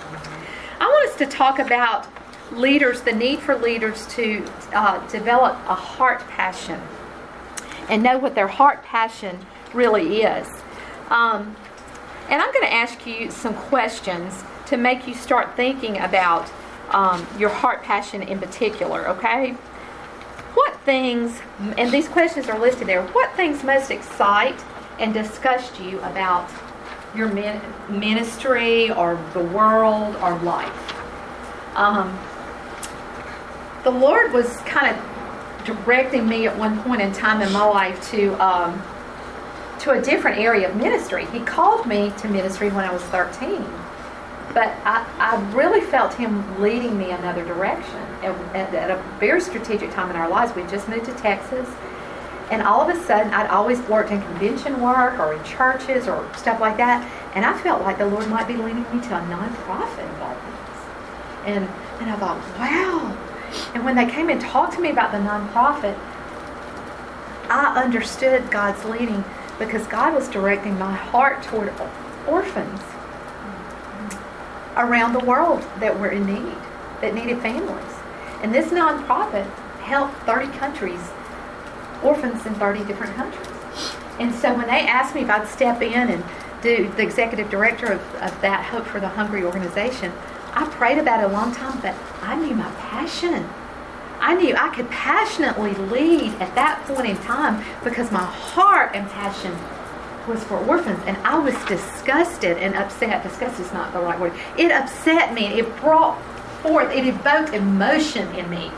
I 0.79 0.87
want 0.87 1.09
us 1.09 1.15
to 1.17 1.27
talk 1.27 1.59
about 1.59 2.07
leaders, 2.51 3.01
the 3.01 3.13
need 3.13 3.39
for 3.39 3.55
leaders 3.55 4.07
to 4.15 4.43
uh, 4.73 5.05
develop 5.09 5.53
a 5.67 5.75
heart 5.75 6.27
passion 6.27 6.81
and 7.89 8.01
know 8.01 8.17
what 8.17 8.35
their 8.35 8.47
heart 8.47 8.83
passion 8.83 9.45
really 9.73 10.23
is. 10.23 10.47
Um, 11.09 11.55
and 12.29 12.41
I'm 12.41 12.51
going 12.51 12.65
to 12.65 12.73
ask 12.73 13.05
you 13.05 13.31
some 13.31 13.53
questions 13.53 14.43
to 14.67 14.77
make 14.77 15.07
you 15.07 15.13
start 15.13 15.55
thinking 15.55 15.97
about 15.97 16.51
um, 16.91 17.25
your 17.37 17.49
heart 17.49 17.83
passion 17.83 18.21
in 18.21 18.39
particular, 18.39 19.07
okay? 19.09 19.51
What 20.53 20.79
things, 20.81 21.39
and 21.77 21.91
these 21.91 22.07
questions 22.07 22.49
are 22.49 22.59
listed 22.59 22.87
there, 22.87 23.03
what 23.07 23.33
things 23.35 23.63
most 23.63 23.91
excite 23.91 24.59
and 24.99 25.13
disgust 25.13 25.79
you 25.79 25.99
about 26.01 26.49
your 27.15 27.27
min- 27.27 27.61
ministry 27.89 28.91
or 28.91 29.23
the 29.33 29.43
world 29.43 30.15
or 30.17 30.37
life. 30.39 30.95
Um, 31.75 32.17
the 33.83 33.91
Lord 33.91 34.33
was 34.33 34.57
kind 34.61 34.95
of 34.95 35.65
directing 35.65 36.27
me 36.27 36.47
at 36.47 36.57
one 36.57 36.81
point 36.83 37.01
in 37.01 37.13
time 37.13 37.41
in 37.41 37.51
my 37.53 37.63
life 37.63 38.09
to 38.11 38.33
um, 38.43 38.81
to 39.79 39.91
a 39.91 40.01
different 40.01 40.39
area 40.39 40.69
of 40.69 40.75
ministry. 40.75 41.25
He 41.27 41.39
called 41.39 41.85
me 41.85 42.11
to 42.19 42.27
ministry 42.27 42.69
when 42.69 42.85
I 42.85 42.91
was 42.91 43.01
13, 43.03 43.63
but 44.53 44.69
I, 44.85 45.05
I 45.19 45.51
really 45.53 45.81
felt 45.81 46.13
Him 46.13 46.61
leading 46.61 46.97
me 46.97 47.11
another 47.11 47.45
direction 47.45 47.95
at, 48.23 48.73
at, 48.73 48.91
a 48.91 49.01
very 49.19 49.41
strategic 49.41 49.91
time 49.91 50.09
in 50.09 50.15
our 50.15 50.29
lives. 50.29 50.55
We 50.55 50.63
just 50.63 50.87
moved 50.89 51.05
to 51.05 51.13
Texas. 51.13 51.67
And 52.49 52.61
all 52.61 52.79
of 52.79 52.95
a 52.95 53.03
sudden, 53.03 53.33
I'd 53.33 53.49
always 53.49 53.79
worked 53.89 54.09
in 54.09 54.21
convention 54.21 54.81
work 54.81 55.19
or 55.19 55.33
in 55.33 55.43
churches 55.43 56.07
or 56.07 56.27
stuff 56.37 56.61
like 56.61 56.77
that. 56.77 57.03
And 57.35 57.45
I 57.45 57.57
felt 57.61 57.81
like 57.81 57.97
the 57.97 58.05
Lord 58.05 58.27
might 58.29 58.47
be 58.47 58.55
leading 58.55 58.83
me 58.83 59.01
to 59.07 59.17
a 59.17 59.21
nonprofit 59.27 60.07
involvement. 60.09 60.55
And, 61.45 61.65
and 61.99 62.09
I 62.09 62.15
thought, 62.15 62.37
wow. 62.57 63.17
And 63.73 63.83
when 63.83 63.95
they 63.95 64.05
came 64.05 64.29
and 64.29 64.39
talked 64.39 64.73
to 64.73 64.81
me 64.81 64.91
about 64.91 65.11
the 65.11 65.17
nonprofit, 65.17 65.97
I 67.49 67.81
understood 67.81 68.49
God's 68.49 68.83
leading 68.85 69.23
because 69.59 69.85
God 69.87 70.13
was 70.13 70.27
directing 70.27 70.77
my 70.77 70.93
heart 70.93 71.43
toward 71.43 71.73
orphans 72.27 72.81
around 74.75 75.13
the 75.13 75.25
world 75.25 75.61
that 75.79 75.99
were 75.99 76.09
in 76.09 76.25
need, 76.25 76.55
that 77.01 77.13
needed 77.13 77.39
families. 77.41 77.93
And 78.43 78.53
this 78.53 78.67
nonprofit 78.67 79.49
helped 79.79 80.15
30 80.23 80.47
countries, 80.57 81.01
orphans 82.03 82.45
in 82.45 82.53
30 82.55 82.83
different 82.85 83.15
countries. 83.15 83.47
And 84.19 84.33
so 84.33 84.53
when 84.53 84.67
they 84.67 84.85
asked 84.87 85.15
me 85.15 85.21
if 85.21 85.29
I'd 85.29 85.47
step 85.47 85.81
in 85.81 86.09
and 86.09 86.23
do 86.61 86.91
the 86.95 87.03
executive 87.03 87.49
director 87.49 87.93
of, 87.93 88.01
of 88.15 88.41
that 88.41 88.65
Hope 88.65 88.85
for 88.85 88.99
the 88.99 89.09
Hungry 89.09 89.43
organization, 89.43 90.11
I 90.53 90.67
prayed 90.71 90.97
about 90.97 91.23
it 91.23 91.29
a 91.29 91.33
long 91.33 91.53
time, 91.53 91.79
but 91.81 91.95
I 92.21 92.35
knew 92.35 92.55
my 92.55 92.69
passion. 92.75 93.47
I 94.19 94.35
knew 94.35 94.55
I 94.55 94.69
could 94.69 94.89
passionately 94.89 95.73
lead 95.73 96.33
at 96.41 96.53
that 96.55 96.83
point 96.85 97.07
in 97.07 97.17
time 97.17 97.63
because 97.83 98.11
my 98.11 98.23
heart 98.23 98.91
and 98.95 99.07
passion 99.09 99.55
was 100.27 100.43
for 100.43 100.57
orphans. 100.65 100.99
And 101.05 101.17
I 101.17 101.37
was 101.39 101.55
disgusted 101.65 102.57
and 102.57 102.75
upset. 102.75 103.23
Disgusted 103.23 103.65
is 103.65 103.73
not 103.73 103.93
the 103.93 103.99
right 103.99 104.19
word. 104.19 104.33
It 104.57 104.71
upset 104.71 105.33
me. 105.33 105.45
It 105.47 105.75
brought 105.77 106.21
forth, 106.61 106.91
it 106.91 107.05
evoked 107.05 107.53
emotion 107.53 108.27
in 108.35 108.49
me 108.49 108.69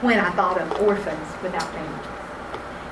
when 0.00 0.18
I 0.18 0.30
thought 0.32 0.60
of 0.60 0.80
orphans 0.80 1.42
without 1.42 1.62
families. 1.72 2.06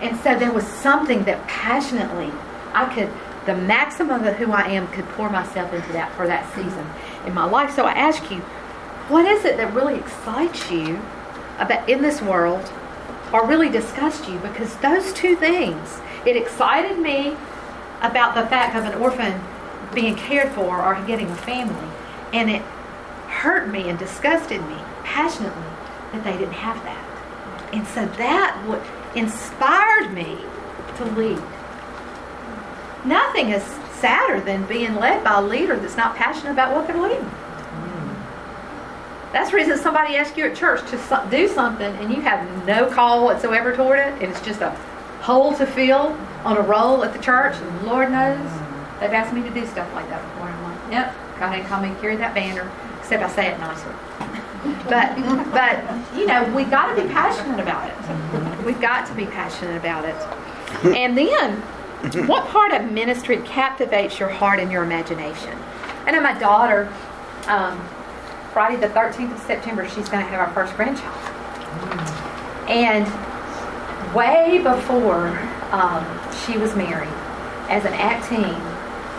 And 0.00 0.18
so 0.20 0.38
there 0.38 0.52
was 0.52 0.66
something 0.66 1.24
that 1.24 1.46
passionately 1.46 2.32
I 2.72 2.92
could, 2.94 3.10
the 3.46 3.54
maximum 3.54 4.24
of 4.24 4.36
who 4.36 4.52
I 4.52 4.68
am, 4.68 4.86
could 4.88 5.06
pour 5.10 5.28
myself 5.28 5.72
into 5.74 5.92
that 5.92 6.12
for 6.14 6.26
that 6.26 6.52
season 6.54 6.86
in 7.26 7.34
my 7.34 7.44
life. 7.44 7.74
So 7.74 7.84
I 7.84 7.92
ask 7.92 8.30
you, 8.30 8.38
what 9.08 9.26
is 9.26 9.44
it 9.44 9.56
that 9.56 9.74
really 9.74 9.96
excites 9.96 10.70
you 10.70 11.00
Uh, 11.60 11.64
about 11.64 11.88
in 11.88 12.02
this 12.02 12.20
world 12.22 12.72
or 13.32 13.46
really 13.46 13.68
disgusts 13.68 14.28
you? 14.28 14.38
Because 14.38 14.74
those 14.76 15.12
two 15.12 15.36
things, 15.36 16.00
it 16.26 16.36
excited 16.36 16.98
me 16.98 17.36
about 18.00 18.34
the 18.34 18.46
fact 18.48 18.74
of 18.74 18.84
an 18.84 19.00
orphan 19.00 19.40
being 19.94 20.14
cared 20.16 20.52
for 20.52 20.82
or 20.82 20.94
getting 21.06 21.30
a 21.30 21.36
family, 21.36 21.88
and 22.32 22.50
it 22.50 22.62
hurt 23.28 23.68
me 23.68 23.88
and 23.88 23.98
disgusted 23.98 24.60
me 24.66 24.76
passionately 25.04 25.62
that 26.12 26.24
they 26.24 26.32
didn't 26.32 26.54
have 26.54 26.82
that. 26.84 27.06
And 27.72 27.86
so 27.86 28.06
that 28.16 28.62
what 28.66 28.82
inspired 29.16 30.12
me 30.12 30.38
to 30.96 31.04
lead. 31.04 31.42
Nothing 33.04 33.50
is 33.50 33.62
sadder 33.98 34.40
than 34.40 34.64
being 34.66 34.94
led 34.96 35.22
by 35.22 35.38
a 35.38 35.42
leader 35.42 35.76
that's 35.76 35.96
not 35.96 36.16
passionate 36.16 36.52
about 36.52 36.74
what 36.74 36.86
they're 36.86 37.00
leading. 37.00 37.30
That's 39.32 39.50
the 39.50 39.56
reason 39.56 39.78
somebody 39.78 40.16
asks 40.16 40.36
you 40.36 40.46
at 40.46 40.56
church 40.56 40.80
to 40.90 41.28
do 41.30 41.46
something 41.46 41.94
and 41.96 42.12
you 42.12 42.20
have 42.22 42.66
no 42.66 42.90
call 42.90 43.24
whatsoever 43.24 43.74
toward 43.74 44.00
it, 44.00 44.12
and 44.14 44.24
it's 44.24 44.40
just 44.40 44.60
a 44.60 44.70
hole 45.22 45.54
to 45.56 45.66
fill 45.66 46.18
on 46.44 46.56
a 46.56 46.62
roll 46.62 47.04
at 47.04 47.12
the 47.12 47.18
church. 47.20 47.54
And 47.56 47.86
Lord 47.86 48.10
knows 48.10 48.50
they've 48.98 49.12
asked 49.12 49.32
me 49.32 49.42
to 49.42 49.50
do 49.50 49.64
stuff 49.66 49.92
like 49.94 50.08
that 50.08 50.22
before. 50.22 50.48
I'm 50.48 50.62
like, 50.64 50.92
yep, 50.92 51.14
God 51.38 51.54
ain't 51.54 51.66
called 51.66 51.82
me 51.84 51.90
to 51.90 52.00
carry 52.00 52.16
that 52.16 52.34
banner, 52.34 52.70
except 52.98 53.22
I 53.22 53.28
say 53.28 53.46
it 53.48 53.58
nicely. 53.60 53.92
but 54.88 55.16
but 55.52 56.18
you 56.18 56.26
know 56.26 56.52
we 56.54 56.64
got 56.64 56.94
to 56.94 57.02
be 57.02 57.08
passionate 57.08 57.60
about 57.60 57.88
it. 57.88 58.64
We've 58.64 58.80
got 58.80 59.06
to 59.06 59.14
be 59.14 59.26
passionate 59.26 59.76
about 59.76 60.04
it. 60.04 60.16
And 60.96 61.16
then, 61.16 61.56
what 62.26 62.46
part 62.48 62.72
of 62.72 62.90
ministry 62.90 63.38
captivates 63.38 64.18
your 64.18 64.28
heart 64.28 64.58
and 64.58 64.70
your 64.72 64.82
imagination? 64.82 65.56
I 66.04 66.10
know 66.10 66.20
my 66.20 66.38
daughter. 66.38 66.92
Um, 67.46 67.80
Friday 68.52 68.76
the 68.76 68.88
13th 68.88 69.32
of 69.32 69.38
September, 69.40 69.88
she's 69.88 70.08
going 70.08 70.24
to 70.24 70.30
have 70.30 70.40
our 70.40 70.52
first 70.52 70.74
grandchild. 70.74 71.16
And 72.68 73.06
way 74.14 74.58
before 74.62 75.28
um, 75.70 76.04
she 76.44 76.58
was 76.58 76.74
married, 76.74 77.12
as 77.68 77.84
an 77.84 77.92
Acteen, 77.92 78.58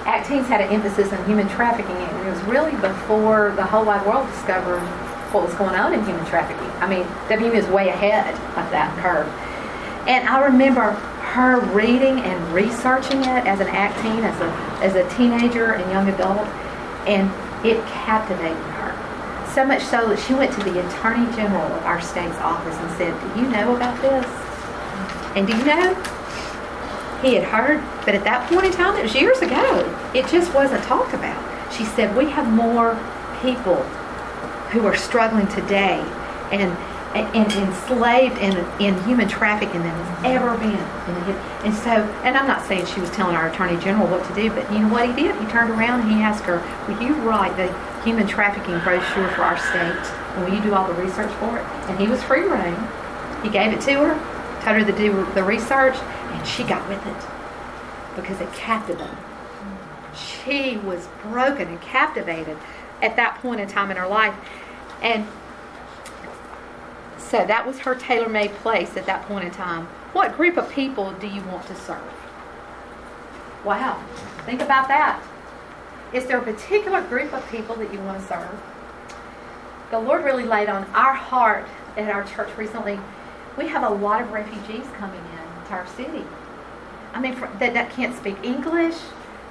act 0.06 0.28
teens 0.28 0.48
had 0.48 0.60
an 0.60 0.70
emphasis 0.70 1.14
on 1.14 1.26
human 1.26 1.48
trafficking, 1.48 1.96
and 1.96 2.28
it 2.28 2.30
was 2.30 2.42
really 2.44 2.72
before 2.82 3.54
the 3.56 3.64
whole 3.64 3.86
wide 3.86 4.06
world 4.06 4.28
discovered 4.32 4.82
what 5.32 5.46
was 5.46 5.54
going 5.56 5.76
on 5.76 5.94
in 5.94 6.04
human 6.04 6.26
trafficking. 6.26 6.70
I 6.82 6.88
mean, 6.90 7.08
WM 7.30 7.54
is 7.54 7.66
way 7.68 7.88
ahead 7.88 8.34
of 8.58 8.70
that 8.72 8.98
curve. 9.00 9.28
And 10.08 10.28
I 10.28 10.44
remember 10.44 10.92
her 10.92 11.62
reading 11.72 12.20
and 12.20 12.54
researching 12.54 13.22
it 13.22 13.46
as 13.46 13.62
an 13.62 13.68
Acteen, 13.68 14.24
as 14.24 14.42
a, 14.42 14.52
as 14.84 14.96
a 14.96 15.08
teenager 15.16 15.74
and 15.74 15.90
young 15.90 16.10
adult, 16.10 16.46
and 17.08 17.32
it 17.66 17.82
captivated 17.88 18.58
her. 18.58 18.71
So 19.54 19.66
much 19.66 19.84
so 19.84 20.08
that 20.08 20.18
she 20.18 20.34
went 20.34 20.54
to 20.54 20.64
the 20.64 20.80
Attorney 20.88 21.30
General 21.36 21.66
of 21.74 21.84
our 21.84 22.00
state's 22.00 22.38
office 22.38 22.76
and 22.78 22.92
said, 22.92 23.36
Do 23.36 23.42
you 23.42 23.50
know 23.50 23.76
about 23.76 24.02
this? 24.02 24.26
And 25.36 25.46
do 25.46 25.58
you 25.58 25.66
know? 25.66 25.94
He 27.22 27.36
had 27.36 27.44
heard, 27.44 27.84
but 28.06 28.16
at 28.16 28.24
that 28.24 28.50
point 28.50 28.66
in 28.66 28.72
time, 28.72 28.98
it 28.98 29.04
was 29.04 29.14
years 29.14 29.40
ago, 29.40 30.12
it 30.16 30.28
just 30.28 30.54
wasn't 30.54 30.84
talked 30.86 31.14
about. 31.14 31.38
She 31.74 31.84
said, 31.84 32.16
We 32.16 32.30
have 32.30 32.48
more 32.48 32.98
people 33.42 33.84
who 34.72 34.86
are 34.86 34.96
struggling 34.96 35.48
today 35.50 36.00
and, 36.52 36.72
and, 37.14 37.52
enslaved 37.52 38.38
in, 38.38 38.56
in 38.80 39.04
human 39.04 39.28
trafficking 39.28 39.82
than 39.84 39.92
has 39.92 40.26
ever 40.34 40.58
been. 40.58 40.80
And 41.66 41.76
so, 41.76 41.92
and 42.24 42.38
I'm 42.38 42.48
not 42.48 42.66
saying 42.66 42.86
she 42.86 43.02
was 43.02 43.12
telling 43.12 43.36
our 43.36 43.50
Attorney 43.50 43.78
General 43.82 44.08
what 44.08 44.26
to 44.28 44.34
do, 44.34 44.50
but 44.50 44.72
you 44.72 44.80
know 44.80 44.88
what 44.88 45.10
he 45.10 45.14
did? 45.14 45.36
He 45.36 45.46
turned 45.48 45.72
around 45.72 46.02
and 46.02 46.12
he 46.12 46.22
asked 46.22 46.46
her, 46.46 46.64
Will 46.88 47.02
you 47.02 47.14
write 47.16 47.58
the 47.58 47.68
human 48.04 48.28
trafficking 48.28 48.80
brochure 48.80 49.30
for 49.30 49.42
our 49.42 49.58
state? 49.58 50.14
And 50.36 50.46
will 50.46 50.54
you 50.54 50.62
do 50.62 50.74
all 50.74 50.88
the 50.88 51.02
research 51.02 51.32
for 51.34 51.58
it? 51.58 51.66
And 51.90 52.00
he 52.00 52.08
was 52.08 52.24
free 52.24 52.44
rein. 52.44 52.76
He 53.44 53.50
gave 53.50 53.74
it 53.74 53.82
to 53.82 53.94
her, 53.94 54.62
told 54.64 54.78
her 54.78 54.86
to 54.86 54.98
do 54.98 55.26
the 55.34 55.44
research, 55.44 55.96
and 55.96 56.48
she 56.48 56.64
got 56.64 56.88
with 56.88 57.06
it 57.06 58.16
because 58.16 58.42
it 58.42 58.52
captivated. 58.54 59.08
Her. 59.08 60.16
She 60.16 60.78
was 60.78 61.08
broken 61.24 61.68
and 61.68 61.82
captivated 61.82 62.58
at 63.02 63.16
that 63.16 63.40
point 63.42 63.62
in 63.62 63.68
time 63.68 63.92
in 63.92 63.98
her 63.98 64.08
life. 64.08 64.36
And 65.02 65.26
so 67.18 67.46
that 67.46 67.66
was 67.66 67.80
her 67.80 67.96
tailor 67.96 68.30
made 68.30 68.52
place 68.56 68.98
at 68.98 69.06
that 69.06 69.24
point 69.24 69.46
in 69.46 69.52
time. 69.52 69.86
What 70.14 70.36
group 70.36 70.58
of 70.58 70.70
people 70.70 71.14
do 71.14 71.28
you 71.28 71.42
want 71.44 71.66
to 71.68 71.76
serve? 71.76 72.02
Wow. 73.64 74.04
Think 74.46 74.62
about 74.62 74.88
that. 74.90 75.24
Is 76.14 76.26
there 76.26 76.40
a 76.40 76.44
particular 76.44 77.02
group 77.02 77.34
of 77.34 77.50
people 77.50 77.76
that 77.76 77.94
you 77.94 78.00
want 78.00 78.22
to 78.22 78.28
serve? 78.28 78.62
The 79.92 80.00
Lord 80.00 80.24
really 80.24 80.46
laid 80.46 80.70
on 80.70 80.86
our 80.94 81.14
heart 81.14 81.68
at 81.98 82.10
our 82.10 82.24
church 82.24 82.50
recently. 82.58 83.00
We 83.58 83.68
have 83.68 83.84
a 83.84 83.94
lot 83.94 84.22
of 84.22 84.32
refugees 84.32 84.86
coming 84.98 85.20
in 85.20 85.68
to 85.68 85.72
our 85.72 85.88
city. 85.88 86.24
I 87.14 87.20
mean, 87.20 87.36
for, 87.36 87.50
that, 87.60 87.74
that 87.74 87.92
can't 87.92 88.16
speak 88.16 88.38
English, 88.44 88.96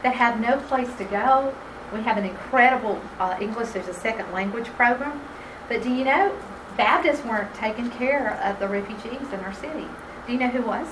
that 0.02 0.14
have 0.14 0.40
no 0.40 0.58
place 0.60 0.92
to 0.96 1.04
go. 1.04 1.54
We 1.92 2.00
have 2.02 2.16
an 2.16 2.24
incredible 2.24 3.00
uh, 3.18 3.36
English 3.40 3.74
as 3.74 3.88
a 3.88 3.94
second 3.94 4.32
language 4.32 4.66
program. 4.66 5.20
But 5.68 5.82
do 5.82 5.90
you 5.90 6.04
know, 6.04 6.34
Baptists 6.76 7.24
weren't 7.24 7.52
taking 7.54 7.90
care 7.90 8.40
of 8.42 8.58
the 8.58 8.68
refugees 8.68 9.32
in 9.32 9.40
our 9.40 9.52
city. 9.52 9.86
Do 10.26 10.32
you 10.32 10.38
know 10.38 10.48
who 10.48 10.62
was? 10.62 10.86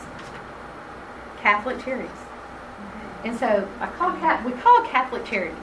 Catholic 1.41 1.83
Charities. 1.83 2.11
And 3.25 3.39
so 3.39 3.69
I 3.81 3.87
called, 3.87 4.15
we 4.45 4.53
called 4.61 4.87
Catholic 4.87 5.25
Charities 5.25 5.57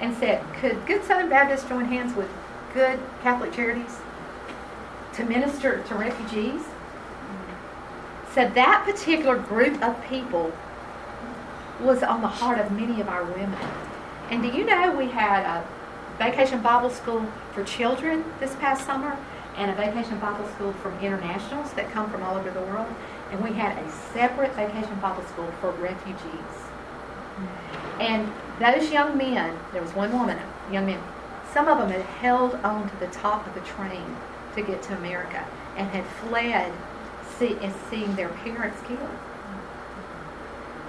and 0.00 0.16
said, 0.16 0.42
could 0.54 0.84
Good 0.86 1.04
Southern 1.04 1.28
Baptists 1.28 1.68
join 1.68 1.84
hands 1.86 2.14
with 2.16 2.28
good 2.74 2.98
Catholic 3.22 3.52
Charities 3.52 3.98
to 5.14 5.24
minister 5.24 5.82
to 5.88 5.94
refugees? 5.94 6.62
So 8.34 8.48
that 8.48 8.84
particular 8.84 9.38
group 9.38 9.82
of 9.82 10.02
people 10.04 10.52
was 11.80 12.02
on 12.02 12.20
the 12.22 12.28
heart 12.28 12.58
of 12.58 12.70
many 12.72 13.00
of 13.00 13.08
our 13.08 13.24
women. 13.24 13.58
And 14.30 14.42
do 14.42 14.48
you 14.48 14.64
know 14.64 14.92
we 14.92 15.08
had 15.08 15.44
a 15.44 15.66
vacation 16.18 16.60
Bible 16.62 16.90
school 16.90 17.24
for 17.52 17.64
children 17.64 18.24
this 18.40 18.54
past 18.56 18.84
summer 18.84 19.16
and 19.56 19.70
a 19.70 19.74
vacation 19.74 20.18
Bible 20.18 20.46
school 20.48 20.72
from 20.74 20.98
internationals 21.00 21.72
that 21.72 21.90
come 21.92 22.10
from 22.10 22.22
all 22.22 22.36
over 22.36 22.50
the 22.50 22.60
world? 22.60 22.88
And 23.30 23.42
we 23.42 23.52
had 23.52 23.76
a 23.76 23.90
separate 24.12 24.54
vacation 24.54 24.94
Bible 25.00 25.24
school 25.24 25.50
for 25.60 25.70
refugees. 25.72 26.56
And 28.00 28.32
those 28.60 28.90
young 28.90 29.16
men, 29.16 29.58
there 29.72 29.82
was 29.82 29.92
one 29.94 30.12
woman, 30.12 30.38
young 30.70 30.86
men, 30.86 31.02
some 31.52 31.68
of 31.68 31.78
them 31.78 31.90
had 31.90 32.02
held 32.02 32.54
on 32.56 32.88
to 32.88 32.96
the 32.96 33.06
top 33.08 33.46
of 33.46 33.54
the 33.54 33.60
train 33.60 34.16
to 34.54 34.62
get 34.62 34.82
to 34.84 34.96
America 34.96 35.46
and 35.76 35.88
had 35.90 36.04
fled 36.28 36.72
see, 37.38 37.56
and 37.60 37.74
seeing 37.90 38.14
their 38.16 38.28
parents 38.28 38.80
killed. 38.86 39.00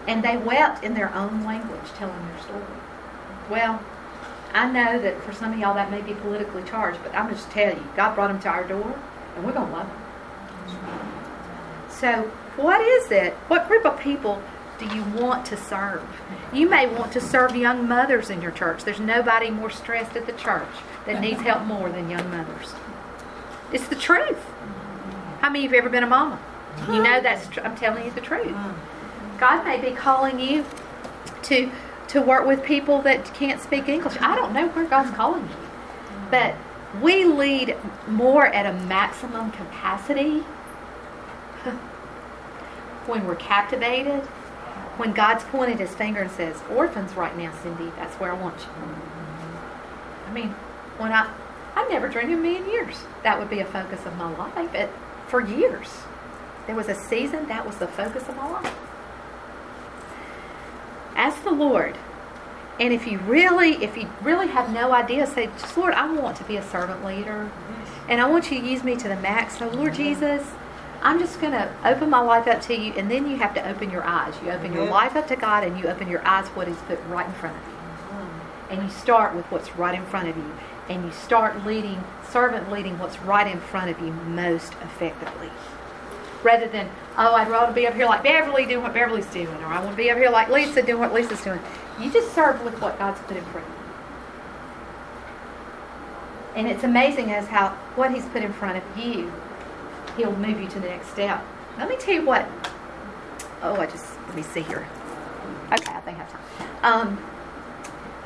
And 0.07 0.23
they 0.23 0.37
wept 0.37 0.83
in 0.83 0.93
their 0.93 1.13
own 1.13 1.43
language 1.43 1.89
telling 1.95 2.25
their 2.27 2.39
story. 2.43 2.63
Well, 3.49 3.81
I 4.53 4.71
know 4.71 4.99
that 5.01 5.21
for 5.23 5.33
some 5.33 5.53
of 5.53 5.59
y'all 5.59 5.75
that 5.75 5.91
may 5.91 6.01
be 6.01 6.13
politically 6.13 6.63
charged, 6.63 6.99
but 7.03 7.13
I'm 7.13 7.25
going 7.25 7.35
to 7.35 7.41
just 7.41 7.51
tell 7.51 7.73
you, 7.73 7.83
God 7.95 8.15
brought 8.15 8.29
them 8.29 8.39
to 8.41 8.49
our 8.49 8.65
door, 8.65 8.97
and 9.35 9.45
we're 9.45 9.51
going 9.51 9.67
to 9.67 9.73
love 9.73 9.87
them. 9.87 10.01
So, 11.99 12.31
what 12.57 12.81
is 12.81 13.11
it? 13.11 13.33
What 13.47 13.67
group 13.67 13.85
of 13.85 13.99
people 13.99 14.41
do 14.77 14.85
you 14.85 15.03
want 15.03 15.45
to 15.47 15.57
serve? 15.57 16.07
You 16.53 16.69
may 16.69 16.87
want 16.87 17.11
to 17.13 17.21
serve 17.21 17.55
young 17.55 17.87
mothers 17.87 18.29
in 18.29 18.41
your 18.41 18.51
church. 18.51 18.83
There's 18.83 18.99
nobody 18.99 19.49
more 19.49 19.71
stressed 19.71 20.15
at 20.15 20.27
the 20.27 20.33
church 20.33 20.69
that 21.07 21.19
needs 21.21 21.41
help 21.41 21.65
more 21.65 21.89
than 21.89 22.09
young 22.09 22.29
mothers. 22.29 22.75
It's 23.73 23.87
the 23.87 23.95
truth. 23.95 24.37
How 25.41 25.49
many 25.49 25.65
of 25.65 25.71
you 25.71 25.77
have 25.77 25.85
ever 25.85 25.89
been 25.89 26.03
a 26.03 26.07
mama? 26.07 26.39
You 26.87 27.01
know 27.01 27.19
that's. 27.19 27.47
Tr- 27.47 27.61
I'm 27.61 27.75
telling 27.75 28.05
you 28.05 28.11
the 28.11 28.21
truth. 28.21 28.55
God 29.39 29.65
may 29.65 29.81
be 29.81 29.95
calling 29.95 30.39
you 30.39 30.65
to 31.43 31.71
to 32.09 32.21
work 32.21 32.45
with 32.45 32.63
people 32.63 33.01
that 33.01 33.33
can't 33.33 33.59
speak 33.59 33.89
English. 33.89 34.17
I 34.21 34.35
don't 34.35 34.53
know 34.53 34.67
where 34.67 34.85
God's 34.85 35.15
calling 35.15 35.43
you, 35.43 35.55
but 36.29 36.53
we 37.01 37.25
lead 37.25 37.75
more 38.07 38.45
at 38.45 38.65
a 38.65 38.73
maximum 38.85 39.51
capacity 39.51 40.43
when 43.07 43.25
we're 43.25 43.35
captivated, 43.35 44.23
when 44.97 45.13
God's 45.13 45.43
pointed 45.45 45.79
his 45.79 45.93
finger 45.95 46.21
and 46.21 46.31
says, 46.31 46.61
Orphans 46.71 47.13
right 47.13 47.35
now, 47.37 47.53
Cindy, 47.61 47.91
that's 47.95 48.15
where 48.15 48.31
I 48.31 48.39
want 48.39 48.59
you. 48.59 48.67
I 50.27 50.33
mean, 50.33 50.49
when 50.97 51.11
I 51.11 51.31
I 51.77 51.87
never 51.89 52.09
dreamed 52.09 52.31
in 52.31 52.39
a 52.39 52.41
million 52.41 52.67
years 52.67 53.05
that 53.21 53.37
would 53.37 53.51
be 53.51 53.59
a 53.59 53.65
focus 53.65 54.03
of 54.07 54.17
my 54.17 54.35
life. 54.35 54.69
But 54.71 54.89
for 55.27 55.41
years, 55.41 55.89
there 56.65 56.75
was 56.75 56.87
a 56.87 56.95
season 56.95 57.47
that 57.49 57.67
was 57.67 57.77
the 57.77 57.87
focus 57.87 58.27
of 58.27 58.35
my 58.35 58.49
life. 58.49 58.75
Ask 61.15 61.43
the 61.43 61.51
Lord. 61.51 61.97
And 62.79 62.93
if 62.93 63.05
you 63.05 63.19
really, 63.19 63.83
if 63.83 63.95
you 63.95 64.09
really 64.23 64.47
have 64.47 64.73
no 64.73 64.91
idea, 64.91 65.27
say, 65.27 65.49
Lord, 65.75 65.93
I 65.93 66.11
want 66.11 66.37
to 66.37 66.43
be 66.45 66.57
a 66.57 66.63
servant 66.63 67.05
leader. 67.05 67.51
And 68.09 68.21
I 68.21 68.27
want 68.27 68.51
you 68.51 68.59
to 68.59 68.65
use 68.65 68.83
me 68.83 68.95
to 68.95 69.07
the 69.07 69.15
max. 69.17 69.59
So 69.59 69.67
Lord 69.67 69.93
Jesus, 69.93 70.43
I'm 71.01 71.19
just 71.19 71.39
going 71.39 71.53
to 71.53 71.71
open 71.85 72.09
my 72.09 72.19
life 72.19 72.47
up 72.47 72.61
to 72.63 72.75
you, 72.75 72.93
and 72.93 73.09
then 73.09 73.29
you 73.29 73.37
have 73.37 73.53
to 73.55 73.69
open 73.69 73.91
your 73.91 74.03
eyes. 74.03 74.33
You 74.43 74.51
open 74.51 74.73
your 74.73 74.85
life 74.85 75.15
up 75.15 75.27
to 75.27 75.35
God, 75.35 75.63
and 75.63 75.77
you 75.79 75.87
open 75.87 76.09
your 76.09 76.25
eyes 76.27 76.47
what 76.49 76.67
He's 76.67 76.77
put 76.79 76.99
right 77.07 77.25
in 77.25 77.33
front 77.33 77.55
of 77.55 77.63
you. 77.63 77.69
Mm-hmm. 77.69 78.73
And 78.73 78.83
you 78.83 78.89
start 78.89 79.35
with 79.35 79.45
what's 79.51 79.75
right 79.75 79.95
in 79.95 80.05
front 80.05 80.27
of 80.27 80.37
you, 80.37 80.51
and 80.89 81.05
you 81.05 81.11
start 81.11 81.65
leading, 81.65 82.03
servant 82.29 82.71
leading 82.71 82.97
what's 82.99 83.19
right 83.21 83.47
in 83.47 83.59
front 83.59 83.89
of 83.89 83.99
you 83.99 84.11
most 84.11 84.73
effectively. 84.81 85.49
Rather 86.43 86.67
than, 86.67 86.89
oh, 87.17 87.33
I'd 87.35 87.49
rather 87.49 87.73
be 87.73 87.87
up 87.87 87.95
here 87.95 88.05
like 88.05 88.23
Beverly 88.23 88.65
doing 88.65 88.83
what 88.83 88.93
Beverly's 88.93 89.25
doing, 89.27 89.47
or 89.47 89.65
I 89.65 89.79
want 89.83 89.91
to 89.91 89.97
be 89.97 90.09
up 90.09 90.17
here 90.17 90.29
like 90.29 90.49
Lisa 90.49 90.81
doing 90.81 90.99
what 90.99 91.13
Lisa's 91.13 91.41
doing. 91.41 91.59
You 91.99 92.11
just 92.11 92.33
serve 92.33 92.63
with 92.63 92.79
what 92.81 92.97
God's 92.99 93.19
put 93.21 93.37
in 93.37 93.43
front 93.45 93.67
of 93.67 93.73
you. 93.73 93.79
And 96.55 96.67
it's 96.67 96.83
amazing 96.83 97.31
as 97.31 97.47
how 97.47 97.69
what 97.95 98.13
He's 98.13 98.25
put 98.25 98.43
in 98.43 98.53
front 98.53 98.77
of 98.77 98.97
you 98.97 99.31
he'll 100.17 100.35
move 100.35 100.59
you 100.59 100.67
to 100.67 100.79
the 100.79 100.87
next 100.87 101.09
step. 101.09 101.43
Let 101.77 101.87
me 101.87 101.95
tell 101.95 102.15
you 102.15 102.25
what. 102.25 102.47
Oh, 103.61 103.75
I 103.75 103.85
just 103.85 104.05
let 104.27 104.35
me 104.35 104.41
see 104.41 104.61
here. 104.61 104.87
Okay, 105.71 105.93
I 105.93 106.01
think 106.01 106.17
I 106.17 106.23
have 106.23 106.31
time. 106.31 106.69
Um, 106.83 107.17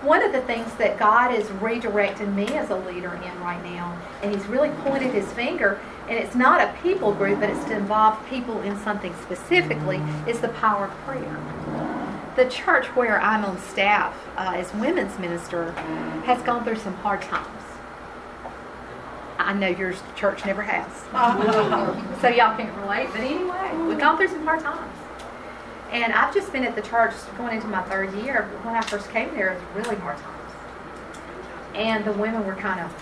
one 0.01 0.23
of 0.23 0.31
the 0.31 0.41
things 0.41 0.73
that 0.75 0.97
God 0.97 1.33
is 1.33 1.45
redirecting 1.47 2.33
me 2.33 2.47
as 2.47 2.71
a 2.71 2.75
leader 2.75 3.13
in 3.13 3.39
right 3.41 3.63
now, 3.63 3.95
and 4.23 4.33
He's 4.33 4.45
really 4.47 4.69
pointed 4.81 5.13
His 5.13 5.31
finger, 5.33 5.79
and 6.09 6.17
it's 6.17 6.33
not 6.33 6.59
a 6.59 6.73
people 6.81 7.13
group, 7.13 7.39
but 7.39 7.49
it's 7.49 7.63
to 7.65 7.77
involve 7.77 8.25
people 8.27 8.61
in 8.61 8.77
something 8.79 9.13
specifically, 9.21 10.01
is 10.27 10.39
the 10.39 10.49
power 10.49 10.85
of 10.85 10.91
prayer. 11.05 11.39
The 12.35 12.45
church 12.49 12.87
where 12.95 13.21
I'm 13.21 13.45
on 13.45 13.59
staff 13.59 14.15
uh, 14.37 14.53
as 14.55 14.73
women's 14.75 15.17
minister 15.19 15.71
has 16.25 16.41
gone 16.43 16.63
through 16.63 16.77
some 16.77 16.95
hard 16.95 17.21
times. 17.21 17.60
I 19.47 19.53
know 19.53 19.67
your 19.67 19.93
church 20.15 20.45
never 20.45 20.61
has. 20.61 20.91
so 22.21 22.27
y'all 22.27 22.55
can't 22.57 22.75
relate. 22.77 23.09
But 23.11 23.21
anyway, 23.21 23.87
we've 23.87 23.99
gone 23.99 24.17
through 24.17 24.29
some 24.29 24.43
hard 24.43 24.61
times. 24.61 24.97
And 25.91 26.13
I've 26.13 26.33
just 26.33 26.53
been 26.53 26.63
at 26.63 26.75
the 26.75 26.81
church 26.81 27.13
going 27.37 27.55
into 27.55 27.67
my 27.67 27.81
third 27.83 28.13
year. 28.15 28.49
When 28.63 28.75
I 28.75 28.81
first 28.81 29.09
came 29.09 29.33
there, 29.33 29.53
it 29.53 29.75
was 29.75 29.85
really 29.85 29.99
hard 29.99 30.17
times. 30.17 30.53
And 31.75 32.05
the 32.05 32.13
women 32.13 32.45
were 32.45 32.55
kind 32.55 32.79
of 32.79 32.93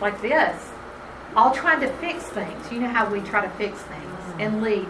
like 0.00 0.20
this, 0.22 0.70
all 1.36 1.52
trying 1.52 1.80
to 1.80 1.88
fix 1.94 2.22
things. 2.24 2.70
You 2.70 2.80
know 2.80 2.88
how 2.88 3.10
we 3.10 3.20
try 3.20 3.42
to 3.42 3.50
fix 3.50 3.80
things 3.82 4.20
and 4.38 4.54
mm-hmm. 4.54 4.62
lead. 4.62 4.88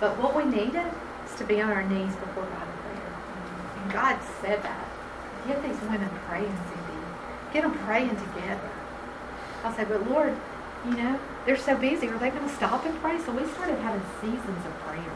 But 0.00 0.16
what 0.18 0.36
we 0.36 0.44
needed 0.44 0.86
is 1.26 1.34
to 1.38 1.44
be 1.44 1.60
on 1.60 1.70
our 1.70 1.82
knees 1.82 2.14
before 2.16 2.44
God 2.44 2.68
in 2.68 2.78
prayer. 2.86 3.82
And 3.82 3.92
God 3.92 4.18
said 4.40 4.62
that. 4.62 4.88
Get 5.46 5.62
these 5.62 5.80
women 5.82 6.08
praying, 6.26 6.44
Cindy. 6.46 7.00
Get 7.52 7.62
them 7.62 7.74
praying 7.78 8.10
together. 8.10 8.70
I 9.64 9.74
said, 9.74 9.88
but 9.88 10.08
Lord, 10.08 10.36
you 10.84 10.94
know, 10.94 11.18
they're 11.44 11.56
so 11.56 11.76
busy. 11.76 12.08
Are 12.08 12.18
they 12.18 12.30
going 12.30 12.48
to 12.48 12.54
stop 12.54 12.84
and 12.86 12.98
pray? 13.00 13.18
So 13.20 13.32
we 13.32 13.44
started 13.48 13.78
having 13.78 14.02
seasons 14.20 14.66
of 14.66 14.78
prayer. 14.80 15.12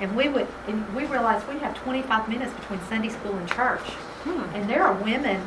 And 0.00 0.14
we 0.14 0.28
would, 0.28 0.46
and 0.68 0.94
we 0.94 1.06
realized 1.06 1.48
we 1.48 1.58
have 1.58 1.76
25 1.82 2.28
minutes 2.28 2.52
between 2.54 2.80
Sunday 2.88 3.08
school 3.08 3.34
and 3.34 3.48
church. 3.48 3.80
Hmm. 4.24 4.54
And 4.54 4.68
there 4.70 4.84
are 4.84 4.94
women 5.02 5.44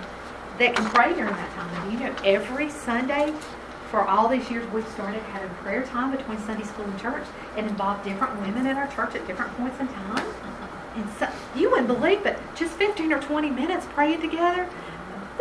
that 0.60 0.76
can 0.76 0.86
pray 0.88 1.14
during 1.14 1.34
that 1.34 1.54
time. 1.54 1.84
And 1.84 1.94
you 1.94 2.00
know, 2.00 2.16
every 2.26 2.70
Sunday 2.70 3.34
for 3.90 4.08
all 4.08 4.28
these 4.28 4.50
years, 4.50 4.70
we've 4.72 4.88
started 4.90 5.22
having 5.24 5.50
prayer 5.58 5.84
time 5.84 6.16
between 6.16 6.40
Sunday 6.40 6.64
school 6.64 6.86
and 6.86 7.00
church 7.00 7.24
and 7.58 7.68
involved 7.68 8.04
different 8.04 8.40
women 8.42 8.66
in 8.66 8.78
our 8.78 8.88
church 8.88 9.16
at 9.16 9.26
different 9.28 9.56
points 9.58 9.80
in 9.80 9.88
time. 9.88 10.18
Uh-huh. 10.18 10.68
And 10.96 11.10
so, 11.20 11.28
you 11.60 11.70
wouldn't 11.70 11.88
believe, 11.88 12.24
but 12.24 12.38
just 12.56 12.74
15 12.74 13.12
or 13.14 13.22
20 13.22 13.50
minutes 13.50 13.86
praying 13.94 14.22
together, 14.22 14.68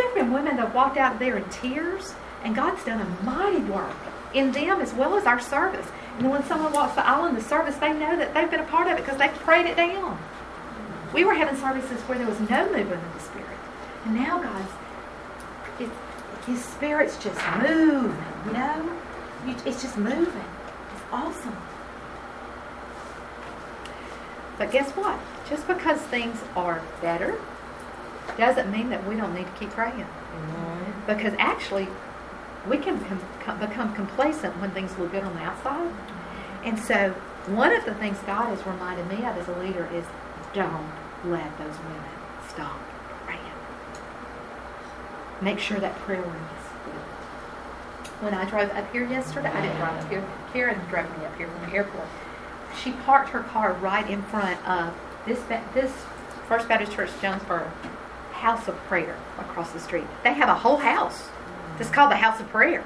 there 0.01 0.14
been 0.24 0.32
women 0.32 0.57
that 0.57 0.74
walked 0.74 0.96
out 0.96 1.18
there 1.18 1.36
in 1.36 1.44
tears, 1.51 2.14
and 2.42 2.55
God's 2.55 2.84
done 2.84 3.01
a 3.01 3.24
mighty 3.24 3.62
work 3.64 3.96
in 4.34 4.53
them 4.53 4.80
as 4.80 4.94
well 4.94 5.16
as 5.16 5.26
our 5.26 5.40
service. 5.40 5.86
And 6.18 6.30
when 6.30 6.44
someone 6.44 6.72
walks 6.72 6.94
the 6.94 7.07
aisle 7.07 7.26
in 7.26 7.34
the 7.34 7.42
service, 7.42 7.76
they 7.76 7.92
know 7.92 8.16
that 8.16 8.34
they've 8.34 8.51
been 8.51 8.61
a 8.61 8.64
part 8.64 8.86
of 8.86 8.98
it 8.98 9.05
because 9.05 9.18
they've 9.18 9.32
prayed 9.40 9.66
it 9.66 9.76
down. 9.76 10.18
We 11.12 11.24
were 11.24 11.34
having 11.34 11.59
services 11.61 12.01
where 12.03 12.18
there 12.18 12.26
was 12.26 12.38
no 12.40 12.64
movement 12.66 13.03
of 13.03 13.14
the 13.14 13.20
Spirit. 13.20 13.59
And 14.05 14.14
now 14.14 14.40
God's, 14.40 14.68
it, 15.80 15.90
His 16.46 16.64
Spirit's 16.64 17.16
just 17.22 17.40
moving, 17.59 18.24
you 18.46 18.53
know? 18.53 18.98
You, 19.46 19.57
it's 19.66 19.82
just 19.82 19.96
moving. 19.96 20.44
It's 20.94 21.05
awesome. 21.12 21.57
But 24.59 24.70
guess 24.70 24.90
what? 24.90 25.18
Just 25.48 25.66
because 25.66 25.98
things 26.03 26.38
are 26.55 26.82
better 27.01 27.40
doesn't 28.37 28.70
mean 28.70 28.91
that 28.91 29.07
we 29.07 29.16
don't 29.16 29.35
need 29.35 29.47
to 29.47 29.53
keep 29.53 29.70
praying. 29.70 30.07
Because 31.07 31.35
actually, 31.39 31.89
we 32.68 32.76
can 32.78 33.03
com- 33.05 33.20
com- 33.41 33.59
become 33.59 33.95
complacent 33.95 34.59
when 34.61 34.70
things 34.72 34.97
look 34.99 35.12
good 35.12 35.24
on 35.24 35.35
the 35.35 35.41
outside. 35.41 35.93
And 36.64 36.78
so, 36.78 37.11
one 37.47 37.72
of 37.72 37.85
the 37.85 37.95
things 37.95 38.18
God 38.26 38.49
has 38.49 38.64
reminded 38.66 39.09
me 39.09 39.24
of 39.24 39.37
as 39.37 39.49
a 39.49 39.59
leader 39.59 39.89
is 39.93 40.05
don't 40.53 40.91
let 41.24 41.57
those 41.59 41.76
women 41.78 42.05
stop 42.49 42.78
praying. 43.24 43.41
Make 45.41 45.59
sure 45.59 45.78
that 45.81 45.95
prayer 46.01 46.20
room 46.20 46.35
is 46.35 46.66
full. 46.85 46.93
When 48.20 48.35
I 48.35 48.45
drove 48.45 48.70
up 48.70 48.93
here 48.93 49.07
yesterday, 49.09 49.49
I 49.49 49.62
didn't 49.62 49.78
drive 49.78 50.05
up 50.05 50.11
here. 50.11 50.24
Karen 50.53 50.81
drove 50.91 51.18
me 51.18 51.24
up 51.24 51.37
here 51.37 51.49
from 51.49 51.70
the 51.70 51.76
airport. 51.76 52.07
She 52.83 52.93
parked 52.93 53.31
her 53.31 53.41
car 53.41 53.72
right 53.74 54.09
in 54.09 54.22
front 54.24 54.64
of 54.68 54.95
this 55.26 55.41
this 55.74 55.93
First 56.47 56.68
Baptist 56.68 56.93
Church 56.93 57.11
Jonesboro 57.22 57.70
house 58.41 58.68
of 58.68 58.76
prayer 58.88 59.16
across 59.38 59.70
the 59.72 59.80
street. 59.80 60.07
They 60.24 60.32
have 60.32 60.49
a 60.49 60.55
whole 60.55 60.78
house. 60.78 61.28
It's 61.78 61.91
called 61.91 62.11
the 62.11 62.16
House 62.16 62.41
of 62.41 62.49
Prayer. 62.49 62.84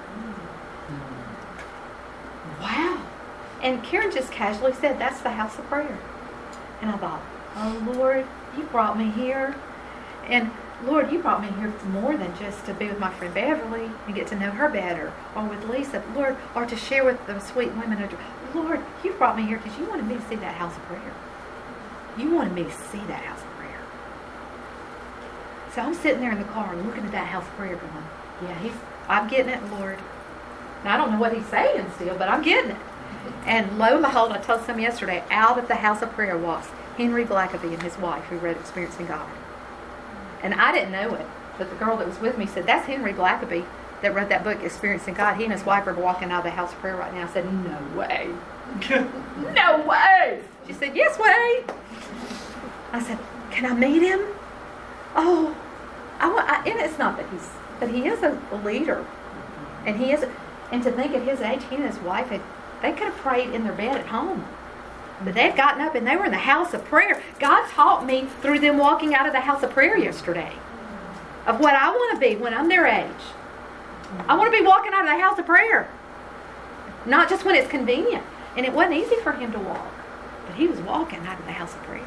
Wow. 2.61 3.03
And 3.63 3.83
Karen 3.83 4.13
just 4.13 4.31
casually 4.31 4.73
said, 4.73 4.99
That's 4.99 5.21
the 5.21 5.31
house 5.31 5.59
of 5.59 5.65
prayer. 5.67 5.99
And 6.81 6.91
I 6.91 6.97
thought, 6.99 7.23
Oh 7.57 7.93
Lord, 7.95 8.27
you 8.57 8.65
brought 8.65 8.99
me 8.99 9.11
here. 9.11 9.55
And 10.27 10.51
Lord, 10.85 11.11
you 11.13 11.21
brought 11.21 11.41
me 11.41 11.49
here 11.59 11.71
for 11.73 11.87
more 11.87 12.17
than 12.17 12.37
just 12.39 12.67
to 12.67 12.75
be 12.75 12.89
with 12.89 12.99
my 12.99 13.13
friend 13.15 13.33
Beverly 13.33 13.91
and 14.07 14.15
get 14.15 14.27
to 14.29 14.39
know 14.39 14.51
her 14.51 14.69
better, 14.69 15.13
or 15.35 15.45
with 15.45 15.65
Lisa, 15.69 16.03
Lord, 16.15 16.37
or 16.55 16.67
to 16.67 16.77
share 16.77 17.05
with 17.05 17.25
the 17.27 17.39
sweet 17.39 17.73
women. 17.77 18.09
Lord, 18.55 18.81
you 19.03 19.13
brought 19.13 19.37
me 19.37 19.45
here 19.45 19.59
because 19.59 19.79
you 19.79 19.87
wanted 19.87 20.07
me 20.07 20.17
to 20.17 20.29
see 20.29 20.37
that 20.37 20.55
house 20.57 20.77
of 20.77 20.83
prayer. 20.85 21.13
You 22.19 22.31
wanted 22.31 22.53
me 22.53 22.65
to 22.65 22.73
see 22.73 22.99
that 22.99 23.25
house 23.25 23.39
of 23.39 23.45
prayer. 23.47 23.54
So 25.75 25.83
I'm 25.83 25.95
sitting 25.95 26.21
there 26.21 26.31
in 26.31 26.39
the 26.39 26.45
car 26.45 26.77
looking 26.77 27.05
at 27.05 27.11
that 27.11 27.27
house 27.27 27.45
of 27.45 27.51
prayer 27.55 27.75
going, 27.75 28.05
yeah, 28.43 28.59
he's, 28.61 28.73
I'm 29.09 29.27
getting 29.27 29.53
it, 29.53 29.61
Lord. 29.73 29.99
Now, 30.85 30.95
I 30.95 30.97
don't 30.97 31.11
know 31.11 31.19
what 31.19 31.35
he's 31.35 31.47
saying 31.47 31.91
still, 31.97 32.17
but 32.17 32.29
I'm 32.29 32.43
getting 32.43 32.71
it. 32.71 32.77
And 33.45 33.77
lo 33.77 33.95
and 33.95 34.03
behold, 34.03 34.31
I 34.31 34.39
told 34.39 34.63
some 34.63 34.79
yesterday, 34.79 35.25
out 35.31 35.59
of 35.59 35.67
the 35.67 35.77
house 35.77 36.01
of 36.01 36.11
prayer 36.13 36.39
walks 36.39 36.69
Henry 36.97 37.25
Blackaby 37.25 37.73
and 37.73 37.83
his 37.83 37.99
wife 37.99 38.23
who 38.25 38.37
read 38.37 38.57
Experiencing 38.57 39.07
God. 39.07 39.29
And 40.43 40.55
I 40.55 40.71
didn't 40.71 40.93
know 40.93 41.15
it, 41.15 41.27
but 41.59 41.71
the 41.71 41.77
girl 41.77 41.97
that 41.97 42.07
was 42.07 42.21
with 42.21 42.39
me 42.39 42.47
said, 42.47 42.67
That's 42.67 42.87
Henry 42.87 43.13
Blackaby 43.13 43.65
that 44.03 44.15
wrote 44.15 44.29
that 44.29 44.45
book, 44.45 44.63
Experiencing 44.63 45.15
God. 45.15 45.39
He 45.39 45.45
and 45.45 45.53
his 45.53 45.65
wife 45.65 45.89
are 45.89 45.95
walking 45.95 46.31
out 46.31 46.39
of 46.39 46.45
the 46.45 46.51
house 46.51 46.73
of 46.73 46.79
prayer 46.79 46.97
right 46.97 47.13
now. 47.13 47.27
I 47.27 47.33
said, 47.33 47.53
No 47.53 47.99
way. 47.99 48.31
no 49.55 49.85
way. 49.89 50.41
She 50.69 50.73
said, 50.73 50.95
Yes, 50.95 51.19
way. 51.19 51.65
I 52.93 53.03
said, 53.03 53.19
Can 53.51 53.67
I 53.67 53.75
meet 53.75 54.03
him? 54.03 54.21
Oh, 55.17 55.57
I, 56.21 56.63
I, 56.65 56.69
and 56.69 56.81
it's 56.81 56.99
not 56.99 57.17
that 57.17 57.29
he's, 57.31 57.49
but 57.81 57.91
he 57.91 58.07
is 58.07 58.23
a 58.23 58.39
leader. 58.65 59.05
And 59.87 59.97
he 59.97 60.13
is, 60.13 60.25
and 60.73 60.83
to 60.83 60.91
think 60.91 61.13
at 61.13 61.23
his 61.23 61.41
age, 61.41 61.63
he 61.69 61.77
and 61.77 61.85
his 61.85 61.99
wife 61.99 62.29
had, 62.29 62.41
they 62.83 62.93
could 62.93 63.09
have 63.09 63.17
prayed 63.17 63.51
in 63.51 63.65
their 63.65 63.73
bed 63.73 63.97
at 63.97 64.07
home. 64.07 64.45
But 65.23 65.35
they've 65.35 65.55
gotten 65.55 65.81
up 65.81 65.95
and 65.95 66.07
they 66.07 66.17
were 66.17 66.25
in 66.25 66.33
the 66.33 66.39
house 66.39 66.75
of 66.75 66.85
prayer. 66.85 67.23
God 67.39 67.69
taught 67.71 68.05
me 68.05 68.27
through 68.43 68.61
them 68.61 68.79
walking 68.79 69.15
out 69.15 69.27
of 69.27 69.33
the 69.33 69.41
house 69.41 69.63
of 69.63 69.71
prayer 69.71 69.97
yesterday 69.97 70.53
of 71.47 71.61
what 71.61 71.75
I 71.75 71.91
want 71.91 72.15
to 72.15 72.29
be 72.29 72.37
when 72.37 72.55
I'm 72.55 72.69
their 72.69 72.87
age. 72.87 73.11
I 74.29 74.37
want 74.37 74.53
to 74.53 74.59
be 74.59 74.65
walking 74.65 74.93
out 74.93 75.03
of 75.03 75.07
the 75.07 75.23
house 75.23 75.39
of 75.39 75.47
prayer, 75.47 75.89
not 77.07 77.29
just 77.29 77.45
when 77.45 77.55
it's 77.55 77.69
convenient. 77.69 78.25
And 78.57 78.65
it 78.65 78.73
wasn't 78.73 78.95
easy 78.95 79.17
for 79.17 79.33
him 79.33 79.53
to 79.53 79.59
walk, 79.59 79.93
but 80.47 80.55
he 80.55 80.69
was 80.69 80.79
walking 80.81 81.21
out 81.27 81.39
of 81.39 81.45
the 81.45 81.53
house 81.53 81.75
of 81.75 81.83
prayer. 81.83 82.07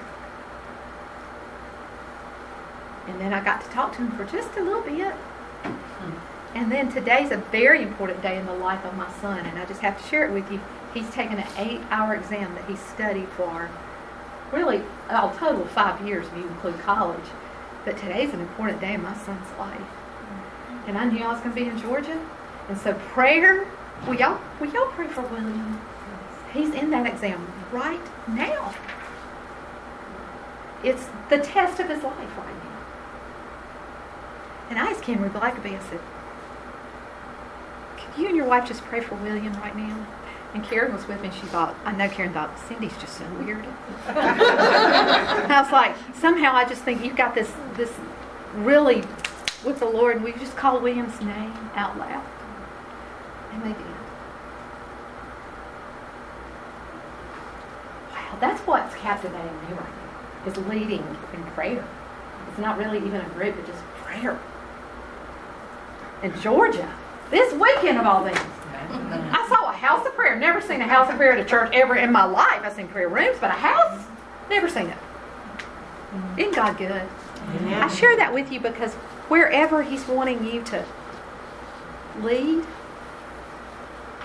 And 3.08 3.20
then 3.20 3.34
I 3.34 3.44
got 3.44 3.64
to 3.64 3.70
talk 3.70 3.94
to 3.94 4.00
him 4.00 4.12
for 4.12 4.26
just 4.26 4.58
a 4.58 4.62
little 4.62 4.82
bit. 4.82 5.14
Hmm. 5.14 6.58
And 6.58 6.72
then 6.72 6.92
today's 6.92 7.32
a 7.32 7.38
very 7.38 7.82
important 7.84 8.22
day 8.22 8.38
in 8.38 8.46
the 8.46 8.54
life 8.54 8.84
of 8.86 8.96
my 8.96 9.12
son, 9.22 9.46
and 9.46 9.60
I 9.60 9.66
just 9.66 9.82
have 9.82 10.02
to 10.02 10.08
share 10.08 10.26
it 10.26 10.34
with 10.34 10.52
you. 10.52 10.60
He's 10.94 11.10
taken 11.12 11.38
an 11.38 11.48
eight 11.58 11.82
hour 11.90 12.16
exam 12.16 12.54
that 12.56 12.66
he 12.66 12.76
studied 12.76 13.28
for 13.30 13.70
really 14.52 14.82
a 15.10 15.34
total 15.38 15.64
of 15.64 15.72
five 15.72 16.06
years 16.08 16.28
if 16.28 16.38
you 16.38 16.48
include 16.48 16.80
college. 16.80 17.26
But 17.86 17.98
today's 17.98 18.34
an 18.34 18.42
important 18.42 18.82
day 18.82 18.94
in 18.94 19.02
my 19.02 19.16
son's 19.16 19.50
life. 19.58 19.80
Mm-hmm. 19.80 20.90
And 20.90 20.98
I 20.98 21.06
knew 21.06 21.24
I 21.24 21.32
was 21.32 21.40
going 21.42 21.56
to 21.56 21.62
be 21.62 21.68
in 21.68 21.80
Georgia. 21.80 22.20
And 22.70 22.78
so 22.78 22.94
prayer, 22.94 23.68
will 24.06 24.16
y'all, 24.16 24.42
will 24.60 24.68
y'all 24.68 24.92
pray 24.92 25.08
for 25.08 25.22
William? 25.22 25.80
He's 26.54 26.74
in 26.74 26.90
that 26.92 27.06
exam 27.06 27.48
right 27.72 28.02
now. 28.28 28.74
It's 30.84 31.08
the 31.30 31.40
test 31.40 31.80
of 31.80 31.90
his 31.90 32.04
life 32.04 32.38
right 32.38 32.48
now. 32.48 32.57
And 34.70 34.78
I 34.80 34.92
asked 34.92 35.04
Henry 35.06 35.30
Blackaby, 35.30 35.78
I 35.78 35.90
said, 35.90 36.02
could 37.98 38.22
you 38.22 38.28
and 38.28 38.36
your 38.36 38.46
wife 38.46 38.68
just 38.68 38.82
pray 38.84 39.00
for 39.02 39.16
William 39.16 39.54
right 39.62 39.76
now? 39.76 40.06
And 40.54 40.64
Karen 40.64 40.94
was 40.94 41.08
with 41.08 41.22
me. 41.22 41.30
She 41.30 41.46
thought, 41.48 41.76
I 41.86 41.92
know 41.92 42.10
Karen 42.10 42.34
thought, 42.34 42.58
Cindy's 42.68 42.96
just 42.98 43.18
so 43.18 43.26
weird. 43.40 43.66
I 44.08 45.62
was 45.62 45.72
like, 45.72 45.96
somehow 46.16 46.54
I 46.54 46.66
just 46.66 46.84
think 46.84 47.04
you've 47.04 47.16
got 47.16 47.36
this, 47.36 47.52
this 47.76 47.94
really 48.56 49.04
with 49.66 49.80
the 49.80 49.86
Lord, 49.86 50.16
and 50.18 50.26
we 50.26 50.32
just 50.34 50.56
call 50.56 50.80
William's 50.80 51.20
name 51.22 51.54
out 51.76 51.98
loud. 51.98 52.24
And 53.52 53.64
they 53.64 53.70
did. 53.70 53.86
Wow, 58.12 58.38
that's 58.40 58.62
what's 58.62 58.96
captivating 58.96 59.62
me 59.68 59.74
right 59.74 59.80
now, 59.80 60.52
is 60.52 60.58
leading 60.68 61.06
in 61.34 61.44
prayer. 61.54 61.86
It's 62.50 62.60
not 62.60 62.78
really 62.78 62.98
even 63.00 63.22
a 63.22 63.30
group, 63.30 63.56
but 63.56 63.66
just 63.68 63.84
prayer. 63.98 64.40
In 66.24 66.34
Georgia, 66.42 66.92
this 67.30 67.54
weekend 67.54 68.00
of 68.00 68.06
all 68.08 68.24
things. 68.24 68.40
I 68.90 69.46
saw 69.50 69.70
a 69.70 69.74
house 69.74 70.06
of 70.06 70.16
prayer. 70.16 70.36
Never 70.36 70.62
seen 70.62 70.82
a 70.82 70.88
house 70.88 71.10
of 71.10 71.18
prayer 71.18 71.34
at 71.34 71.40
a 71.40 71.46
church 71.46 71.72
ever 71.74 71.96
in 71.96 72.12
my 72.12 72.26
life. 72.26 72.62
I've 72.64 72.74
seen 72.74 72.88
prayer 72.88 73.08
rooms, 73.08 73.38
but 73.40 73.52
a 73.52 73.54
house? 73.54 74.04
Never 74.50 74.68
seen 74.68 74.88
it. 74.88 74.98
Isn't 76.38 76.56
God 76.56 76.78
good? 76.78 77.04
I 77.66 77.88
share 77.88 78.16
that 78.18 78.34
with 78.34 78.52
you 78.52 78.60
because 78.60 78.94
wherever 79.30 79.84
He's 79.84 80.08
wanting 80.08 80.44
you 80.44 80.64
to 80.64 80.84
lead, 82.22 82.66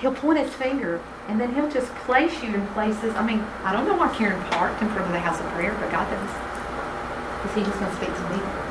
He'll 0.01 0.15
point 0.15 0.39
His 0.39 0.53
finger 0.55 1.01
and 1.29 1.41
then 1.41 1.55
He'll 1.55 1.71
just 1.71 1.95
place 2.07 2.43
you 2.43 2.55
in 2.55 2.67
places. 2.69 3.15
I 3.15 3.27
mean, 3.27 3.41
I 3.65 3.73
don't 3.73 3.87
know 3.87 3.97
why 3.97 4.15
Karen 4.17 4.43
parked 4.51 4.81
in 4.81 4.89
front 4.89 5.07
of 5.07 5.13
the 5.13 5.21
house 5.21 5.39
of 5.41 5.47
prayer, 5.49 5.75
but 5.79 5.91
God 5.91 6.09
does. 6.11 7.51
Is 7.51 7.55
He 7.55 7.63
just 7.63 7.79
going 7.79 7.91
to 7.91 7.97
speak 7.97 8.15
to 8.15 8.37
me? 8.37 8.62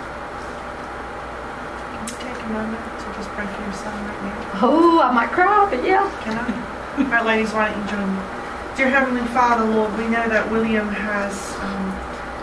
Take 2.19 2.37
a 2.37 2.49
moment 2.49 2.81
to 2.99 3.05
just 3.13 3.29
pray 3.29 3.45
for 3.45 3.61
your 3.61 3.73
son 3.73 3.93
right 4.05 4.23
now? 4.23 4.59
Oh, 4.61 4.99
I 5.01 5.11
might 5.11 5.31
cry, 5.31 5.67
but 5.69 5.83
yeah. 5.83 6.09
Can 6.23 6.37
I? 6.37 6.71
All 6.97 7.05
right, 7.05 7.25
ladies, 7.25 7.53
why 7.53 7.71
don't 7.71 7.81
you 7.81 7.89
join 7.89 8.07
me? 8.15 8.21
Dear 8.75 8.89
Heavenly 8.89 9.25
Father, 9.33 9.65
Lord, 9.65 9.95
we 9.97 10.07
know 10.07 10.27
that 10.27 10.49
William 10.51 10.87
has 10.89 11.35
um, 11.59 11.91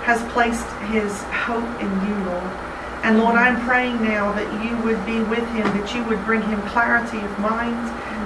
has 0.08 0.22
placed 0.32 0.66
his 0.88 1.22
hope 1.44 1.68
in 1.80 1.90
you, 2.08 2.14
Lord. 2.24 2.52
And 3.04 3.18
Lord, 3.18 3.36
I'm 3.36 3.60
praying 3.64 4.02
now 4.02 4.32
that 4.32 4.48
you 4.64 4.76
would 4.82 5.04
be 5.06 5.20
with 5.30 5.46
him, 5.52 5.64
that 5.78 5.94
you 5.94 6.02
would 6.04 6.24
bring 6.24 6.42
him 6.42 6.60
clarity 6.62 7.18
of 7.20 7.38
mind, 7.38 7.76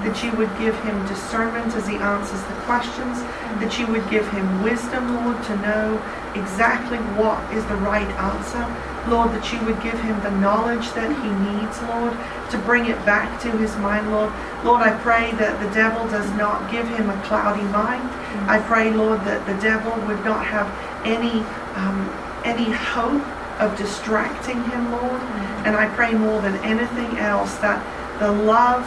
that 0.03 0.23
you 0.23 0.31
would 0.33 0.49
give 0.57 0.75
him 0.83 0.95
discernment 1.07 1.75
as 1.75 1.87
he 1.87 1.95
answers 1.95 2.41
the 2.43 2.57
questions, 2.65 3.21
that 3.61 3.77
you 3.79 3.87
would 3.87 4.09
give 4.09 4.27
him 4.29 4.63
wisdom, 4.63 5.23
Lord, 5.23 5.43
to 5.45 5.55
know 5.57 6.01
exactly 6.35 6.97
what 7.19 7.39
is 7.53 7.63
the 7.67 7.75
right 7.77 8.09
answer. 8.17 8.65
Lord, 9.07 9.31
that 9.31 9.51
you 9.51 9.59
would 9.65 9.81
give 9.81 9.99
him 9.99 10.19
the 10.21 10.31
knowledge 10.31 10.91
that 10.93 11.11
he 11.11 11.29
needs, 11.51 11.81
Lord, 11.83 12.13
to 12.51 12.57
bring 12.59 12.85
it 12.85 12.97
back 13.05 13.41
to 13.41 13.51
his 13.57 13.75
mind, 13.77 14.11
Lord. 14.11 14.31
Lord, 14.63 14.81
I 14.81 14.97
pray 15.01 15.31
that 15.33 15.59
the 15.59 15.73
devil 15.73 16.07
does 16.07 16.29
not 16.37 16.71
give 16.71 16.87
him 16.87 17.09
a 17.09 17.21
cloudy 17.23 17.63
mind. 17.63 18.09
I 18.49 18.59
pray, 18.59 18.91
Lord, 18.91 19.19
that 19.21 19.45
the 19.45 19.59
devil 19.61 19.91
would 20.07 20.23
not 20.23 20.45
have 20.45 20.67
any 21.05 21.43
um, 21.75 22.09
any 22.43 22.71
hope 22.71 23.23
of 23.59 23.77
distracting 23.77 24.61
him, 24.65 24.91
Lord. 24.91 25.21
And 25.65 25.75
I 25.75 25.87
pray 25.95 26.13
more 26.13 26.41
than 26.41 26.55
anything 26.57 27.17
else 27.17 27.55
that 27.57 27.79
the 28.19 28.31
love 28.31 28.85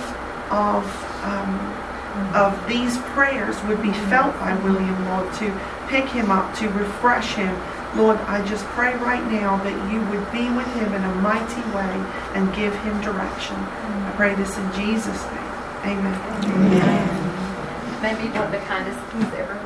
of 0.51 0.85
um, 1.25 1.77
of 2.35 2.57
these 2.67 2.97
prayers 3.13 3.63
would 3.65 3.83
be 3.83 3.93
felt 4.09 4.39
by 4.41 4.55
William, 4.65 5.05
Lord, 5.07 5.33
to 5.35 5.61
pick 5.89 6.07
him 6.07 6.31
up, 6.31 6.55
to 6.57 6.69
refresh 6.71 7.35
him. 7.35 7.55
Lord, 7.97 8.19
I 8.29 8.45
just 8.47 8.65
pray 8.77 8.95
right 8.97 9.25
now 9.33 9.57
that 9.65 9.73
you 9.91 10.01
would 10.13 10.31
be 10.31 10.51
with 10.53 10.69
him 10.77 10.93
in 10.93 11.03
a 11.03 11.15
mighty 11.25 11.63
way 11.73 11.97
and 12.37 12.55
give 12.55 12.75
him 12.85 13.01
direction. 13.01 13.57
I 13.57 14.13
pray 14.17 14.35
this 14.35 14.59
in 14.59 14.71
Jesus' 14.75 15.25
name. 15.33 15.97
Amen. 15.97 16.13
Maybe 18.03 18.29
one 18.37 18.45
of 18.45 18.53
the 18.53 18.59
kindest 18.69 19.01
things 19.09 19.33
ever. 19.33 19.57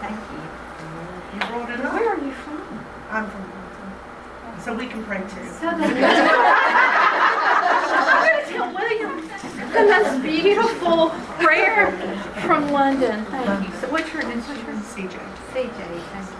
Thank 0.00 0.18
you. 0.34 0.42
You 1.34 1.40
brought 1.46 1.70
it 1.70 1.80
up. 1.86 1.92
Where 1.94 2.08
are 2.10 2.18
you 2.18 2.32
from? 2.32 2.84
I'm 3.10 3.30
from 3.30 3.42
Wilmington. 3.42 3.92
So 4.60 4.74
we 4.74 4.86
can 4.88 5.04
pray 5.04 5.20
too. 5.20 5.46
Southern 5.60 5.84
I'm 5.84 5.94
going 8.26 8.42
to 8.42 8.50
tell 8.50 8.74
William 8.74 9.22
the 9.72 9.82
most 9.86 10.22
beautiful 10.22 11.10
prayer 11.38 11.92
from 12.44 12.72
London. 12.72 13.24
Thank 13.26 13.68
you. 13.68 13.74
So 13.78 13.88
what's 13.88 14.12
your 14.12 14.24
name? 14.24 14.40
What's 14.40 14.48
your 14.48 14.72
name? 14.72 14.82
CJ. 14.82 15.14
CJ. 15.52 16.00
Thank 16.10 16.30
you. 16.30 16.35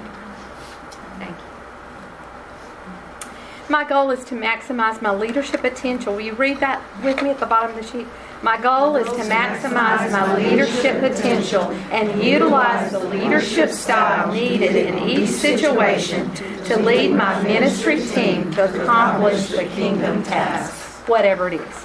My 3.69 3.83
goal 3.83 4.13
is 4.13 4.23
to 4.27 4.37
maximize 4.37 5.03
my 5.03 5.13
leadership 5.13 5.61
potential. 5.61 6.15
Will 6.15 6.21
you 6.21 6.35
read 6.35 6.61
that 6.61 6.81
with 7.03 7.21
me 7.21 7.31
at 7.31 7.41
the 7.41 7.47
bottom 7.47 7.77
of 7.77 7.85
the 7.85 7.91
sheet? 7.91 8.07
My 8.41 8.61
goal 8.61 8.95
is 8.95 9.09
to 9.09 9.29
maximize 9.29 10.13
my 10.13 10.37
leadership 10.37 11.01
potential 11.01 11.63
and 11.91 12.23
utilize 12.23 12.93
the 12.93 13.01
leadership 13.01 13.71
style 13.71 14.33
needed 14.33 14.77
in 14.77 14.99
each 15.09 15.31
situation 15.31 16.33
to 16.67 16.79
lead 16.79 17.13
my 17.13 17.43
ministry 17.43 18.01
team 18.01 18.53
to 18.53 18.83
accomplish 18.83 19.49
the 19.49 19.65
kingdom 19.65 20.23
tasks, 20.23 21.01
whatever 21.09 21.49
it 21.49 21.55
is. 21.55 21.77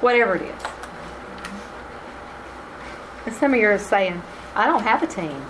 Whatever 0.00 0.36
it 0.36 0.42
is. 0.42 0.62
And 3.26 3.34
some 3.34 3.52
of 3.52 3.60
you 3.60 3.68
are 3.68 3.78
saying, 3.78 4.22
I 4.54 4.66
don't 4.66 4.82
have 4.84 5.02
a 5.02 5.06
team. 5.06 5.44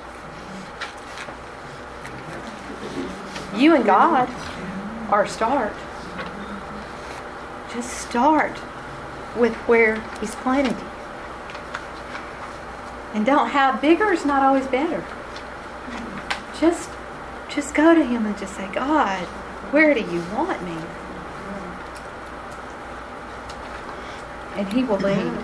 You 3.55 3.77
and 3.77 3.85
God 3.85 4.29
a 5.21 5.29
start. 5.29 5.75
Just 7.75 7.93
start 8.09 8.57
with 9.37 9.55
where 9.69 10.01
He's 10.21 10.35
planted 10.37 10.73
you. 10.73 10.87
And 13.13 13.27
don't 13.27 13.51
have 13.51 13.83
bigger 13.83 14.11
is 14.11 14.25
not 14.25 14.43
always 14.43 14.67
better. 14.67 15.05
Just 16.59 16.89
just 17.51 17.75
go 17.75 17.95
to 17.95 18.03
Him 18.03 18.25
and 18.25 18.39
just 18.39 18.57
say, 18.57 18.67
God, 18.73 19.27
where 19.73 19.93
do 19.93 20.01
you 20.01 20.25
want 20.35 20.63
me? 20.63 20.79
And 24.57 24.73
He 24.73 24.83
will 24.83 24.99
lead. 24.99 25.42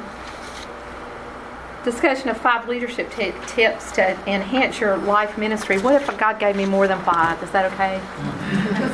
Discussion 1.85 2.29
of 2.29 2.37
five 2.39 2.69
leadership 2.69 3.11
t- 3.15 3.33
tips 3.47 3.93
to 3.93 4.11
enhance 4.29 4.81
your 4.81 4.97
life 4.97 5.39
ministry. 5.39 5.79
What 5.79 5.95
if 6.03 6.19
God 6.19 6.39
gave 6.39 6.57
me 6.57 6.67
more 6.67 6.87
than 6.89 7.01
five? 7.05 7.43
Is 7.43 7.51
that 7.53 7.73
okay? 7.73 8.01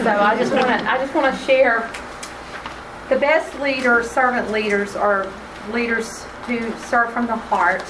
so 0.04 0.10
I 0.10 0.36
just 0.38 0.52
want 0.52 0.66
to 0.68 0.90
I 0.90 0.98
just 0.98 1.14
want 1.14 1.34
to 1.34 1.44
share 1.44 1.90
the 3.08 3.16
best 3.16 3.58
leaders, 3.60 4.10
servant 4.10 4.50
leaders, 4.50 4.96
are 4.96 5.26
leaders 5.72 6.24
who 6.46 6.72
serve 6.78 7.12
from 7.12 7.26
the 7.26 7.36
heart 7.36 7.84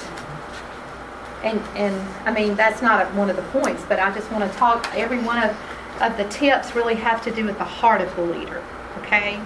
And, 1.43 1.59
and, 1.75 1.95
I 2.27 2.31
mean, 2.33 2.55
that's 2.55 2.81
not 2.81 3.13
one 3.13 3.29
of 3.29 3.35
the 3.35 3.43
points, 3.43 3.83
but 3.87 3.99
I 3.99 4.13
just 4.13 4.31
want 4.31 4.49
to 4.51 4.57
talk, 4.57 4.89
every 4.95 5.19
one 5.19 5.43
of, 5.43 5.55
of 6.01 6.17
the 6.17 6.25
tips 6.25 6.75
really 6.75 6.95
have 6.95 7.23
to 7.23 7.31
do 7.31 7.45
with 7.45 7.57
the 7.59 7.63
heart 7.65 8.01
of 8.01 8.15
the 8.15 8.23
leader, 8.23 8.63
okay? 8.99 9.39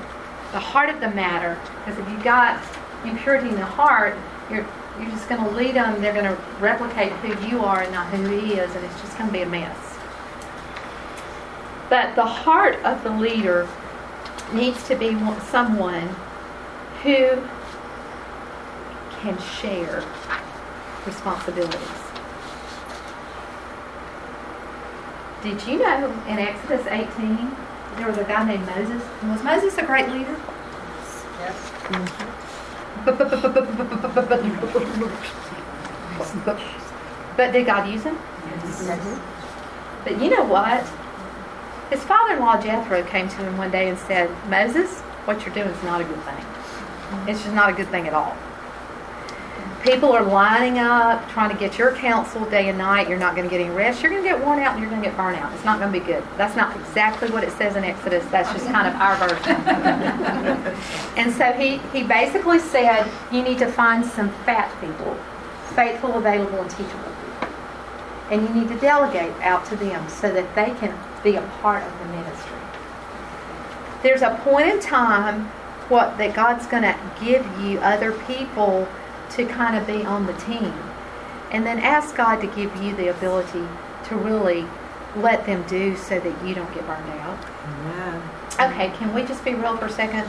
The 0.54 0.60
heart 0.60 0.90
of 0.90 1.02
the 1.02 1.10
matter, 1.10 1.60
because 1.80 2.00
if 2.00 2.10
you 2.10 2.18
got 2.24 2.64
impurity 3.04 3.50
in 3.50 3.56
the 3.56 3.66
heart, 3.66 4.16
you're, 4.50 4.66
you're 5.00 5.10
just 5.10 5.30
going 5.30 5.44
to 5.44 5.50
lead 5.52 5.76
them, 5.76 6.02
they're 6.02 6.14
going 6.14 6.26
to 6.26 6.42
replicate 6.60 7.12
who 7.14 7.48
you 7.48 7.64
are 7.64 7.82
and 7.82 7.92
not 7.92 8.08
who 8.08 8.28
he 8.28 8.54
is, 8.54 8.76
and 8.76 8.84
it's 8.86 9.02
just 9.02 9.18
going 9.18 9.30
to 9.30 9.34
be 9.34 9.42
a 9.42 9.46
mess. 9.46 9.78
But 11.90 12.16
the 12.16 12.26
heart 12.26 12.76
of 12.84 13.04
the 13.04 13.10
leader 13.10 13.68
needs 14.54 14.88
to 14.88 14.96
be 14.96 15.18
someone 15.50 16.08
who 17.04 17.42
can 19.22 19.38
share 19.40 20.04
responsibilities. 21.06 21.80
Did 25.42 25.66
you 25.66 25.80
know 25.80 26.12
in 26.28 26.38
Exodus 26.38 26.86
18 26.86 27.56
there 27.96 28.08
was 28.08 28.18
a 28.18 28.26
guy 28.26 28.46
named 28.46 28.66
Moses? 28.66 29.02
Was 29.24 29.44
Moses 29.44 29.78
a 29.78 29.86
great 29.86 30.10
leader? 30.10 30.36
Mm-hmm. 31.90 32.39
But 37.38 37.52
did 37.54 37.66
God 37.66 37.90
use 37.90 38.04
him? 38.04 38.18
Yes. 38.46 39.20
But 40.04 40.22
you 40.22 40.30
know 40.30 40.44
what? 40.44 40.84
His 41.90 42.04
father-in-law 42.04 42.62
Jethro 42.62 43.04
came 43.04 43.28
to 43.30 43.36
him 43.38 43.58
one 43.58 43.72
day 43.72 43.90
and 43.90 43.98
said, 43.98 44.30
"Moses, 44.48 45.00
what 45.26 45.46
you're 45.46 45.54
doing 45.54 45.70
is 45.70 45.84
not 45.84 46.02
a 46.02 46.04
good 46.04 46.22
thing. 46.24 46.46
It's 47.28 47.42
just 47.44 47.56
not 47.56 47.70
a 47.70 47.74
good 47.74 47.88
thing 47.88 48.08
at 48.08 48.14
all. 48.14 48.36
People 49.84 50.12
are 50.12 50.24
lining 50.24 50.78
up, 50.78 51.30
trying 51.30 51.50
to 51.52 51.56
get 51.56 51.78
your 51.78 51.96
counsel 51.96 52.44
day 52.50 52.68
and 52.68 52.78
night. 52.78 53.08
You're 53.08 53.18
not 53.18 53.36
going 53.36 53.48
to 53.48 53.50
get 53.50 53.64
any 53.64 53.74
rest. 53.74 54.04
You're 54.04 54.12
going 54.12 54.22
to 54.22 54.30
get 54.30 54.44
worn 54.44 54.60
out 54.60 54.74
and 54.74 54.82
you're 54.82 54.90
going 54.90 55.02
to 55.02 55.08
get 55.08 55.16
burnt 55.16 55.38
out. 55.38 55.54
It's 55.54 55.64
not 55.64 55.80
going 55.80 55.94
to 55.94 56.00
be 56.00 56.06
good. 56.06 56.22
That's 56.36 56.56
not 56.58 56.76
exactly 56.76 57.30
what 57.30 57.46
it 57.46 57.52
says 57.52 57.78
in 57.78 57.86
Exodus. 57.86 58.26
That's 58.26 58.52
just 58.52 58.66
kind 58.66 58.88
of 58.88 58.96
our 58.96 59.16
version. 59.16 59.56
and 61.18 61.34
so 61.34 61.54
he, 61.54 61.78
he 61.98 62.04
basically 62.04 62.60
said, 62.60 63.10
you 63.32 63.42
need 63.42 63.58
to 63.60 63.72
find 63.72 64.06
some 64.06 64.30
fat 64.44 64.70
people, 64.82 65.16
faithful, 65.76 66.14
available, 66.18 66.60
and 66.60 66.70
teachable. 66.70 67.14
And 68.32 68.42
you 68.42 68.62
need 68.62 68.68
to 68.68 68.78
delegate 68.80 69.34
out 69.42 69.66
to 69.68 69.78
them 69.78 70.10
so 70.10 70.30
that 70.34 70.56
they 70.56 70.72
can 70.80 70.94
be 71.24 71.36
a 71.36 71.42
part 71.62 71.84
of 71.84 72.00
the 72.00 72.06
ministry. 72.18 72.58
There's 74.04 74.24
a 74.24 74.40
point 74.44 74.68
in 74.68 74.82
time 74.82 75.46
what 75.88 76.18
that 76.18 76.36
God's 76.36 76.68
going 76.68 76.84
to 76.84 76.98
give 77.22 77.46
you 77.62 77.80
other 77.80 78.12
people 78.12 78.88
to 79.32 79.46
kind 79.46 79.76
of 79.76 79.86
be 79.88 80.06
on 80.06 80.26
the 80.26 80.34
team. 80.34 80.74
And 81.52 81.66
then 81.66 81.80
ask 81.80 82.16
God 82.16 82.42
to 82.42 82.48
give 82.48 82.76
you 82.82 82.96
the 82.96 83.10
ability 83.10 83.68
to 84.06 84.16
really 84.16 84.66
let 85.16 85.46
them 85.46 85.64
do 85.68 85.96
so 85.96 86.20
that 86.20 86.46
you 86.46 86.54
don't 86.54 86.72
get 86.74 86.86
burned 86.86 87.10
out. 87.10 87.40
Amen. 87.66 88.22
Okay, 88.60 88.90
can 88.98 89.14
we 89.14 89.24
just 89.24 89.44
be 89.44 89.56
real 89.56 89.78
for 89.78 89.86
a 89.86 89.92
second? 89.92 90.26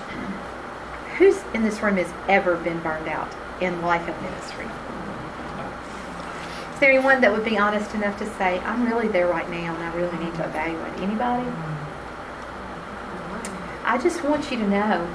Who's 1.18 1.42
in 1.53 1.62
this 1.62 1.82
room 1.82 1.96
has 1.96 2.11
ever 2.28 2.57
been 2.57 2.80
burned 2.80 3.09
out 3.09 3.30
in 3.61 3.82
life 3.82 4.09
of 4.09 4.22
ministry? 4.22 4.66
Is 6.72 6.80
there 6.80 6.90
anyone 6.90 7.20
that 7.20 7.30
would 7.30 7.44
be 7.44 7.59
honest 7.59 7.94
enough 7.94 8.18
to 8.20 8.26
say, 8.36 8.59
I'm 8.61 8.86
really 8.86 9.09
there 9.09 9.26
right 9.26 9.51
now 9.51 9.74
and 9.74 9.84
I 9.84 9.94
really 9.94 10.16
need 10.24 10.34
to 10.36 10.44
evaluate? 10.46 10.94
Anybody? 10.94 11.44
Mm-hmm. 11.44 11.80
I 13.84 13.98
just 13.98 14.24
want 14.24 14.51
you 14.51 14.57
to 14.59 14.66
know 14.66 15.14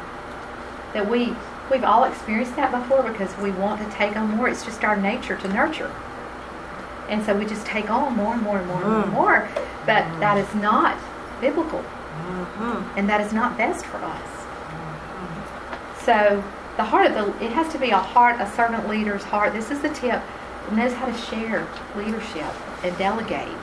that 0.94 1.10
we 1.10 1.34
we've 1.72 1.84
all 1.84 2.04
experienced 2.04 2.56
that 2.56 2.72
before 2.72 3.04
because 3.04 3.36
we 3.38 3.52
want 3.52 3.82
to 3.82 3.98
take 3.98 4.16
on 4.16 4.30
more. 4.32 4.48
It's 4.50 4.64
just 4.64 4.84
our 4.84 4.96
nature 4.96 5.36
to 5.38 5.48
nurture. 5.48 5.94
And 7.10 7.24
so 7.24 7.38
we 7.38 7.46
just 7.46 7.66
take 7.66 7.90
on 7.90 8.16
more 8.16 8.34
and 8.34 8.42
more 8.42 8.58
and 8.58 8.68
more 8.68 8.82
and 8.82 8.90
more 8.90 9.02
and 9.02 9.12
mm. 9.12 9.14
more. 9.14 9.50
But 9.86 10.04
mm. 10.04 10.20
that 10.20 10.38
is 10.38 10.54
not 10.56 10.98
biblical. 11.42 11.80
Mm-hmm. 11.80 12.98
And 12.98 13.10
that 13.10 13.22
is 13.22 13.34
not 13.34 13.58
best 13.58 13.86
for 13.86 13.98
us. 13.98 14.30
Mm-hmm. 14.30 16.06
So 16.06 16.44
the 16.78 16.84
heart 16.84 17.08
of 17.08 17.14
the 17.14 17.46
it 17.46 17.52
has 17.52 17.72
to 17.74 17.80
be 17.80 17.92
a 17.92 17.98
heart, 17.98 18.40
a 18.40 18.50
servant 18.52 18.88
leader's 18.90 19.24
heart. 19.24 19.54
This 19.54 19.72
is 19.72 19.82
the 19.82 19.90
tip. 19.90 20.22
Knows 20.72 20.94
how 20.94 21.06
to 21.06 21.14
share 21.14 21.68
leadership 21.96 22.52
and 22.84 22.98
delegate. 22.98 23.56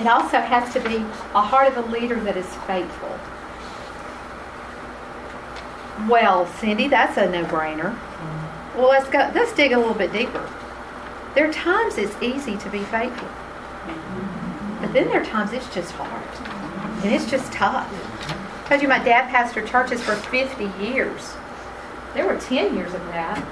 It 0.00 0.06
also 0.06 0.40
has 0.40 0.72
to 0.74 0.80
be 0.80 0.96
a 1.34 1.40
heart 1.40 1.68
of 1.68 1.86
a 1.86 1.90
leader 1.90 2.18
that 2.20 2.36
is 2.36 2.46
faithful. 2.66 3.18
Well, 6.08 6.46
Cindy, 6.46 6.88
that's 6.88 7.16
a 7.16 7.28
no-brainer. 7.28 7.96
Well, 8.76 8.88
let's 8.88 9.08
go. 9.08 9.30
Let's 9.34 9.52
dig 9.54 9.72
a 9.72 9.78
little 9.78 9.94
bit 9.94 10.12
deeper. 10.12 10.48
There 11.34 11.48
are 11.48 11.52
times 11.52 11.96
it's 11.98 12.14
easy 12.22 12.56
to 12.58 12.70
be 12.70 12.80
faithful, 12.80 13.28
but 14.80 14.92
then 14.92 15.08
there 15.08 15.20
are 15.22 15.24
times 15.24 15.52
it's 15.52 15.72
just 15.74 15.92
hard, 15.92 17.02
and 17.04 17.12
it's 17.12 17.30
just 17.30 17.52
tough. 17.52 17.90
I 18.64 18.68
told 18.68 18.82
you 18.82 18.88
my 18.88 19.02
dad 19.02 19.30
pastored 19.34 19.66
churches 19.66 20.02
for 20.02 20.14
50 20.14 20.64
years. 20.82 21.34
There 22.14 22.26
were 22.26 22.38
10 22.38 22.74
years 22.76 22.94
of 22.94 23.04
that 23.08 23.42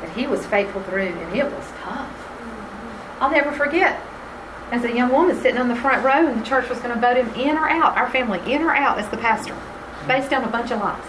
that 0.00 0.10
he 0.16 0.26
was 0.26 0.46
faithful 0.46 0.82
through, 0.82 1.08
and 1.08 1.36
it 1.36 1.44
was 1.44 1.72
tough. 1.82 2.10
I'll 3.20 3.30
never 3.30 3.52
forget. 3.52 4.00
As 4.70 4.84
a 4.84 4.94
young 4.94 5.10
woman 5.10 5.40
sitting 5.40 5.58
on 5.58 5.68
the 5.68 5.76
front 5.76 6.04
row, 6.04 6.26
and 6.26 6.40
the 6.40 6.44
church 6.46 6.68
was 6.68 6.78
going 6.78 6.94
to 6.94 7.00
vote 7.00 7.16
him 7.16 7.28
in 7.34 7.56
or 7.56 7.68
out, 7.68 7.96
our 7.96 8.08
family 8.10 8.40
in 8.52 8.62
or 8.62 8.74
out 8.74 8.98
as 8.98 9.08
the 9.08 9.16
pastor, 9.16 9.56
based 10.08 10.32
on 10.32 10.42
a 10.42 10.48
bunch 10.48 10.72
of 10.72 10.80
lies. 10.80 11.04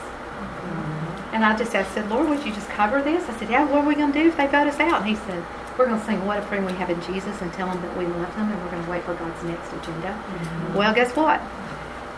And 1.32 1.45
I 1.45 1.56
just 1.56 1.76
asked, 1.76 1.93
said, 1.93 2.10
Lord, 2.10 2.28
would 2.28 2.45
you 2.45 2.54
just 2.54 2.68
cover 2.70 3.02
this? 3.02 3.28
I 3.30 3.38
said, 3.38 3.50
Yeah, 3.50 3.64
what 3.64 3.84
are 3.84 3.88
we 3.88 3.95
going 3.95 4.12
to 4.12 4.20
do 4.22 4.28
if 4.28 4.38
they 4.38 4.47
vote 4.47 4.68
us 4.68 4.80
out? 4.80 5.02
And 5.02 5.10
he 5.10 5.16
said, 5.16 5.43
We're 5.78 5.86
going 5.86 6.00
to 6.00 6.06
sing 6.06 6.26
What 6.26 6.39
a 6.39 6.41
Friend 6.41 6.66
We 6.66 6.74
Have 6.74 6.89
in 6.89 7.02
Jesus 7.04 7.41
and 7.41 7.54
tell 7.54 7.68
them 7.68 7.82
that 7.82 7.97
we 7.97 8.06
love 8.06 8.36
them 8.36 8.52
and 8.52 8.64
we're 8.64 8.72
going 8.72 8.84
to 8.84 8.89
wait 8.89 9.04
for 9.04 9.14
God's 9.14 9.43
next 9.43 9.72
agenda. 9.74 10.10
Mm-hmm. 10.10 10.74
Well, 10.74 10.93
guess 10.93 11.16
what? 11.16 11.39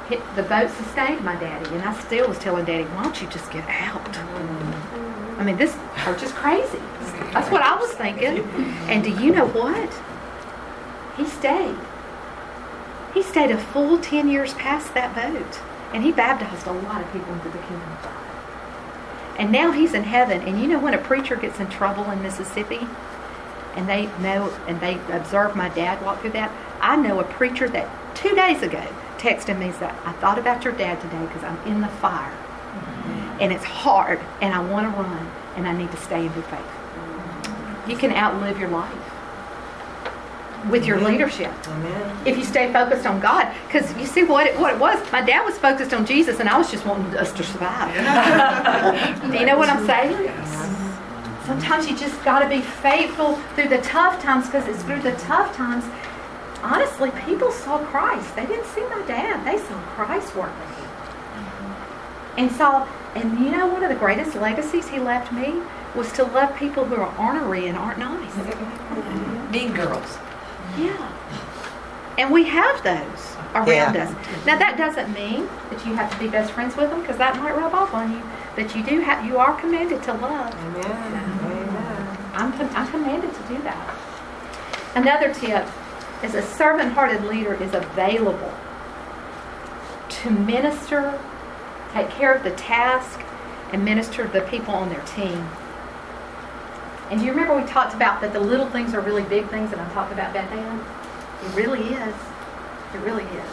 Hit, 0.08 0.22
the 0.36 0.44
vote 0.44 0.70
sustained 0.72 1.24
my 1.24 1.36
daddy, 1.36 1.70
and 1.76 1.84
I 1.84 1.94
still 2.02 2.28
was 2.28 2.40
telling 2.40 2.66
daddy, 2.66 2.86
Why 2.86 3.04
don't 3.04 3.22
you 3.22 3.28
just 3.28 3.52
get 3.52 3.68
out? 3.68 4.14
Mm-hmm. 4.14 5.42
I 5.42 5.44
mean, 5.44 5.58
this 5.58 5.78
church 6.04 6.24
is 6.24 6.32
crazy. 6.32 6.78
Mm-hmm. 6.78 7.34
That's 7.34 7.52
what 7.52 7.62
I 7.62 7.76
was 7.76 7.92
thinking. 7.92 8.46
And 8.90 9.04
do 9.04 9.12
you 9.12 9.32
know 9.32 9.48
what? 9.48 9.94
He 11.18 11.26
stayed. 11.26 11.76
He 13.14 13.24
stayed 13.24 13.52
a 13.52 13.58
full 13.58 14.00
10 14.00 14.30
years 14.30 14.54
past 14.54 14.94
that 14.94 15.14
vote. 15.14 15.71
And 15.94 16.04
he 16.04 16.12
baptized 16.12 16.68
a 16.68 16.72
lot 16.72 17.02
of 17.02 17.12
people 17.12 17.34
into 17.34 17.50
the 17.50 17.58
kingdom 17.60 17.92
of 17.92 18.04
God. 18.04 18.32
And 19.38 19.52
now 19.52 19.72
he's 19.72 19.94
in 19.94 20.04
heaven. 20.04 20.42
And 20.42 20.62
you 20.62 20.68
know 20.68 20.80
when 20.80 20.94
a 20.94 20.98
preacher 20.98 21.36
gets 21.36 21.60
in 21.60 21.68
trouble 21.70 22.10
in 22.12 22.22
Mississippi 22.22 22.88
and 23.76 23.88
they 23.88 24.06
know 24.20 24.54
and 24.68 24.80
they 24.80 25.00
observe 25.12 25.56
my 25.56 25.70
dad 25.70 26.02
walk 26.04 26.22
through 26.22 26.32
that, 26.32 26.52
I 26.80 26.96
know 26.96 27.20
a 27.20 27.24
preacher 27.24 27.68
that 27.70 27.90
two 28.16 28.36
days 28.36 28.62
ago 28.62 28.86
texted 29.18 29.58
me 29.60 29.72
said, 29.72 29.94
I 30.06 30.14
thought 30.14 30.40
about 30.40 30.64
your 30.64 30.74
dad 30.74 31.02
today 31.02 31.26
because 31.26 31.44
I'm 31.44 31.58
in 31.68 31.82
the 31.82 31.88
fire. 31.88 32.32
And 33.40 33.52
it's 33.52 33.64
hard 33.64 34.20
and 34.42 34.54
I 34.54 34.60
want 34.60 34.94
to 34.94 35.02
run 35.02 35.32
and 35.56 35.68
I 35.68 35.76
need 35.76 35.92
to 35.92 35.98
stay 35.98 36.26
and 36.26 36.36
be 36.36 36.42
faithful. 36.42 37.90
You 37.90 37.98
can 37.98 38.12
outlive 38.12 38.60
your 38.60 38.70
life 38.70 39.11
with 40.70 40.86
your 40.86 41.00
leadership 41.00 41.52
Amen. 41.68 42.28
if 42.28 42.38
you 42.38 42.44
stay 42.44 42.72
focused 42.72 43.06
on 43.06 43.20
God. 43.20 43.54
Because 43.66 43.96
you 43.98 44.06
see 44.06 44.24
what 44.24 44.48
it, 44.48 44.60
what 44.60 44.74
it 44.74 44.80
was. 44.80 45.00
My 45.12 45.22
dad 45.22 45.44
was 45.44 45.58
focused 45.58 45.94
on 45.94 46.06
Jesus, 46.06 46.40
and 46.40 46.48
I 46.48 46.58
was 46.58 46.70
just 46.70 46.86
wanting 46.86 47.18
us 47.18 47.32
to 47.34 47.44
survive. 47.44 47.94
Do 49.32 49.38
you 49.38 49.46
know 49.46 49.58
what 49.58 49.70
I'm 49.70 49.86
saying? 49.86 50.32
Sometimes 51.46 51.90
you 51.90 51.98
just 51.98 52.24
got 52.24 52.42
to 52.42 52.50
be 52.50 52.62
faithful 52.62 53.36
through 53.56 53.70
the 53.70 53.82
tough 53.82 54.22
times, 54.22 54.46
because 54.46 54.68
it's 54.68 54.84
through 54.84 55.02
the 55.02 55.14
tough 55.14 55.56
times. 55.56 55.84
Honestly, 56.62 57.12
people 57.26 57.52
saw 57.52 57.80
Christ. 57.86 58.36
They 58.36 58.46
didn't 58.46 58.68
see 58.68 58.82
my 58.82 59.02
dad. 59.08 59.46
They 59.46 59.58
saw 59.58 59.80
Christ 59.96 60.36
working. 60.36 60.56
And 62.38 62.52
saw, 62.52 62.88
and 63.16 63.40
you 63.40 63.50
know, 63.50 63.66
one 63.66 63.84
of 63.84 63.90
the 63.90 63.96
greatest 63.96 64.36
legacies 64.36 64.88
he 64.88 65.00
left 65.00 65.34
me 65.34 65.62
was 65.96 66.12
to 66.14 66.24
love 66.24 66.56
people 66.56 66.86
who 66.86 66.96
are 66.96 67.14
ornery 67.20 67.68
and 67.68 67.78
aren't 67.78 68.00
nice. 68.00 68.32
Mean 69.52 69.74
girls. 69.74 70.18
Yeah. 70.78 71.08
And 72.18 72.32
we 72.32 72.44
have 72.46 72.84
those 72.84 73.36
around 73.56 73.68
Yeah. 73.96 74.04
us. 74.04 74.46
Now 74.46 74.58
that 74.58 74.78
doesn't 74.78 75.14
mean 75.14 75.50
that 75.70 75.86
you 75.86 75.96
have 75.96 76.12
to 76.12 76.18
be 76.20 76.28
best 76.28 76.52
friends 76.52 76.76
with 76.76 76.90
them 76.90 77.02
because 77.02 77.18
that 77.18 77.38
might 77.40 77.56
rub 77.56 77.74
off 77.74 77.94
on 77.94 78.12
you. 78.12 78.22
But 78.56 78.76
you 78.76 78.84
do 78.84 79.00
have 79.02 79.26
you 79.26 79.38
are 79.38 79.54
commanded 79.60 80.04
to 80.04 80.14
love. 80.14 80.54
Amen. 80.66 81.40
Amen. 81.44 82.18
I'm 82.34 82.54
com- 82.54 82.70
I'm 82.76 82.88
commanded 82.88 83.34
to 83.34 83.42
do 83.44 83.62
that. 83.64 83.96
Another 84.96 85.34
tip 85.34 85.66
is 86.24 86.36
a 86.36 86.42
servant-hearted 86.42 87.24
leader 87.26 87.54
is 87.54 87.74
available 87.74 88.54
to 90.10 90.30
minister, 90.30 91.18
take 91.94 92.10
care 92.10 92.34
of 92.34 92.44
the 92.44 92.52
task, 92.52 93.22
and 93.72 93.84
minister 93.84 94.26
to 94.28 94.32
the 94.32 94.42
people 94.42 94.74
on 94.74 94.90
their 94.90 95.02
team. 95.02 95.48
And 97.12 97.20
do 97.20 97.26
you 97.26 97.34
remember 97.34 97.56
we 97.58 97.68
talked 97.68 97.94
about 97.94 98.22
that 98.22 98.32
the 98.32 98.40
little 98.40 98.70
things 98.70 98.94
are 98.94 99.02
really 99.02 99.24
big 99.24 99.50
things, 99.50 99.74
and 99.74 99.82
I 99.82 99.94
talked 99.94 100.14
about 100.14 100.34
that 100.34 100.50
then? 100.50 100.80
It 101.44 101.56
really 101.56 101.84
is. 101.94 102.16
It 102.96 103.00
really 103.00 103.26
is. 103.26 103.52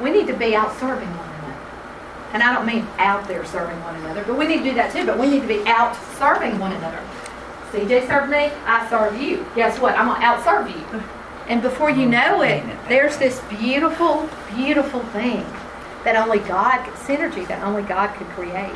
We 0.00 0.10
need 0.10 0.26
to 0.26 0.36
be 0.36 0.56
out 0.56 0.76
serving 0.78 1.08
one 1.08 1.28
another. 1.28 1.56
And 2.32 2.42
I 2.42 2.52
don't 2.52 2.66
mean 2.66 2.84
out 2.98 3.28
there 3.28 3.44
serving 3.44 3.80
one 3.84 3.94
another, 3.94 4.24
but 4.24 4.36
we 4.36 4.48
need 4.48 4.58
to 4.58 4.64
do 4.64 4.74
that 4.74 4.92
too. 4.92 5.06
But 5.06 5.20
we 5.20 5.30
need 5.30 5.42
to 5.42 5.46
be 5.46 5.64
out 5.66 5.96
serving 6.18 6.58
one 6.58 6.72
another. 6.72 7.00
CJ 7.70 8.08
served 8.08 8.30
me, 8.30 8.50
I 8.66 8.88
serve 8.90 9.20
you. 9.20 9.46
Guess 9.54 9.78
what? 9.78 9.96
I'm 9.96 10.08
going 10.08 10.20
to 10.20 10.26
outserve 10.26 10.74
you. 10.74 11.02
And 11.46 11.62
before 11.62 11.90
you 11.90 12.06
know 12.06 12.42
it, 12.42 12.64
there's 12.88 13.18
this 13.18 13.40
beautiful, 13.42 14.28
beautiful 14.54 15.00
thing 15.00 15.46
that 16.02 16.16
only 16.16 16.40
God, 16.40 16.84
synergy 16.94 17.46
that 17.46 17.62
only 17.62 17.82
God 17.82 18.14
could 18.14 18.26
create. 18.28 18.74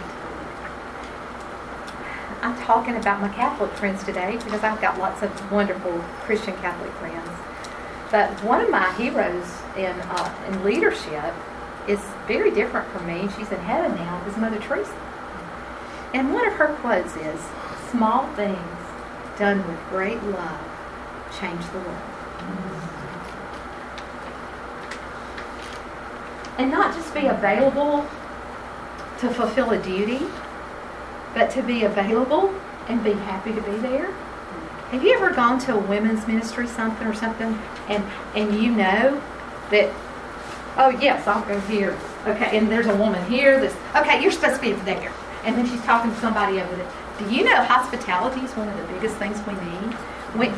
I'm 2.43 2.57
talking 2.59 2.97
about 2.97 3.21
my 3.21 3.29
Catholic 3.29 3.71
friends 3.75 4.03
today 4.03 4.37
because 4.37 4.65
I've 4.65 4.81
got 4.81 4.99
lots 4.99 5.23
of 5.23 5.53
wonderful 5.53 5.97
Christian 6.23 6.55
Catholic 6.57 6.91
friends. 6.95 7.31
But 8.11 8.33
one 8.43 8.61
of 8.61 8.69
my 8.69 8.93
heroes 8.95 9.47
in, 9.77 9.95
uh, 10.01 10.35
in 10.49 10.65
leadership 10.65 11.33
is 11.87 12.01
very 12.27 12.51
different 12.51 12.89
from 12.91 13.07
me. 13.07 13.29
She's 13.39 13.53
in 13.53 13.61
heaven 13.61 13.95
now, 13.95 14.25
is 14.27 14.37
Mother 14.37 14.59
Teresa. 14.59 14.93
And 16.13 16.35
one 16.35 16.45
of 16.45 16.55
her 16.55 16.75
quotes 16.81 17.15
is, 17.17 17.41
small 17.93 18.27
things 18.35 18.59
done 19.39 19.67
with 19.69 19.79
great 19.91 20.21
love 20.25 20.61
change 21.39 21.65
the 21.71 21.79
world. 21.79 22.03
And 26.59 26.73
not 26.73 26.93
just 26.93 27.15
be 27.15 27.27
available 27.27 28.05
to 29.21 29.31
fulfill 29.31 29.71
a 29.71 29.79
duty, 29.79 30.27
but 31.35 31.51
to 31.51 31.63
be 31.63 31.85
available 31.85 32.55
and 32.89 33.03
be 33.03 33.13
happy 33.13 33.53
to 33.53 33.63
be 33.63 33.77
there. 33.79 34.13
Have 34.91 35.03
you 35.03 35.15
ever 35.15 35.31
gone 35.31 35.59
to 35.61 35.75
a 35.75 35.79
women's 35.79 36.27
ministry 36.27 36.67
something 36.67 37.07
or 37.07 37.15
something 37.15 37.59
and 37.89 38.05
and 38.35 38.63
you 38.63 38.71
know 38.71 39.23
that 39.71 39.93
oh 40.77 40.91
yes, 41.01 41.27
I'll 41.27 41.45
go 41.45 41.59
here. 41.61 41.99
Okay, 42.27 42.57
and 42.57 42.71
there's 42.71 42.87
a 42.87 42.97
woman 42.97 43.25
here 43.31 43.61
that's 43.61 43.75
okay, 43.97 44.23
you're 44.23 44.33
supposed 44.33 44.57
to 44.57 44.61
be 44.61 44.73
there. 44.85 45.13
And 45.45 45.57
then 45.57 45.67
she's 45.67 45.83
talking 45.83 46.13
to 46.13 46.21
somebody 46.21 46.61
over 46.61 46.77
there. 46.77 46.91
Do 47.19 47.35
you 47.35 47.45
know 47.45 47.63
hospitality 47.65 48.41
is 48.41 48.53
one 48.53 48.69
of 48.69 48.77
the 48.77 48.95
biggest 48.95 49.17
things 49.17 49.39
we 49.47 49.55
need? 49.55 49.97
We, 50.37 50.49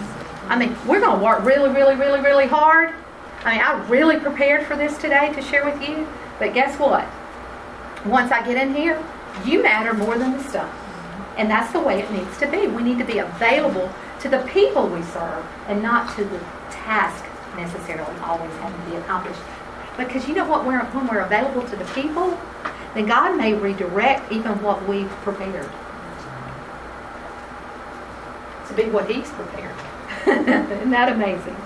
I 0.48 0.56
mean, 0.58 0.76
we're 0.86 1.00
going 1.00 1.18
to 1.18 1.24
work 1.24 1.42
really, 1.44 1.70
really, 1.70 1.96
really, 1.96 2.20
really 2.20 2.46
hard. 2.46 2.94
I 3.44 3.52
mean, 3.52 3.60
I 3.60 3.88
really 3.88 4.18
prepared 4.18 4.66
for 4.66 4.76
this 4.76 4.96
today 4.98 5.32
to 5.32 5.42
share 5.42 5.64
with 5.64 5.80
you. 5.86 6.06
But 6.38 6.54
guess 6.54 6.78
what? 6.78 7.06
Once 8.06 8.30
I 8.30 8.44
get 8.46 8.56
in 8.56 8.74
here, 8.74 9.02
you 9.44 9.62
matter 9.62 9.94
more 9.94 10.16
than 10.18 10.32
the 10.32 10.42
stuff. 10.44 10.72
And 11.36 11.50
that's 11.50 11.72
the 11.72 11.80
way 11.80 12.00
it 12.00 12.10
needs 12.10 12.38
to 12.38 12.50
be. 12.50 12.66
We 12.66 12.82
need 12.82 12.98
to 12.98 13.04
be 13.04 13.18
available 13.18 13.92
to 14.20 14.28
the 14.28 14.38
people 14.48 14.86
we 14.88 15.02
serve 15.02 15.44
and 15.66 15.82
not 15.82 16.14
to 16.16 16.24
the 16.24 16.38
task 16.70 17.24
necessarily 17.56 18.16
always 18.20 18.52
having 18.56 18.84
to 18.84 18.90
be 18.90 18.96
accomplished. 18.96 19.40
Because 19.96 20.28
you 20.28 20.34
know 20.34 20.48
what? 20.48 20.64
We're, 20.64 20.80
when 20.86 21.06
we're 21.06 21.20
available 21.20 21.62
to 21.68 21.76
the 21.76 21.84
people, 21.86 22.38
then 22.94 23.06
God 23.06 23.36
may 23.36 23.54
redirect 23.54 24.30
even 24.32 24.62
what 24.62 24.88
we've 24.88 25.10
prepared 25.22 25.70
to 28.68 28.74
be 28.74 28.90
what 28.90 29.10
He's 29.10 29.30
prepared. 29.30 29.74
Isn't 30.26 30.90
that 30.90 31.12
amazing? 31.12 31.56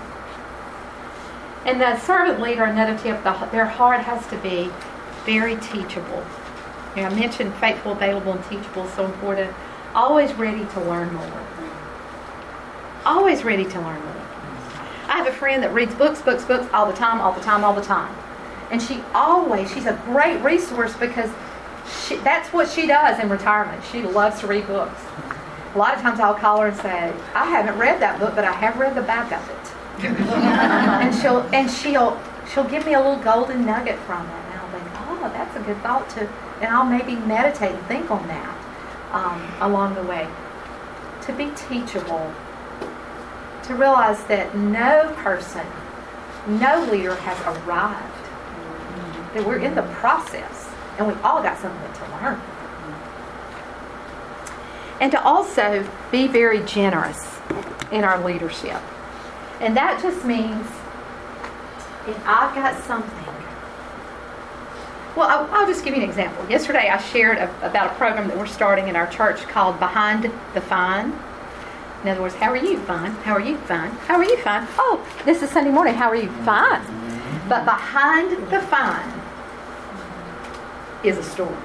And 1.65 1.79
the 1.79 1.99
servant 1.99 2.41
leader, 2.41 2.63
another 2.63 2.97
tip, 2.97 3.23
the, 3.23 3.33
their 3.51 3.65
heart 3.65 4.01
has 4.01 4.25
to 4.27 4.37
be 4.37 4.71
very 5.25 5.55
teachable. 5.57 6.25
Know, 6.95 7.03
I 7.03 7.09
mentioned 7.13 7.53
faithful, 7.55 7.91
available, 7.91 8.33
and 8.33 8.43
teachable 8.45 8.85
is 8.85 8.93
so 8.93 9.05
important. 9.05 9.53
Always 9.93 10.33
ready 10.33 10.65
to 10.65 10.81
learn 10.81 11.13
more. 11.13 11.47
Always 13.05 13.43
ready 13.43 13.65
to 13.65 13.79
learn 13.79 14.03
more. 14.03 14.15
I 15.07 15.17
have 15.17 15.27
a 15.27 15.31
friend 15.31 15.63
that 15.63 15.73
reads 15.73 15.93
books, 15.95 16.21
books, 16.21 16.45
books 16.45 16.67
all 16.73 16.85
the 16.85 16.97
time, 16.97 17.21
all 17.21 17.33
the 17.33 17.41
time, 17.41 17.63
all 17.63 17.73
the 17.73 17.81
time. 17.81 18.15
And 18.71 18.81
she 18.81 19.01
always, 19.13 19.71
she's 19.71 19.85
a 19.85 19.99
great 20.05 20.39
resource 20.41 20.95
because 20.95 21.31
she, 22.05 22.17
that's 22.17 22.53
what 22.53 22.69
she 22.69 22.85
does 22.85 23.19
in 23.19 23.29
retirement. 23.29 23.83
She 23.91 24.01
loves 24.03 24.39
to 24.41 24.47
read 24.47 24.67
books. 24.67 25.01
A 25.73 25.77
lot 25.77 25.95
of 25.95 26.01
times 26.01 26.19
I'll 26.19 26.35
call 26.35 26.61
her 26.61 26.67
and 26.67 26.77
say, 26.77 27.13
I 27.33 27.45
haven't 27.45 27.77
read 27.79 27.99
that 28.01 28.19
book, 28.19 28.35
but 28.35 28.43
I 28.43 28.51
have 28.51 28.77
read 28.77 28.95
the 28.95 29.01
back 29.01 29.31
of 29.31 29.49
it. 29.49 30.05
and 30.05 31.13
she'll 31.15 31.41
and 31.53 31.69
she'll 31.69 32.17
she'll 32.53 32.63
give 32.63 32.85
me 32.85 32.93
a 32.93 32.99
little 32.99 33.21
golden 33.21 33.65
nugget 33.65 33.99
from 33.99 34.25
it. 34.25 34.31
And 34.31 34.59
I'll 34.59 34.71
think, 34.71 34.83
oh, 34.95 35.29
that's 35.33 35.55
a 35.57 35.61
good 35.61 35.77
thought 35.81 36.09
to 36.11 36.29
and 36.61 36.73
I'll 36.73 36.85
maybe 36.85 37.15
meditate 37.15 37.71
and 37.71 37.85
think 37.87 38.11
on 38.11 38.27
that 38.27 38.57
um, 39.11 39.41
along 39.61 39.95
the 39.95 40.03
way. 40.03 40.27
To 41.21 41.33
be 41.33 41.51
teachable, 41.55 42.33
to 43.63 43.75
realize 43.75 44.23
that 44.25 44.55
no 44.57 45.13
person, 45.17 45.65
no 46.47 46.87
leader 46.91 47.15
has 47.15 47.39
arrived. 47.57 48.15
That 49.35 49.45
we're 49.45 49.59
in 49.59 49.75
the 49.75 49.83
process 49.83 50.69
and 50.97 51.07
we've 51.07 51.23
all 51.23 51.41
got 51.41 51.57
something 51.59 51.93
to 51.93 52.11
learn. 52.11 52.41
And 54.99 55.11
to 55.13 55.23
also 55.23 55.87
be 56.11 56.27
very 56.27 56.63
generous 56.65 57.39
in 57.91 58.03
our 58.03 58.23
leadership. 58.23 58.81
And 59.61 59.77
that 59.77 60.01
just 60.01 60.25
means 60.25 60.65
if 62.07 62.21
I've 62.25 62.53
got 62.53 62.83
something. 62.83 63.38
Well, 65.15 65.27
I'll, 65.27 65.49
I'll 65.51 65.67
just 65.67 65.83
give 65.83 65.95
you 65.95 66.03
an 66.03 66.09
example. 66.09 66.47
Yesterday 66.49 66.89
I 66.89 66.97
shared 66.97 67.37
a, 67.37 67.49
about 67.65 67.91
a 67.91 67.95
program 67.95 68.27
that 68.27 68.37
we're 68.37 68.45
starting 68.45 68.87
in 68.87 68.95
our 68.95 69.07
church 69.07 69.41
called 69.43 69.79
Behind 69.79 70.31
the 70.53 70.61
Fine. 70.61 71.13
In 72.03 72.09
other 72.09 72.21
words, 72.21 72.35
how 72.35 72.49
are 72.51 72.57
you? 72.57 72.77
Fine. 72.79 73.11
How 73.11 73.33
are 73.33 73.41
you? 73.41 73.57
Fine. 73.57 73.91
How 73.91 74.15
are 74.15 74.23
you? 74.23 74.37
Fine. 74.37 74.67
Oh, 74.77 75.05
this 75.25 75.41
is 75.41 75.49
Sunday 75.49 75.71
morning. 75.71 75.95
How 75.95 76.09
are 76.09 76.15
you? 76.15 76.29
Fine. 76.43 76.81
But 77.49 77.65
behind 77.65 78.31
the 78.51 78.61
fine 78.61 79.21
is 81.03 81.17
a 81.17 81.23
story. 81.23 81.57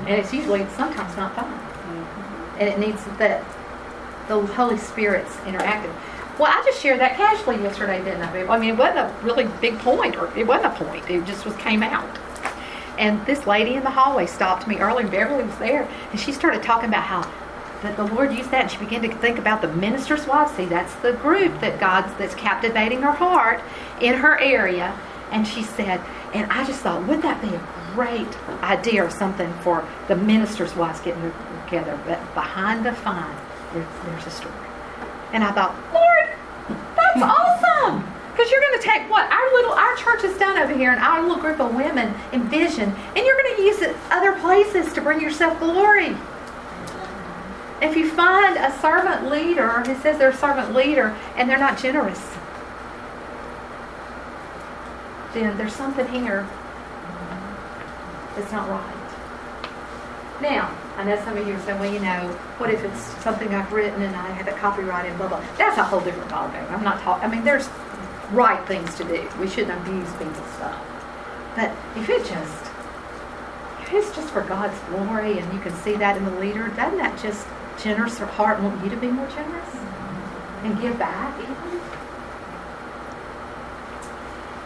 And 0.00 0.10
it's 0.10 0.32
usually 0.32 0.66
sometimes 0.76 1.16
not 1.16 1.34
fine. 1.34 1.60
And 2.58 2.68
it 2.68 2.78
needs 2.78 3.02
that 3.18 3.44
the 4.28 4.44
Holy 4.46 4.76
Spirit's 4.76 5.34
interactive. 5.38 5.94
Well, 6.38 6.52
I 6.52 6.62
just 6.66 6.80
shared 6.80 7.00
that 7.00 7.16
casually 7.16 7.62
yesterday, 7.62 8.04
didn't 8.04 8.22
I? 8.22 8.46
I 8.46 8.58
mean, 8.58 8.70
it 8.70 8.76
wasn't 8.76 8.98
a 8.98 9.14
really 9.22 9.48
big 9.60 9.78
point, 9.78 10.16
or 10.16 10.36
it 10.36 10.46
wasn't 10.46 10.74
a 10.74 10.84
point. 10.84 11.08
It 11.08 11.24
just 11.24 11.46
was 11.46 11.56
came 11.56 11.82
out. 11.82 12.18
And 12.98 13.24
this 13.26 13.46
lady 13.46 13.74
in 13.74 13.84
the 13.84 13.90
hallway 13.90 14.26
stopped 14.26 14.66
me 14.66 14.78
early, 14.78 15.02
and 15.02 15.12
Beverly 15.12 15.44
was 15.44 15.58
there, 15.58 15.88
and 16.10 16.20
she 16.20 16.32
started 16.32 16.62
talking 16.62 16.88
about 16.88 17.04
how 17.04 17.30
that 17.82 17.96
the 17.96 18.04
Lord 18.04 18.32
used 18.32 18.50
that, 18.50 18.62
and 18.62 18.70
she 18.70 18.78
began 18.78 19.02
to 19.02 19.14
think 19.16 19.38
about 19.38 19.60
the 19.60 19.68
minister's 19.68 20.26
wives. 20.26 20.52
See, 20.52 20.64
that's 20.64 20.94
the 20.96 21.12
group 21.12 21.60
that 21.60 21.78
God's 21.78 22.12
that's 22.18 22.34
captivating 22.34 23.02
her 23.02 23.12
heart 23.12 23.60
in 24.00 24.14
her 24.14 24.38
area. 24.40 24.98
And 25.30 25.46
she 25.46 25.62
said, 25.62 26.00
and 26.32 26.50
I 26.50 26.64
just 26.64 26.80
thought, 26.80 27.02
wouldn't 27.02 27.22
that 27.22 27.42
be 27.42 27.48
a 27.48 27.60
great 27.94 28.28
idea 28.62 29.04
or 29.04 29.10
something 29.10 29.52
for 29.60 29.86
the 30.08 30.16
minister's 30.16 30.74
wives 30.74 31.00
getting 31.00 31.32
together? 31.64 32.00
But 32.06 32.34
behind 32.34 32.86
the 32.86 32.92
fine, 32.92 33.36
there's, 33.72 33.86
there's 34.04 34.26
a 34.26 34.30
story. 34.30 34.54
And 35.32 35.44
I 35.44 35.52
thought, 35.52 35.74
Lord, 35.92 36.78
that's 36.96 37.22
awesome. 37.22 38.15
Because 38.36 38.50
you're 38.50 38.60
going 38.60 38.78
to 38.78 38.86
take 38.86 39.10
what 39.10 39.32
our 39.32 39.54
little 39.54 39.72
our 39.72 39.96
church 39.96 40.20
has 40.20 40.38
done 40.38 40.58
over 40.58 40.76
here, 40.76 40.90
and 40.90 41.00
our 41.00 41.22
little 41.22 41.38
group 41.38 41.58
of 41.58 41.74
women 41.74 42.14
in 42.32 42.42
vision, 42.50 42.94
and 43.14 43.16
you're 43.16 43.42
going 43.42 43.56
to 43.56 43.62
use 43.62 43.80
it 43.80 43.96
other 44.10 44.38
places 44.40 44.92
to 44.92 45.00
bring 45.00 45.22
yourself 45.22 45.58
glory. 45.58 46.14
If 47.80 47.96
you 47.96 48.10
find 48.10 48.58
a 48.58 48.78
servant 48.80 49.30
leader 49.30 49.80
who 49.80 49.94
says 50.02 50.18
they're 50.18 50.30
a 50.30 50.36
servant 50.36 50.74
leader 50.74 51.16
and 51.36 51.48
they're 51.48 51.58
not 51.58 51.78
generous, 51.78 52.20
then 55.32 55.56
there's 55.56 55.74
something 55.74 56.06
here 56.08 56.46
that's 58.34 58.52
not 58.52 58.68
right. 58.68 58.92
Now, 60.42 60.74
I 60.98 61.04
know 61.04 61.16
some 61.24 61.38
of 61.38 61.46
you 61.46 61.54
are 61.54 61.60
saying, 61.60 61.80
well, 61.80 61.92
you 61.92 62.00
know, 62.00 62.28
what 62.58 62.70
if 62.70 62.84
it's 62.84 63.00
something 63.22 63.54
I've 63.54 63.72
written 63.72 64.02
and 64.02 64.14
I 64.14 64.30
have 64.30 64.46
it 64.48 64.56
copyrighted, 64.56 65.16
blah, 65.16 65.28
blah. 65.28 65.42
That's 65.56 65.78
a 65.78 65.84
whole 65.84 66.00
different 66.00 66.30
ballgame. 66.30 66.70
I'm 66.70 66.84
not 66.84 67.00
talking, 67.00 67.28
I 67.28 67.34
mean, 67.34 67.44
there's 67.44 67.68
right 68.32 68.66
things 68.66 68.94
to 68.96 69.04
do. 69.04 69.28
We 69.40 69.48
shouldn't 69.48 69.80
abuse 69.80 70.10
people's 70.12 70.52
stuff. 70.54 70.80
But 71.54 71.72
if 71.96 72.08
it 72.08 72.20
just, 72.26 72.64
if 73.82 73.92
it's 73.92 74.14
just 74.14 74.28
for 74.28 74.42
God's 74.42 74.78
glory 74.90 75.38
and 75.38 75.52
you 75.54 75.60
can 75.60 75.74
see 75.76 75.96
that 75.96 76.16
in 76.16 76.24
the 76.24 76.38
leader, 76.40 76.68
doesn't 76.68 76.98
that 76.98 77.18
just 77.20 77.46
generous 77.82 78.18
heart 78.18 78.60
want 78.60 78.82
you 78.84 78.90
to 78.90 78.96
be 78.96 79.08
more 79.08 79.28
generous 79.28 79.74
and 80.62 80.80
give 80.80 80.98
back 80.98 81.38
even? 81.40 81.80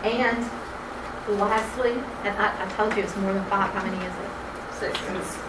And 0.02 0.50
lastly, 1.38 1.92
and 2.24 2.36
I, 2.38 2.64
I 2.64 2.68
told 2.70 2.96
you 2.96 3.02
it's 3.02 3.16
more 3.16 3.32
than 3.32 3.44
five. 3.46 3.72
How 3.74 3.84
many 3.84 3.98
is 4.04 4.12
it? 4.12 4.30
Six. 4.80 4.98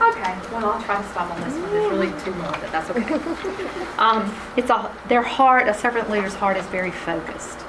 Okay. 0.01 0.37
Well, 0.51 0.71
I'll 0.71 0.83
try 0.83 1.01
to 1.01 1.07
stop 1.09 1.31
on 1.31 1.39
this 1.41 1.53
one. 1.53 1.71
There's 1.71 1.89
really 1.89 2.11
too 2.21 2.33
more, 2.33 2.51
but 2.51 2.69
that's 2.69 2.89
okay. 2.89 3.87
um, 3.97 4.35
it's 4.57 4.69
a 4.69 4.93
their 5.07 5.21
heart. 5.21 5.69
A 5.69 5.73
servant 5.73 6.09
leader's 6.09 6.35
heart 6.35 6.57
is 6.57 6.65
very 6.65 6.91
focused. 6.91 7.59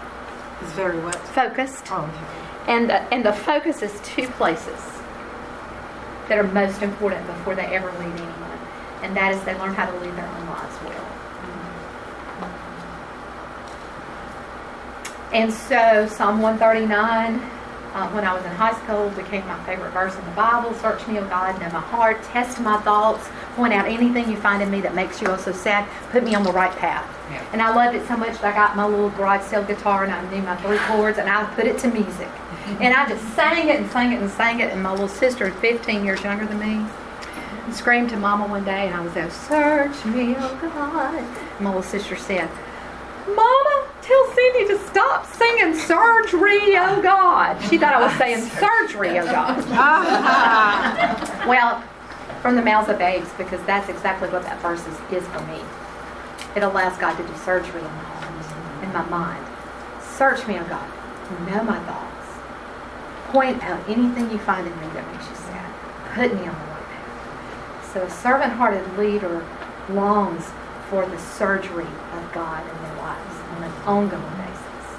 It's 0.62 0.72
very 0.72 0.98
what? 1.00 1.16
Focused. 1.16 1.86
Oh. 1.90 2.08
And 2.68 2.88
the, 2.88 3.02
and 3.12 3.24
the 3.24 3.32
focus 3.32 3.82
is 3.82 3.98
two 4.04 4.28
places 4.28 5.00
that 6.28 6.38
are 6.38 6.44
most 6.44 6.82
important 6.82 7.26
before 7.26 7.56
they 7.56 7.66
ever 7.66 7.90
lead 7.92 8.12
anyone, 8.12 8.58
and 9.02 9.16
that 9.16 9.34
is 9.34 9.42
they 9.44 9.58
learn 9.58 9.74
how 9.74 9.90
to 9.90 9.98
lead 9.98 10.14
their 10.16 10.28
own 10.28 10.46
lives 10.46 10.76
well. 10.84 11.04
Mm-hmm. 11.42 12.44
And 15.34 15.52
so 15.52 16.06
Psalm 16.06 16.40
139 16.40 17.40
uh, 17.94 18.08
when 18.10 18.24
I 18.24 18.32
was 18.34 18.44
in 18.44 18.50
high 18.52 18.74
school 18.84 19.10
became 19.10 19.46
my 19.46 19.62
favorite 19.64 19.90
verse 19.90 20.16
in 20.16 20.24
the 20.24 20.30
Bible. 20.32 20.72
Search 20.74 21.06
me, 21.06 21.18
O 21.18 21.28
God, 21.28 21.60
know 21.60 21.68
my 21.70 21.80
heart, 21.80 22.22
test 22.24 22.60
my 22.60 22.80
thoughts, 22.80 23.28
point 23.54 23.72
out 23.72 23.86
anything 23.86 24.30
you 24.30 24.36
find 24.36 24.62
in 24.62 24.70
me 24.70 24.80
that 24.80 24.94
makes 24.94 25.20
you 25.20 25.28
also 25.28 25.52
sad, 25.52 25.86
put 26.10 26.24
me 26.24 26.34
on 26.34 26.42
the 26.42 26.52
right 26.52 26.74
path. 26.78 27.04
Yeah. 27.30 27.44
And 27.52 27.60
I 27.60 27.74
loved 27.74 27.94
it 27.96 28.06
so 28.08 28.16
much 28.16 28.32
that 28.40 28.44
I 28.44 28.54
got 28.54 28.76
my 28.76 28.86
little 28.86 29.10
garage 29.10 29.42
sale 29.42 29.64
guitar 29.64 30.04
and 30.04 30.12
I 30.12 30.30
knew 30.30 30.42
my 30.42 30.56
three 30.56 30.78
chords 30.78 31.18
and 31.18 31.28
I 31.28 31.44
put 31.54 31.66
it 31.66 31.78
to 31.80 31.88
music. 31.88 32.28
And 32.80 32.94
I 32.94 33.08
just 33.08 33.24
sang 33.34 33.68
it 33.68 33.80
and 33.80 33.90
sang 33.90 34.12
it 34.12 34.22
and 34.22 34.30
sang 34.30 34.60
it. 34.60 34.70
And 34.72 34.82
my 34.82 34.92
little 34.92 35.08
sister, 35.08 35.50
15 35.50 36.04
years 36.04 36.22
younger 36.22 36.46
than 36.46 36.60
me, 36.60 36.86
screamed 37.72 38.10
to 38.10 38.16
Mama 38.16 38.46
one 38.46 38.64
day, 38.64 38.86
and 38.86 38.94
I 38.94 39.00
was 39.00 39.12
there, 39.14 39.30
Search 39.30 40.04
me, 40.04 40.34
oh 40.38 40.58
God. 40.62 41.14
And 41.16 41.60
my 41.60 41.70
little 41.70 41.82
sister 41.82 42.16
said, 42.16 42.48
Mama, 43.26 43.91
tell 44.02 44.34
Cindy 44.34 44.66
to 44.66 44.78
stop 44.88 45.24
singing 45.26 45.74
surgery, 45.74 46.76
oh 46.76 47.00
God. 47.00 47.60
She 47.70 47.78
thought 47.78 47.94
I 47.94 48.02
was 48.04 48.14
saying 48.18 48.42
surgery, 48.58 49.18
oh 49.18 49.24
God. 49.24 49.58
well, 51.48 51.82
from 52.42 52.56
the 52.56 52.62
mouths 52.62 52.88
of 52.88 52.98
babes, 52.98 53.30
because 53.38 53.64
that's 53.64 53.88
exactly 53.88 54.28
what 54.30 54.42
that 54.42 54.60
verse 54.60 54.84
is, 54.86 54.98
is 55.12 55.26
for 55.28 55.40
me. 55.46 55.60
It 56.56 56.62
allows 56.64 56.98
God 56.98 57.16
to 57.16 57.22
do 57.22 57.34
surgery 57.38 57.80
in 57.80 57.86
my 57.86 58.02
heart, 58.02 58.84
in 58.84 58.92
my 58.92 59.04
mind. 59.08 59.46
Search 60.02 60.46
me, 60.48 60.58
oh 60.58 60.64
God. 60.64 60.90
Know 61.48 61.62
my 61.62 61.78
thoughts. 61.86 62.28
Point 63.28 63.62
out 63.62 63.88
anything 63.88 64.30
you 64.30 64.38
find 64.38 64.66
in 64.66 64.80
me 64.80 64.86
that 64.88 65.10
makes 65.12 65.28
you 65.28 65.36
sad. 65.36 65.72
Put 66.12 66.34
me 66.34 66.40
on 66.40 66.54
the 66.54 66.66
right 66.68 66.88
path. 66.90 67.92
So 67.94 68.02
a 68.02 68.10
servant-hearted 68.10 68.98
leader 68.98 69.46
longs 69.88 70.50
for 70.90 71.06
the 71.06 71.18
surgery 71.18 71.86
of 71.86 72.32
God 72.32 72.68
in 72.68 72.82
their 72.82 72.96
lives 72.96 73.31
ongoing 73.86 74.22
basis. 74.22 74.98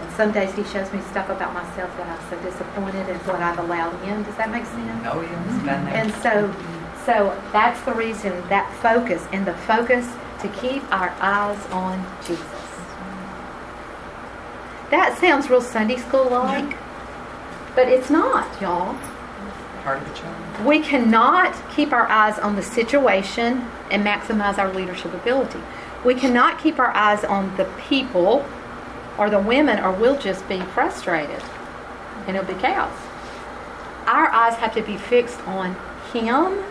And 0.00 0.10
some 0.12 0.32
days 0.32 0.52
he 0.54 0.64
shows 0.64 0.92
me 0.92 1.00
stuff 1.10 1.28
about 1.28 1.54
myself 1.54 1.96
that 1.96 2.06
I'm 2.06 2.30
so 2.30 2.42
disappointed 2.42 3.08
in 3.08 3.16
what 3.20 3.40
I've 3.40 3.58
allowed 3.58 3.94
in. 4.04 4.22
Does 4.24 4.36
that 4.36 4.50
make 4.50 4.64
sense? 4.66 5.06
Oh, 5.06 5.20
yeah, 5.20 5.44
it's 5.44 5.64
been 5.64 5.84
there. 5.84 5.94
And 5.94 6.12
so, 6.14 6.54
so 7.06 7.40
that's 7.52 7.80
the 7.82 7.94
reason 7.94 8.32
that 8.48 8.72
focus 8.82 9.26
and 9.32 9.46
the 9.46 9.54
focus 9.54 10.08
to 10.40 10.48
keep 10.48 10.82
our 10.92 11.14
eyes 11.20 11.64
on 11.70 12.04
Jesus. 12.26 12.46
That 14.90 15.16
sounds 15.18 15.48
real 15.48 15.62
Sunday 15.62 15.96
school 15.96 16.28
like, 16.28 16.76
but 17.74 17.88
it's 17.88 18.10
not, 18.10 18.60
y'all. 18.60 18.98
Part 19.82 20.02
of 20.02 20.08
the 20.08 20.14
job. 20.14 20.66
We 20.66 20.80
cannot 20.80 21.54
keep 21.74 21.92
our 21.92 22.06
eyes 22.08 22.38
on 22.38 22.56
the 22.56 22.62
situation 22.62 23.66
and 23.90 24.04
maximize 24.04 24.58
our 24.58 24.72
leadership 24.72 25.14
ability. 25.14 25.60
We 26.04 26.14
cannot 26.14 26.58
keep 26.58 26.78
our 26.78 26.90
eyes 26.90 27.24
on 27.24 27.56
the 27.56 27.64
people 27.88 28.44
or 29.18 29.30
the 29.30 29.38
women, 29.38 29.78
or 29.78 29.92
we'll 29.92 30.18
just 30.18 30.48
be 30.48 30.60
frustrated 30.60 31.42
and 32.26 32.36
it'll 32.36 32.52
be 32.52 32.60
chaos. 32.60 32.92
Our 34.06 34.28
eyes 34.28 34.54
have 34.56 34.74
to 34.74 34.82
be 34.82 34.96
fixed 34.96 35.40
on 35.46 35.76
Him, 36.12 36.64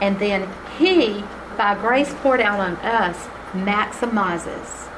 and 0.00 0.18
then 0.18 0.48
He, 0.78 1.24
by 1.56 1.74
grace 1.74 2.12
poured 2.14 2.40
out 2.40 2.60
on 2.60 2.76
us, 2.76 3.26
maximizes 3.52 4.88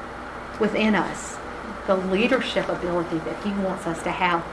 within 0.59 0.95
us 0.95 1.37
the 1.85 1.95
leadership 1.95 2.67
ability 2.67 3.19
that 3.19 3.43
He 3.43 3.51
wants 3.51 3.85
us 3.85 4.01
to 4.03 4.11
have 4.11 4.43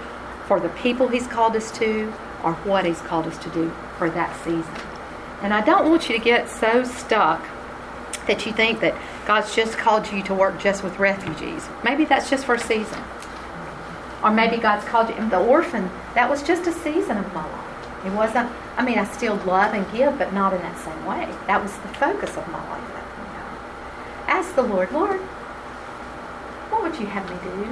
for 0.47 0.61
the 0.61 0.69
people 0.71 1.09
He's 1.09 1.27
called 1.27 1.57
us 1.57 1.71
to 1.79 2.13
or 2.43 2.53
what 2.65 2.85
He's 2.85 3.01
called 3.01 3.27
us 3.27 3.39
to 3.39 3.51
do 3.51 3.73
for 3.99 4.11
that 4.11 4.37
season. 4.45 4.75
And 5.43 5.53
I 5.53 5.63
don't 5.63 5.89
want 5.89 6.09
you 6.09 6.17
to 6.17 6.23
get 6.23 6.49
so 6.49 6.85
stuck 6.85 7.45
that 8.27 8.47
you 8.47 8.53
think 8.53 8.81
that 8.81 8.95
God's 9.27 9.55
just 9.55 9.77
called 9.77 10.11
you 10.11 10.23
to 10.25 10.35
work 10.35 10.59
just 10.59 10.83
with 10.83 10.99
refugees. 10.99 11.69
Maybe 11.83 12.05
that's 12.05 12.31
just 12.31 12.45
for 12.45 12.55
a 12.55 12.59
season. 12.61 13.03
Or 14.23 14.31
maybe 14.31 14.57
God's 14.57 14.85
called 14.85 15.11
you, 15.11 15.29
the 15.29 15.39
orphan, 15.39 15.91
that 16.15 16.31
was 16.31 16.43
just 16.43 16.67
a 16.67 16.73
season 16.73 17.19
of 17.19 17.35
my 17.35 17.45
life. 17.45 18.07
It 18.07 18.13
wasn't, 18.13 18.51
I 18.77 18.85
mean, 18.85 18.99
I 18.99 19.05
still 19.05 19.37
love 19.37 19.75
and 19.75 19.91
give, 19.93 20.19
but 20.19 20.33
not 20.33 20.53
in 20.53 20.61
that 20.63 20.79
same 20.79 21.05
way. 21.05 21.29
That 21.47 21.63
was 21.63 21.73
the 21.73 21.89
focus 21.89 22.37
of 22.37 22.47
my 22.49 22.71
life. 22.71 22.91
Ask 24.27 24.55
the 24.55 24.63
Lord, 24.63 24.91
Lord, 24.93 25.21
what 26.71 26.83
would 26.83 26.99
you 26.99 27.07
have 27.07 27.29
me 27.29 27.37
do? 27.43 27.69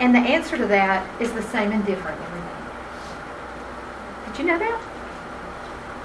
And 0.00 0.14
the 0.14 0.18
answer 0.18 0.56
to 0.56 0.66
that 0.66 1.06
is 1.20 1.32
the 1.32 1.42
same 1.42 1.70
and 1.70 1.84
different 1.86 2.20
every 2.20 2.40
day. 2.40 2.46
Did 4.26 4.38
you 4.38 4.44
know 4.46 4.58
that? 4.58 4.91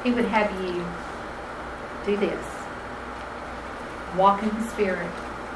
He 0.04 0.12
would 0.12 0.26
have 0.26 0.52
you 0.64 0.86
do 2.06 2.18
this. 2.18 2.46
Walk 4.16 4.42
in 4.42 4.50
the 4.50 4.64
Spirit. 4.70 5.10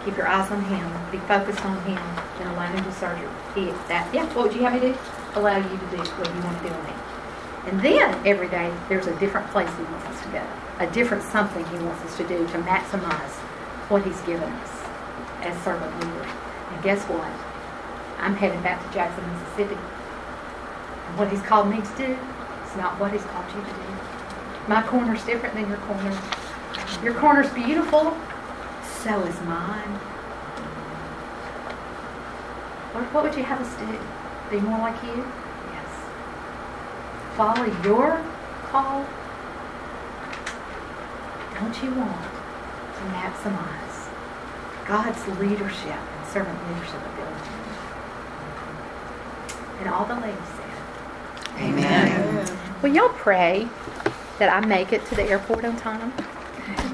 Keep 0.05 0.17
your 0.17 0.27
eyes 0.27 0.51
on 0.51 0.61
Him. 0.65 1.11
Be 1.11 1.17
focused 1.19 1.63
on 1.65 1.79
Him. 1.83 1.97
And 2.39 2.49
allow 2.49 2.67
Him 2.67 2.83
to 2.83 2.91
surgery. 2.93 3.29
He 3.55 3.65
that. 3.87 4.13
Yeah. 4.13 4.25
What 4.33 4.47
would 4.47 4.55
you 4.55 4.61
have 4.61 4.73
me 4.73 4.79
do? 4.79 4.97
Allow 5.35 5.57
you 5.57 5.63
to 5.63 5.87
do 5.91 5.97
what 5.97 6.35
you 6.35 6.41
want 6.43 6.57
to 6.57 6.63
do 6.63 6.73
me. 6.83 6.93
And 7.67 7.79
then 7.81 8.27
every 8.27 8.49
day 8.49 8.73
there's 8.89 9.07
a 9.07 9.17
different 9.19 9.49
place 9.51 9.69
He 9.77 9.83
wants 9.83 10.07
us 10.07 10.21
to 10.23 10.29
go. 10.29 10.43
A 10.79 10.87
different 10.91 11.23
something 11.23 11.63
He 11.65 11.77
wants 11.85 12.03
us 12.03 12.17
to 12.17 12.27
do 12.27 12.45
to 12.47 12.57
maximize 12.63 13.31
what 13.89 14.03
He's 14.03 14.19
given 14.21 14.49
us 14.49 14.71
as 15.41 15.55
servant 15.63 15.93
leaders. 16.03 16.31
And 16.71 16.83
guess 16.83 17.03
what? 17.05 17.29
I'm 18.19 18.35
heading 18.35 18.61
back 18.61 18.85
to 18.85 18.93
Jackson, 18.93 19.23
Mississippi. 19.33 19.79
And 21.07 21.17
what 21.17 21.31
He's 21.31 21.41
called 21.41 21.69
me 21.69 21.77
to 21.77 21.93
do 21.97 22.17
is 22.17 22.75
not 22.75 22.99
what 22.99 23.11
He's 23.11 23.23
called 23.23 23.45
you 23.53 23.61
to 23.61 23.67
do. 23.67 23.91
My 24.67 24.83
corner's 24.83 25.23
different 25.25 25.55
than 25.55 25.67
your 25.67 25.79
corner. 25.79 26.17
Your 27.03 27.13
corner's 27.15 27.49
beautiful. 27.51 28.15
So 29.03 29.21
is 29.23 29.41
mine. 29.41 29.99
Lord, 32.93 33.05
what 33.13 33.23
would 33.23 33.35
you 33.35 33.43
have 33.43 33.59
us 33.61 33.73
do? 33.79 33.99
Be 34.51 34.61
more 34.61 34.79
like 34.79 35.01
you? 35.03 35.25
Yes. 35.73 35.89
Follow 37.35 37.65
your 37.83 38.23
call? 38.65 39.05
Don't 41.55 41.83
you 41.83 41.91
want 41.91 42.21
to 42.21 43.01
maximize 43.13 44.09
God's 44.87 45.27
leadership 45.39 45.95
and 45.95 46.27
servant 46.27 46.57
leadership 46.67 46.99
ability? 47.13 47.49
And 49.79 49.89
all 49.89 50.05
the 50.05 50.15
ladies 50.15 50.37
said. 50.55 51.61
Amen. 51.61 52.57
Will 52.81 52.93
y'all 52.93 53.09
pray 53.09 53.67
that 54.41 54.51
I 54.51 54.65
make 54.65 54.91
it 54.91 55.05
to 55.05 55.15
the 55.15 55.21
airport 55.23 55.63
on 55.63 55.77
time? 55.77 56.11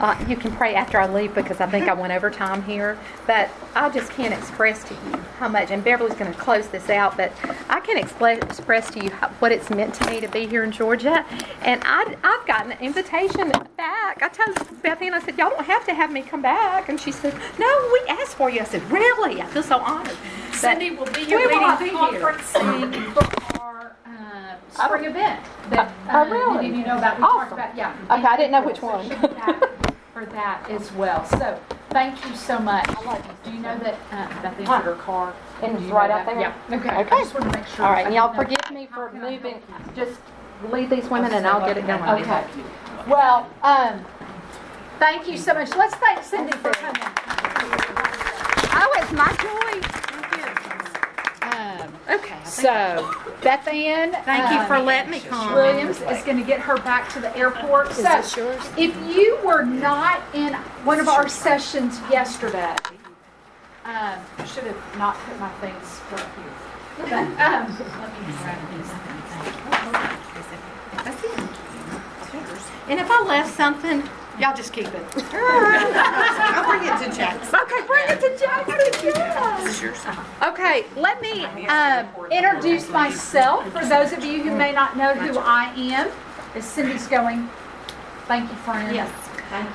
Uh, 0.01 0.21
you 0.27 0.35
can 0.35 0.51
pray 0.51 0.75
after 0.75 0.99
I 0.99 1.07
leave 1.07 1.33
because 1.33 1.61
I 1.61 1.65
think 1.67 1.87
I 1.87 1.93
went 1.93 2.11
over 2.11 2.29
time 2.29 2.61
here. 2.63 2.99
But 3.25 3.49
I 3.73 3.89
just 3.89 4.11
can't 4.11 4.33
express 4.33 4.83
to 4.89 4.93
you 4.93 5.17
how 5.39 5.47
much, 5.47 5.71
and 5.71 5.81
Beverly's 5.81 6.15
going 6.15 6.31
to 6.33 6.37
close 6.37 6.67
this 6.67 6.89
out, 6.89 7.15
but 7.15 7.31
I 7.69 7.79
can 7.79 7.95
expl- 8.03 8.43
express 8.43 8.91
to 8.91 9.03
you 9.03 9.11
how, 9.11 9.29
what 9.39 9.51
it's 9.53 9.69
meant 9.69 9.93
to 9.95 10.09
me 10.09 10.19
to 10.19 10.27
be 10.27 10.45
here 10.45 10.63
in 10.65 10.71
Georgia. 10.71 11.25
And 11.61 11.81
I, 11.85 12.17
I've 12.21 12.45
gotten 12.45 12.73
an 12.73 12.79
invitation 12.79 13.49
back. 13.77 14.21
I 14.21 14.27
told 14.27 14.57
Bethany, 14.81 15.07
and 15.07 15.15
I 15.15 15.19
said, 15.19 15.37
Y'all 15.37 15.51
don't 15.51 15.65
have 15.65 15.85
to 15.85 15.93
have 15.93 16.11
me 16.11 16.23
come 16.23 16.41
back. 16.41 16.89
And 16.89 16.99
she 16.99 17.13
said, 17.13 17.33
No, 17.57 17.89
we 17.93 18.09
asked 18.09 18.35
for 18.35 18.49
you. 18.49 18.59
I 18.59 18.65
said, 18.65 18.83
Really? 18.91 19.41
I 19.41 19.45
feel 19.45 19.63
so 19.63 19.77
honored. 19.77 20.17
Cindy 20.51 20.91
will 20.91 21.05
be 21.05 21.23
here 21.23 21.37
we 21.37 21.47
will 21.47 21.77
be 21.77 21.85
here. 21.85 21.93
conferencing 21.95 23.13
for 23.13 23.61
our 23.61 23.95
uh, 24.05 24.55
spring 24.72 25.05
event 25.05 25.39
that 25.70 25.91
Oh, 26.09 26.22
uh, 26.22 26.26
really? 26.30 26.55
many 26.55 26.70
of 26.70 26.76
you 26.76 26.86
know 26.86 26.97
about. 26.97 27.18
We 27.18 27.24
Awesome. 27.24 27.39
talked 27.39 27.51
about, 27.53 27.76
yeah. 27.78 27.93
Okay, 28.11 28.24
I 28.24 28.38
didn't 28.38 28.51
know 28.51 28.63
which 28.63 28.80
so 28.80 28.88
one. 28.88 29.07
she'll 29.07 29.18
back 29.30 29.63
For 30.13 30.26
that 30.26 30.70
as 30.70 30.91
well. 30.93 31.26
So, 31.26 31.59
thank 31.91 32.24
you 32.26 32.36
so 32.36 32.59
much. 32.59 32.88
Do 33.43 33.51
you 33.51 33.59
know 33.59 33.78
that, 33.80 33.95
uh, 34.11 34.28
Beth 34.41 34.59
entered 34.59 34.68
her 34.84 34.95
car? 34.95 35.34
And 35.61 35.72
Do 35.72 35.78
it's 35.78 35.84
you 35.84 35.89
know 35.89 35.95
right 35.95 36.11
out 36.11 36.26
that? 36.26 36.34
there? 36.36 36.41
Yeah, 36.41 36.78
okay. 36.78 37.01
Okay. 37.01 37.15
I 37.15 37.20
just 37.22 37.34
wanted 37.34 37.51
to 37.53 37.57
make 37.59 37.68
sure. 37.68 37.86
All 37.86 37.91
right, 37.91 38.05
and 38.05 38.15
y'all 38.15 38.34
forgive 38.34 38.59
me 38.72 38.88
for 38.93 39.09
can 39.09 39.24
I 39.24 39.32
help 39.32 39.43
moving. 39.43 39.61
Just 39.95 40.20
leave 40.72 40.89
these 40.89 41.07
women 41.09 41.32
and 41.34 41.45
I'll 41.45 41.65
get 41.65 41.78
it 41.78 41.86
going. 41.88 42.01
Okay. 42.22 42.43
Well, 43.07 43.47
um, 43.63 44.03
thank 44.99 45.28
you 45.28 45.38
so 45.38 45.53
much. 45.53 45.76
Let's 45.76 45.95
thank 45.95 46.24
Cindy 46.24 46.51
for 46.57 46.72
coming. 46.72 47.01
Oh, 48.80 48.91
it's 48.97 49.11
my 49.11 49.32
joy. 49.41 50.16
Um, 51.82 51.93
Okay. 52.09 52.38
So, 52.45 53.13
Beth 53.41 53.67
Ann. 53.67 54.13
Thank 54.23 54.51
you 54.51 54.59
um, 54.59 54.67
for 54.67 54.80
letting 54.80 55.11
me 55.11 55.19
come. 55.19 55.53
Williams 55.53 56.01
is 56.01 56.23
going 56.23 56.38
to 56.38 56.43
get 56.43 56.59
her 56.61 56.78
back 56.78 57.09
to 57.13 57.19
the 57.19 57.36
airport. 57.38 57.91
So, 57.93 58.57
if 58.78 58.95
you 59.15 59.38
were 59.43 59.63
not 59.63 60.21
in 60.34 60.53
one 60.84 60.99
of 60.99 61.07
our 61.07 61.28
sessions 61.28 61.99
yesterday, 62.09 62.75
um, 63.86 64.19
I 64.38 64.45
should 64.45 64.63
have 64.63 64.97
not 64.97 65.15
put 65.17 65.39
my 65.39 65.49
things 65.59 66.01
right 66.11 66.28
here. 66.36 66.53
But, 66.97 67.11
um, 67.45 67.78
That's 71.03 71.23
it. 71.23 71.39
And 72.89 72.99
if 72.99 73.11
I 73.11 73.23
left 73.23 73.53
something, 73.53 74.01
y'all 74.39 74.55
just 74.55 74.73
keep 74.73 74.88
it. 74.88 75.03
I'll 75.33 76.69
bring 76.69 76.88
it 76.88 77.11
to 77.11 77.17
Jackson. 77.17 77.59
okay, 77.61 77.88
bring 77.88 78.09
it 78.09 78.19
to 78.21 78.38
Jackson. 78.38 78.75
Yes. 79.03 80.17
Okay, 80.43 80.85
let 80.95 81.21
me 81.21 81.45
um, 81.67 82.07
introduce 82.31 82.89
myself 82.89 83.71
for 83.71 83.85
those 83.85 84.13
of 84.13 84.23
you 84.23 84.41
who 84.43 84.55
may 84.55 84.71
not 84.71 84.97
know 84.97 85.13
who 85.13 85.38
I 85.39 85.73
am. 85.75 86.11
As 86.55 86.65
Cindy's 86.65 87.07
going, 87.07 87.49
thank 88.25 88.49
you, 88.49 88.55
friend. 88.57 88.95
Yes. 88.95 89.11
Thank. 89.49 89.69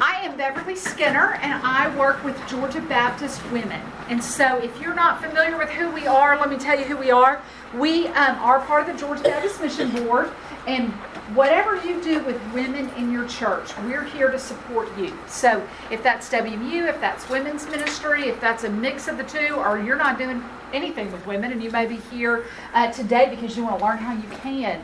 I 0.00 0.20
am 0.22 0.36
Beverly 0.36 0.76
Skinner, 0.76 1.34
and 1.42 1.52
I 1.62 1.94
work 1.96 2.24
with 2.24 2.40
Georgia 2.48 2.80
Baptist 2.80 3.42
Women. 3.50 3.80
And 4.08 4.22
so, 4.22 4.58
if 4.58 4.80
you're 4.80 4.94
not 4.94 5.22
familiar 5.22 5.58
with 5.58 5.68
who 5.70 5.90
we 5.90 6.06
are, 6.06 6.38
let 6.38 6.48
me 6.48 6.56
tell 6.56 6.78
you 6.78 6.84
who 6.84 6.96
we 6.96 7.10
are. 7.10 7.42
We 7.74 8.08
um, 8.08 8.38
are 8.38 8.60
part 8.60 8.88
of 8.88 8.94
the 8.94 9.00
Georgia 9.00 9.22
Baptist 9.24 9.60
Mission 9.60 9.90
Board, 9.90 10.30
and 10.66 10.92
whatever 11.32 11.76
you 11.86 12.02
do 12.02 12.22
with 12.24 12.40
women 12.52 12.90
in 12.90 13.10
your 13.10 13.26
church, 13.26 13.76
we're 13.78 14.04
here 14.04 14.30
to 14.30 14.38
support 14.38 14.88
you. 14.98 15.16
So, 15.26 15.66
if 15.90 16.02
that's 16.02 16.28
WMU, 16.28 16.86
if 16.88 17.00
that's 17.00 17.28
women's 17.30 17.66
ministry, 17.66 18.28
if 18.28 18.40
that's 18.40 18.64
a 18.64 18.70
mix 18.70 19.08
of 19.08 19.16
the 19.16 19.24
two, 19.24 19.54
or 19.54 19.78
you're 19.78 19.96
not 19.96 20.18
doing 20.18 20.44
anything 20.74 21.10
with 21.10 21.24
women 21.26 21.52
and 21.52 21.62
you 21.62 21.70
may 21.70 21.86
be 21.86 21.96
here 21.96 22.44
uh, 22.74 22.90
today 22.92 23.30
because 23.30 23.56
you 23.56 23.64
want 23.64 23.78
to 23.78 23.84
learn 23.84 23.98
how 23.98 24.12
you 24.12 24.28
can. 24.38 24.82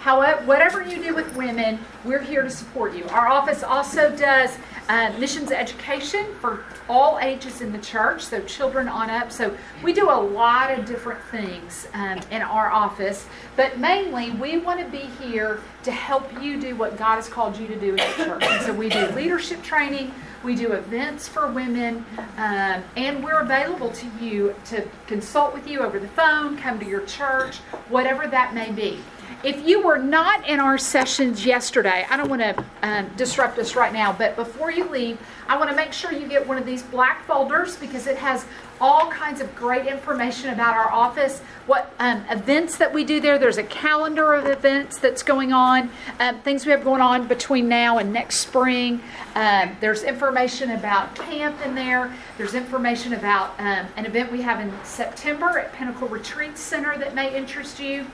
However, 0.00 0.42
whatever 0.46 0.82
you 0.82 1.02
do 1.02 1.14
with 1.14 1.36
women, 1.36 1.78
we're 2.06 2.22
here 2.22 2.42
to 2.42 2.48
support 2.48 2.94
you. 2.94 3.04
Our 3.08 3.28
office 3.28 3.62
also 3.62 4.16
does 4.16 4.56
uh, 4.88 5.12
missions 5.18 5.52
education 5.52 6.24
for 6.40 6.64
all 6.88 7.18
ages 7.20 7.60
in 7.60 7.70
the 7.70 7.78
church, 7.78 8.22
so 8.22 8.40
children 8.44 8.88
on 8.88 9.10
up. 9.10 9.30
So 9.30 9.54
we 9.84 9.92
do 9.92 10.08
a 10.08 10.20
lot 10.20 10.70
of 10.70 10.86
different 10.86 11.22
things 11.24 11.86
um, 11.92 12.18
in 12.30 12.40
our 12.40 12.70
office, 12.70 13.26
but 13.56 13.78
mainly 13.78 14.30
we 14.30 14.56
want 14.56 14.80
to 14.80 14.86
be 14.90 15.04
here 15.22 15.60
to 15.82 15.92
help 15.92 16.32
you 16.42 16.58
do 16.58 16.74
what 16.76 16.96
God 16.96 17.16
has 17.16 17.28
called 17.28 17.58
you 17.58 17.66
to 17.66 17.78
do 17.78 17.90
in 17.90 17.96
the 17.96 18.24
church. 18.24 18.42
And 18.42 18.64
so 18.64 18.72
we 18.72 18.88
do 18.88 19.06
leadership 19.08 19.62
training, 19.62 20.14
we 20.42 20.56
do 20.56 20.72
events 20.72 21.28
for 21.28 21.52
women, 21.52 22.06
um, 22.38 22.82
and 22.96 23.22
we're 23.22 23.40
available 23.40 23.90
to 23.90 24.06
you 24.18 24.54
to 24.64 24.88
consult 25.06 25.52
with 25.52 25.68
you 25.68 25.80
over 25.80 26.00
the 26.00 26.08
phone, 26.08 26.56
come 26.56 26.80
to 26.80 26.86
your 26.86 27.04
church, 27.04 27.58
whatever 27.90 28.26
that 28.26 28.54
may 28.54 28.72
be. 28.72 28.98
If 29.42 29.66
you 29.66 29.82
were 29.82 29.96
not 29.96 30.46
in 30.46 30.60
our 30.60 30.76
sessions 30.76 31.46
yesterday, 31.46 32.06
I 32.10 32.18
don't 32.18 32.28
want 32.28 32.42
to 32.42 32.64
um, 32.82 33.10
disrupt 33.16 33.58
us 33.58 33.74
right 33.74 33.90
now, 33.90 34.12
but 34.12 34.36
before 34.36 34.70
you 34.70 34.84
leave, 34.90 35.18
I 35.48 35.56
want 35.56 35.70
to 35.70 35.76
make 35.76 35.94
sure 35.94 36.12
you 36.12 36.28
get 36.28 36.46
one 36.46 36.58
of 36.58 36.66
these 36.66 36.82
black 36.82 37.24
folders 37.26 37.74
because 37.76 38.06
it 38.06 38.18
has 38.18 38.44
all 38.82 39.10
kinds 39.10 39.40
of 39.40 39.54
great 39.54 39.86
information 39.86 40.50
about 40.50 40.76
our 40.76 40.92
office, 40.92 41.40
what 41.66 41.90
um, 41.98 42.22
events 42.28 42.76
that 42.76 42.92
we 42.92 43.02
do 43.02 43.18
there. 43.18 43.38
There's 43.38 43.56
a 43.56 43.62
calendar 43.62 44.34
of 44.34 44.44
events 44.44 44.98
that's 44.98 45.22
going 45.22 45.54
on, 45.54 45.88
um, 46.18 46.40
things 46.42 46.66
we 46.66 46.72
have 46.72 46.84
going 46.84 47.00
on 47.00 47.26
between 47.26 47.66
now 47.66 47.96
and 47.96 48.12
next 48.12 48.40
spring. 48.40 49.00
Um, 49.34 49.74
there's 49.80 50.02
information 50.02 50.72
about 50.72 51.14
camp 51.14 51.64
in 51.64 51.74
there. 51.74 52.14
There's 52.36 52.54
information 52.54 53.14
about 53.14 53.58
um, 53.58 53.86
an 53.96 54.04
event 54.04 54.30
we 54.30 54.42
have 54.42 54.60
in 54.60 54.70
September 54.84 55.58
at 55.58 55.72
Pinnacle 55.72 56.08
Retreat 56.08 56.58
Center 56.58 56.98
that 56.98 57.14
may 57.14 57.34
interest 57.34 57.80
you. 57.80 58.06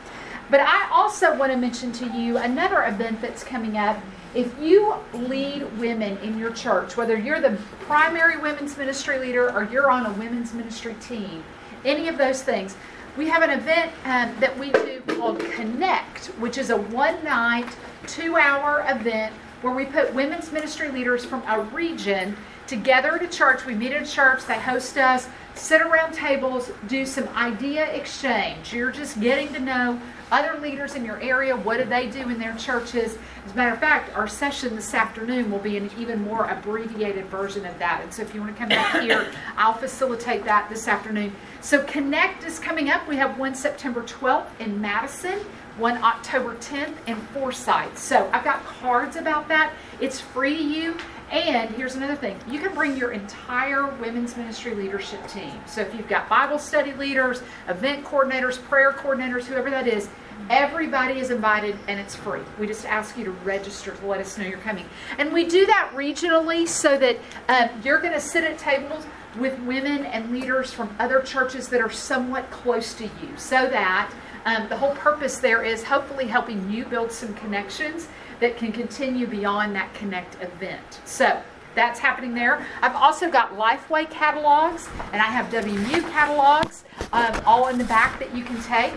But 0.51 0.61
I 0.61 0.89
also 0.91 1.37
want 1.37 1.53
to 1.53 1.59
mention 1.59 1.93
to 1.93 2.07
you 2.07 2.39
another 2.39 2.85
event 2.85 3.21
that's 3.21 3.43
coming 3.43 3.77
up. 3.77 3.99
If 4.35 4.57
you 4.61 4.95
lead 5.13 5.65
women 5.79 6.19
in 6.19 6.39
your 6.39 6.53
church, 6.53 6.97
whether 6.97 7.19
you're 7.19 7.41
the 7.41 7.59
primary 7.81 8.39
women's 8.39 8.77
ministry 8.77 9.19
leader 9.19 9.51
or 9.53 9.65
you're 9.65 9.91
on 9.91 10.07
a 10.07 10.13
women's 10.13 10.53
ministry 10.53 10.95
team, 11.01 11.43
any 11.85 12.09
of 12.09 12.19
those 12.19 12.43
things, 12.43 12.77
we 13.17 13.29
have 13.29 13.43
an 13.43 13.51
event 13.51 13.93
um, 14.05 14.35
that 14.41 14.57
we 14.59 14.71
do 14.73 15.03
called 15.07 15.41
Connect, 15.41 16.27
which 16.39 16.59
is 16.59 16.71
a 16.71 16.77
one 16.77 17.23
night, 17.25 17.69
two 18.07 18.37
hour 18.37 18.85
event 18.89 19.33
where 19.63 19.75
we 19.75 19.87
put 19.87 20.15
women's 20.15 20.53
ministry 20.53 20.91
leaders 20.91 21.25
from 21.25 21.43
a 21.49 21.61
region 21.61 22.37
together 22.67 23.17
at 23.17 23.23
a 23.23 23.29
church. 23.29 23.65
We 23.65 23.75
meet 23.75 23.93
at 23.93 24.03
a 24.03 24.11
church, 24.11 24.45
they 24.45 24.59
host 24.59 24.99
us, 24.99 25.29
sit 25.55 25.81
around 25.81 26.13
tables, 26.13 26.71
do 26.89 27.07
some 27.07 27.27
idea 27.29 27.87
exchange. 27.87 28.73
You're 28.73 28.91
just 28.91 29.19
getting 29.21 29.53
to 29.55 29.61
know 29.61 30.01
other 30.31 30.59
leaders 30.61 30.95
in 30.95 31.05
your 31.05 31.21
area. 31.21 31.57
What 31.57 31.79
do 31.79 31.85
they 31.85 32.09
do 32.09 32.29
in 32.29 32.39
their 32.39 32.55
churches? 32.57 33.19
As 33.45 33.53
a 33.53 33.55
matter 33.55 33.73
of 33.73 33.79
fact, 33.79 34.15
our 34.17 34.29
session 34.29 34.75
this 34.75 34.93
afternoon 34.95 35.51
will 35.51 35.59
be 35.59 35.77
an 35.77 35.91
even 35.99 36.23
more 36.23 36.47
abbreviated 36.47 37.27
version 37.27 37.65
of 37.67 37.79
that. 37.79 38.01
And 38.03 38.13
so 38.13 38.23
if 38.23 38.35
you 38.35 38.41
want 38.41 38.55
to 38.55 38.59
come 38.59 38.69
back 38.69 39.01
here, 39.01 39.33
I'll 39.57 39.75
facilitate 39.75 40.45
that 40.45 40.69
this 40.69 40.89
afternoon. 40.89 41.33
So 41.61 41.83
Connect 41.85 42.45
is 42.45 42.59
coming 42.59 42.91
up. 42.91 43.07
We 43.09 43.17
have 43.17 43.39
one 43.39 43.55
September 43.55 44.03
12th 44.03 44.47
in 44.59 44.81
Madison, 44.81 45.39
one 45.79 46.03
October 46.03 46.57
10th 46.57 46.95
in 47.07 47.17
Forsyth. 47.17 47.99
So 47.99 48.29
I've 48.33 48.45
got 48.45 48.65
cards 48.65 49.17
about 49.17 49.49
that. 49.49 49.73
It's 50.01 50.21
free 50.21 50.57
to 50.57 50.63
you. 50.63 50.97
And 51.31 51.71
here's 51.71 51.97
another 51.97 52.15
thing 52.15 52.39
you 52.49 52.61
can 52.61 52.73
bring 52.75 52.97
your 52.97 53.11
entire 53.11 53.87
women's 53.87 54.37
ministry 54.37 54.75
leadership 54.75 55.27
team. 55.29 55.53
So 55.67 55.81
if 55.81 55.95
you've 55.95 56.09
got 56.09 56.29
Bible 56.29 56.59
study 56.59 56.93
leaders, 56.93 57.43
event 57.69 58.05
coordinators, 58.05 58.63
prayer 58.63 58.93
coordinators, 58.93 59.45
whoever 59.45 59.71
that 59.71 59.89
is, 59.89 60.09
everybody 60.51 61.19
is 61.19 61.31
invited 61.31 61.77
and 61.89 61.99
it's 61.99 62.15
free. 62.15 62.43
We 62.61 62.67
just 62.67 62.85
ask 62.85 63.19
you 63.19 63.25
to 63.25 63.33
register 63.33 63.93
to 63.93 64.07
let 64.07 64.21
us 64.21 64.39
know 64.39 64.45
you're 64.45 64.59
coming. 64.59 64.87
And 65.19 65.33
we 65.33 65.47
do 65.47 65.67
that 65.67 65.91
regionally 65.95 66.69
so 66.69 66.97
that 66.99 67.17
um, 67.49 67.71
you're 67.83 68.01
going 68.01 68.13
to 68.13 68.21
sit 68.21 68.45
at 68.45 68.59
tables 68.59 69.05
with 69.39 69.59
women 69.61 70.05
and 70.07 70.31
leaders 70.31 70.73
from 70.73 70.95
other 70.99 71.21
churches 71.21 71.69
that 71.69 71.81
are 71.81 71.91
somewhat 71.91 72.51
close 72.51 72.95
to 72.95 73.05
you 73.05 73.37
so 73.37 73.69
that 73.69 74.13
um, 74.45 74.69
the 74.69 74.77
whole 74.77 74.95
purpose 74.95 75.39
there 75.39 75.65
is 75.65 75.83
hopefully 75.83 76.27
helping 76.27 76.71
you 76.71 76.85
build 76.85 77.11
some 77.11 77.35
connections 77.35 78.09
that 78.41 78.57
can 78.57 78.73
continue 78.73 79.27
beyond 79.27 79.75
that 79.75 79.93
Connect 79.95 80.35
event. 80.43 81.01
So 81.05 81.41
that's 81.75 81.99
happening 81.99 82.35
there. 82.35 82.67
I've 82.83 82.97
also 82.97 83.31
got 83.31 83.57
Lifeway 83.57 84.11
catalogs 84.11 84.89
and 85.13 85.21
I 85.21 85.27
have 85.27 85.53
WMU 85.53 86.01
catalogs 86.11 86.85
um, 87.13 87.41
all 87.45 87.69
in 87.69 87.79
the 87.79 87.85
back 87.85 88.19
that 88.19 88.35
you 88.35 88.45
can 88.45 88.61
take 88.63 88.95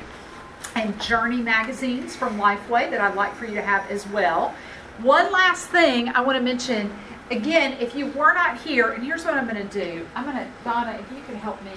and 0.76 1.00
Journey 1.02 1.42
magazines 1.42 2.16
from 2.16 2.38
Lifeway 2.38 2.90
that 2.90 3.02
I'd 3.02 3.16
like 3.16 3.36
for 3.36 3.46
you 3.46 3.56
to 3.56 3.62
have 3.62 3.90
as 3.92 4.08
well. 4.08 4.54
One 5.00 5.32
last 5.32 5.68
thing 5.68 6.10
I 6.10 6.22
want 6.22 6.38
to 6.38 6.44
mention 6.44 6.92
again, 7.32 7.78
if 7.80 7.96
you 7.96 8.08
were 8.08 8.34
not 8.34 8.60
here, 8.60 8.92
and 8.92 9.04
here's 9.04 9.26
what 9.26 9.34
I'm 9.34 9.48
going 9.48 9.68
to 9.68 9.86
do 9.86 10.06
I'm 10.16 10.26
going 10.26 10.38
to, 10.38 10.48
Donna, 10.64 10.98
if 11.00 11.12
you 11.16 11.24
can 11.24 11.36
help 11.36 11.62
me 11.64 11.72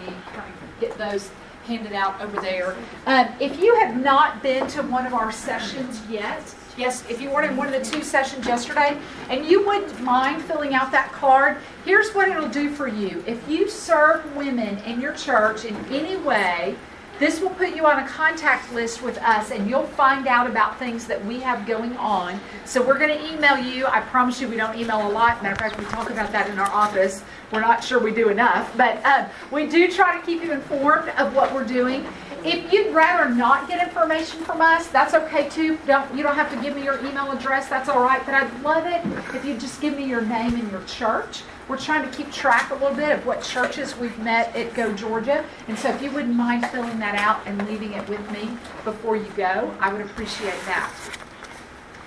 get 0.80 0.96
those 0.98 1.30
handed 1.66 1.92
out 1.92 2.20
over 2.20 2.40
there. 2.40 2.76
Um, 3.06 3.28
if 3.40 3.60
you 3.60 3.74
have 3.76 4.02
not 4.02 4.42
been 4.42 4.66
to 4.68 4.82
one 4.82 5.06
of 5.06 5.14
our 5.14 5.30
sessions 5.30 6.02
yet, 6.08 6.42
Yes, 6.76 7.04
if 7.10 7.20
you 7.20 7.30
weren't 7.30 7.50
in 7.50 7.56
one 7.56 7.72
of 7.72 7.74
the 7.74 7.90
two 7.90 8.02
sessions 8.02 8.46
yesterday 8.46 8.98
and 9.28 9.44
you 9.44 9.66
wouldn't 9.66 10.00
mind 10.00 10.42
filling 10.42 10.72
out 10.72 10.90
that 10.92 11.12
card, 11.12 11.58
here's 11.84 12.14
what 12.14 12.28
it'll 12.28 12.48
do 12.48 12.70
for 12.70 12.88
you. 12.88 13.22
If 13.26 13.46
you 13.46 13.68
serve 13.68 14.34
women 14.34 14.78
in 14.78 14.98
your 14.98 15.12
church 15.12 15.66
in 15.66 15.76
any 15.86 16.16
way, 16.16 16.76
this 17.18 17.40
will 17.40 17.50
put 17.50 17.76
you 17.76 17.86
on 17.86 18.02
a 18.02 18.08
contact 18.08 18.72
list 18.72 19.02
with 19.02 19.18
us 19.18 19.50
and 19.50 19.68
you'll 19.68 19.86
find 19.86 20.26
out 20.26 20.46
about 20.48 20.78
things 20.78 21.06
that 21.06 21.22
we 21.26 21.40
have 21.40 21.66
going 21.66 21.94
on. 21.98 22.40
So 22.64 22.84
we're 22.84 22.98
going 22.98 23.16
to 23.16 23.32
email 23.34 23.58
you. 23.58 23.86
I 23.86 24.00
promise 24.00 24.40
you 24.40 24.48
we 24.48 24.56
don't 24.56 24.74
email 24.74 25.06
a 25.06 25.10
lot. 25.10 25.42
Matter 25.42 25.52
of 25.52 25.58
fact, 25.58 25.78
we 25.78 25.84
talk 25.84 26.08
about 26.08 26.32
that 26.32 26.48
in 26.48 26.58
our 26.58 26.70
office. 26.70 27.22
We're 27.52 27.60
not 27.60 27.84
sure 27.84 28.00
we 28.00 28.12
do 28.12 28.30
enough, 28.30 28.74
but 28.78 29.04
uh, 29.04 29.28
we 29.50 29.66
do 29.66 29.88
try 29.92 30.18
to 30.18 30.24
keep 30.24 30.42
you 30.42 30.52
informed 30.52 31.10
of 31.10 31.34
what 31.36 31.54
we're 31.54 31.66
doing. 31.66 32.06
If 32.44 32.72
you'd 32.72 32.92
rather 32.92 33.32
not 33.32 33.68
get 33.68 33.86
information 33.86 34.40
from 34.40 34.60
us, 34.60 34.88
that's 34.88 35.14
okay 35.14 35.48
too. 35.48 35.78
Don't 35.86 36.12
you 36.14 36.24
don't 36.24 36.34
have 36.34 36.50
to 36.50 36.60
give 36.60 36.74
me 36.74 36.82
your 36.82 36.98
email 36.98 37.30
address. 37.30 37.68
That's 37.68 37.88
all 37.88 38.02
right. 38.02 38.24
But 38.24 38.34
I'd 38.34 38.62
love 38.62 38.84
it 38.86 39.00
if 39.34 39.44
you'd 39.44 39.60
just 39.60 39.80
give 39.80 39.96
me 39.96 40.04
your 40.04 40.22
name 40.22 40.54
and 40.54 40.70
your 40.70 40.82
church. 40.84 41.42
We're 41.68 41.78
trying 41.78 42.08
to 42.08 42.16
keep 42.16 42.32
track 42.32 42.70
a 42.70 42.74
little 42.74 42.96
bit 42.96 43.10
of 43.10 43.24
what 43.24 43.42
churches 43.42 43.96
we've 43.96 44.18
met 44.18 44.54
at 44.56 44.74
Go 44.74 44.92
Georgia. 44.92 45.44
And 45.68 45.78
so 45.78 45.90
if 45.90 46.02
you 46.02 46.10
wouldn't 46.10 46.34
mind 46.34 46.66
filling 46.66 46.98
that 46.98 47.14
out 47.14 47.46
and 47.46 47.64
leaving 47.68 47.92
it 47.92 48.08
with 48.08 48.28
me 48.32 48.50
before 48.82 49.16
you 49.16 49.30
go, 49.36 49.72
I 49.78 49.92
would 49.92 50.04
appreciate 50.04 50.58
that. 50.66 50.92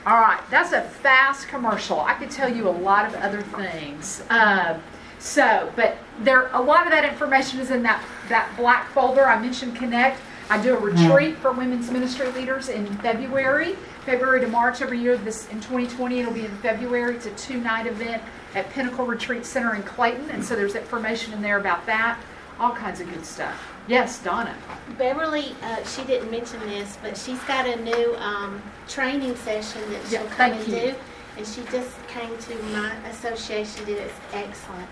All 0.05 0.19
right, 0.19 0.41
that's 0.51 0.71
a 0.71 0.81
fast 0.81 1.47
commercial. 1.47 1.99
I 2.01 2.13
could 2.13 2.29
tell 2.29 2.53
you 2.53 2.67
a 2.67 2.69
lot 2.69 3.05
of 3.05 3.15
other 3.15 3.41
things. 3.41 4.21
Uh, 4.29 4.77
so, 5.25 5.73
but 5.75 5.97
there, 6.19 6.49
a 6.53 6.61
lot 6.61 6.85
of 6.85 6.91
that 6.91 7.03
information 7.03 7.59
is 7.59 7.71
in 7.71 7.81
that, 7.81 8.05
that 8.29 8.55
black 8.55 8.87
folder. 8.91 9.25
I 9.25 9.41
mentioned 9.41 9.75
Connect. 9.75 10.19
I 10.51 10.61
do 10.61 10.75
a 10.75 10.79
retreat 10.79 11.35
for 11.37 11.51
women's 11.51 11.89
ministry 11.89 12.31
leaders 12.33 12.69
in 12.69 12.85
February, 12.97 13.73
February 14.05 14.39
to 14.41 14.47
March 14.47 14.83
every 14.83 14.99
year. 14.99 15.17
This 15.17 15.49
in 15.49 15.55
2020, 15.61 16.19
it'll 16.19 16.31
be 16.31 16.45
in 16.45 16.55
February. 16.57 17.15
It's 17.15 17.25
a 17.25 17.31
two-night 17.31 17.87
event 17.87 18.21
at 18.53 18.69
Pinnacle 18.69 19.07
Retreat 19.07 19.47
Center 19.47 19.73
in 19.73 19.81
Clayton, 19.81 20.29
and 20.29 20.45
so 20.45 20.55
there's 20.55 20.75
information 20.75 21.33
in 21.33 21.41
there 21.41 21.57
about 21.57 21.87
that. 21.87 22.19
All 22.59 22.71
kinds 22.71 23.01
of 23.01 23.09
good 23.11 23.25
stuff. 23.25 23.59
Yes, 23.87 24.21
Donna. 24.21 24.55
Beverly, 24.99 25.55
uh, 25.63 25.83
she 25.85 26.03
didn't 26.03 26.29
mention 26.29 26.59
this, 26.59 26.99
but 27.01 27.17
she's 27.17 27.41
got 27.45 27.67
a 27.67 27.81
new 27.83 28.15
um, 28.17 28.61
training 28.87 29.35
session 29.37 29.81
that 29.91 30.03
she'll 30.07 30.21
Yeah, 30.21 30.29
come 30.35 30.51
and 30.51 30.67
you. 30.67 30.79
do. 30.91 30.95
And 31.37 31.47
she 31.47 31.63
just 31.71 31.91
came 32.07 32.37
to 32.37 32.55
my 32.65 32.93
association, 33.09 33.85
did 33.85 33.97
it's 33.97 34.13
excellent 34.31 34.87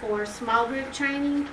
for 0.00 0.24
small 0.26 0.66
group 0.66 0.92
training. 0.92 1.48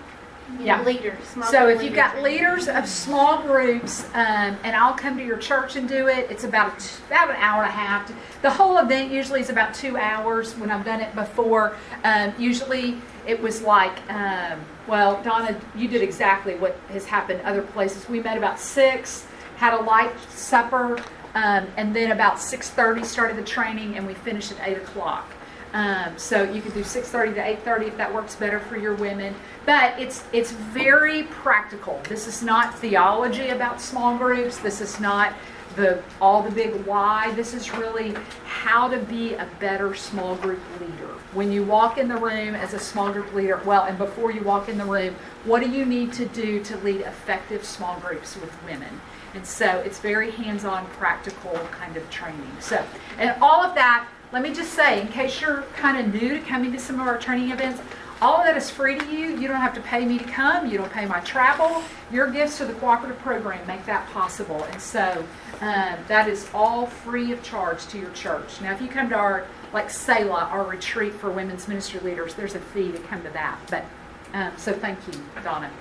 you 0.59 0.65
Yeah. 0.65 0.77
know, 0.77 0.83
Leaders. 0.83 1.23
small 1.31 1.47
So 1.47 1.69
if 1.69 1.81
you've 1.81 1.93
got 1.93 2.11
training. 2.11 2.23
leaders 2.39 2.67
of 2.67 2.85
small 2.89 3.41
groups, 3.41 4.03
um, 4.13 4.57
and 4.65 4.75
I'll 4.75 4.93
come 4.95 5.17
to 5.17 5.23
your 5.23 5.37
church 5.37 5.77
and 5.77 5.87
do 5.87 6.07
it, 6.07 6.27
it's 6.29 6.43
about 6.43 6.73
about 7.07 7.29
an 7.29 7.37
hour 7.37 7.61
and 7.63 7.69
a 7.69 7.73
half. 7.73 8.11
The 8.41 8.49
whole 8.49 8.77
event 8.79 9.11
usually 9.11 9.39
is 9.39 9.49
about 9.49 9.73
two 9.73 9.95
hours. 9.97 10.57
When 10.57 10.69
I've 10.69 10.83
done 10.83 10.99
it 10.99 11.15
before, 11.15 11.77
um, 12.03 12.33
usually 12.37 12.97
it 13.25 13.41
was 13.41 13.61
like, 13.61 13.93
um, 14.11 14.59
well, 14.87 15.21
Donna, 15.23 15.55
you 15.73 15.87
did 15.87 16.01
exactly 16.01 16.55
what 16.55 16.75
has 16.89 17.05
happened 17.05 17.39
other 17.45 17.61
places. 17.61 18.09
We 18.09 18.19
met 18.19 18.35
about 18.37 18.59
six, 18.59 19.25
had 19.55 19.73
a 19.73 19.81
light 19.81 20.11
supper, 20.31 20.97
um, 21.33 21.67
and 21.77 21.95
then 21.95 22.11
about 22.11 22.41
six 22.41 22.69
thirty 22.69 23.05
started 23.05 23.37
the 23.37 23.43
training, 23.43 23.95
and 23.95 24.05
we 24.05 24.15
finished 24.15 24.51
at 24.51 24.67
eight 24.67 24.77
o'clock. 24.77 25.31
Um, 25.73 26.17
so 26.17 26.43
you 26.43 26.61
could 26.61 26.73
do 26.73 26.83
6:30 26.83 27.35
to 27.35 27.41
8:30 27.41 27.87
if 27.87 27.97
that 27.97 28.13
works 28.13 28.35
better 28.35 28.59
for 28.59 28.77
your 28.77 28.93
women. 28.93 29.35
But 29.65 29.97
it's 29.99 30.23
it's 30.33 30.51
very 30.51 31.23
practical. 31.23 32.01
This 32.09 32.27
is 32.27 32.43
not 32.43 32.77
theology 32.77 33.49
about 33.49 33.79
small 33.79 34.17
groups. 34.17 34.57
This 34.57 34.81
is 34.81 34.99
not 34.99 35.33
the 35.75 36.01
all 36.19 36.41
the 36.41 36.51
big 36.51 36.73
why. 36.85 37.31
This 37.35 37.53
is 37.53 37.73
really 37.73 38.15
how 38.45 38.87
to 38.87 38.97
be 38.97 39.33
a 39.35 39.47
better 39.59 39.95
small 39.95 40.35
group 40.35 40.61
leader. 40.79 41.07
When 41.33 41.51
you 41.51 41.63
walk 41.63 41.97
in 41.97 42.09
the 42.09 42.17
room 42.17 42.55
as 42.55 42.73
a 42.73 42.79
small 42.79 43.11
group 43.11 43.33
leader, 43.33 43.61
well, 43.65 43.83
and 43.83 43.97
before 43.97 44.31
you 44.31 44.41
walk 44.41 44.67
in 44.67 44.77
the 44.77 44.85
room, 44.85 45.15
what 45.45 45.63
do 45.63 45.69
you 45.69 45.85
need 45.85 46.11
to 46.13 46.25
do 46.25 46.61
to 46.65 46.77
lead 46.77 47.01
effective 47.01 47.63
small 47.63 47.97
groups 48.01 48.35
with 48.35 48.51
women? 48.65 48.99
And 49.33 49.45
so 49.45 49.79
it's 49.79 49.99
very 49.99 50.31
hands-on, 50.31 50.85
practical 50.87 51.57
kind 51.71 51.95
of 51.95 52.09
training. 52.09 52.51
So, 52.59 52.83
and 53.17 53.41
all 53.41 53.63
of 53.63 53.75
that, 53.75 54.05
let 54.31 54.41
me 54.41 54.53
just 54.53 54.73
say, 54.73 55.01
in 55.01 55.07
case 55.09 55.41
you're 55.41 55.63
kind 55.75 55.97
of 55.97 56.13
new 56.13 56.29
to 56.37 56.39
coming 56.45 56.71
to 56.71 56.79
some 56.79 56.99
of 56.99 57.07
our 57.07 57.17
training 57.17 57.51
events, 57.51 57.81
all 58.21 58.37
of 58.37 58.45
that 58.45 58.55
is 58.55 58.69
free 58.69 58.99
to 58.99 59.05
you. 59.05 59.37
You 59.39 59.47
don't 59.47 59.59
have 59.59 59.73
to 59.73 59.81
pay 59.81 60.05
me 60.05 60.19
to 60.19 60.23
come. 60.23 60.69
You 60.69 60.77
don't 60.77 60.91
pay 60.91 61.05
my 61.05 61.19
travel. 61.21 61.83
Your 62.11 62.29
gifts 62.29 62.59
to 62.59 62.65
the 62.65 62.73
cooperative 62.73 63.17
program 63.19 63.65
make 63.65 63.83
that 63.87 64.07
possible. 64.11 64.63
And 64.65 64.79
so 64.79 65.25
um, 65.59 65.97
that 66.07 66.29
is 66.29 66.47
all 66.53 66.85
free 66.85 67.31
of 67.31 67.41
charge 67.41 67.87
to 67.87 67.97
your 67.97 68.11
church. 68.11 68.61
Now, 68.61 68.73
if 68.73 68.81
you 68.81 68.87
come 68.87 69.09
to 69.09 69.15
our, 69.15 69.47
like 69.73 69.89
Selah, 69.89 70.49
our 70.51 70.63
retreat 70.63 71.13
for 71.13 71.31
women's 71.31 71.67
ministry 71.67 71.99
leaders, 72.01 72.35
there's 72.35 72.53
a 72.53 72.59
fee 72.59 72.91
to 72.91 72.99
come 72.99 73.23
to 73.23 73.29
that. 73.31 73.59
But 73.71 73.85
um, 74.33 74.51
so 74.55 74.71
thank 74.71 74.99
you, 75.07 75.13
Donna. 75.43 75.71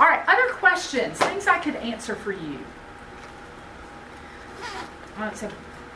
All 0.00 0.06
right, 0.06 0.24
other 0.26 0.54
questions, 0.54 1.18
things 1.18 1.46
I 1.46 1.58
could 1.58 1.76
answer 1.76 2.14
for 2.14 2.32
you. 2.32 2.58
Uh, 5.18 5.28
it's 5.30 5.44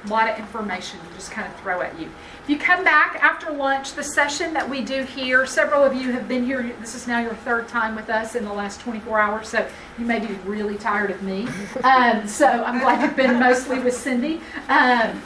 a 0.08 0.12
lot 0.12 0.28
of 0.28 0.38
information 0.38 0.98
to 1.00 1.14
just 1.14 1.30
kind 1.30 1.46
of 1.46 1.58
throw 1.60 1.80
at 1.82 1.98
you. 1.98 2.10
If 2.42 2.50
you 2.50 2.58
come 2.58 2.82
back 2.82 3.18
after 3.22 3.50
lunch, 3.50 3.92
the 3.92 4.02
session 4.02 4.54
that 4.54 4.68
we 4.68 4.82
do 4.82 5.02
here, 5.02 5.46
several 5.46 5.84
of 5.84 5.94
you 5.94 6.12
have 6.12 6.26
been 6.26 6.44
here. 6.44 6.74
This 6.80 6.94
is 6.94 7.06
now 7.06 7.20
your 7.20 7.34
third 7.34 7.68
time 7.68 7.94
with 7.94 8.08
us 8.08 8.34
in 8.34 8.44
the 8.44 8.52
last 8.52 8.80
24 8.80 9.20
hours, 9.20 9.48
so 9.48 9.68
you 9.98 10.06
may 10.06 10.18
be 10.18 10.32
really 10.44 10.76
tired 10.76 11.10
of 11.10 11.22
me. 11.22 11.46
Um, 11.84 12.26
so 12.26 12.46
I'm 12.46 12.80
glad 12.80 13.02
you've 13.02 13.16
been 13.16 13.38
mostly 13.38 13.78
with 13.78 13.94
Cindy. 13.94 14.40
Um, 14.68 15.22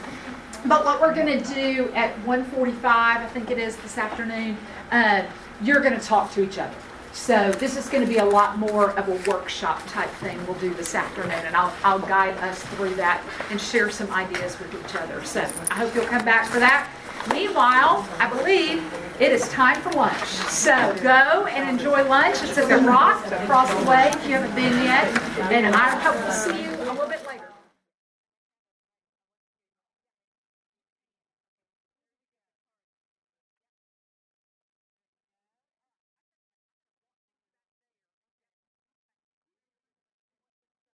but 0.65 0.85
what 0.85 1.01
we're 1.01 1.13
going 1.13 1.41
to 1.41 1.53
do 1.53 1.91
at 1.93 2.15
1:45, 2.25 2.85
I 2.85 3.27
think 3.27 3.51
it 3.51 3.57
is 3.57 3.75
this 3.77 3.97
afternoon, 3.97 4.57
uh, 4.91 5.23
you're 5.61 5.81
going 5.81 5.99
to 5.99 6.05
talk 6.05 6.31
to 6.33 6.43
each 6.43 6.57
other. 6.57 6.75
So 7.13 7.51
this 7.53 7.77
is 7.77 7.87
going 7.89 8.03
to 8.03 8.09
be 8.11 8.17
a 8.17 8.25
lot 8.25 8.57
more 8.57 8.89
of 8.91 9.07
a 9.07 9.29
workshop 9.29 9.81
type 9.87 10.09
thing 10.09 10.45
we'll 10.47 10.57
do 10.59 10.73
this 10.73 10.95
afternoon, 10.95 11.31
and 11.31 11.55
I'll, 11.55 11.73
I'll 11.83 11.99
guide 11.99 12.35
us 12.39 12.61
through 12.63 12.95
that 12.95 13.23
and 13.51 13.61
share 13.61 13.89
some 13.91 14.11
ideas 14.11 14.59
with 14.59 14.73
each 14.73 14.95
other. 14.95 15.23
So 15.23 15.41
I 15.41 15.75
hope 15.75 15.93
you'll 15.95 16.05
come 16.05 16.25
back 16.25 16.47
for 16.47 16.59
that. 16.59 16.89
Meanwhile, 17.31 18.05
I 18.19 18.27
believe 18.27 18.83
it 19.19 19.31
is 19.31 19.47
time 19.49 19.79
for 19.81 19.91
lunch. 19.91 20.25
So 20.25 20.73
go 21.01 21.45
and 21.45 21.69
enjoy 21.69 22.03
lunch. 22.09 22.41
It's 22.41 22.57
at 22.57 22.67
the 22.67 22.85
Rock 22.85 23.25
across 23.27 23.73
the 23.73 23.89
way 23.89 24.11
if 24.13 24.27
you 24.27 24.33
haven't 24.33 24.55
been 24.55 24.73
yet, 24.83 25.07
and 25.51 25.67
I 25.73 25.95
hope 25.99 26.15
to 26.25 26.33
see 26.33 26.63
you 26.63 26.73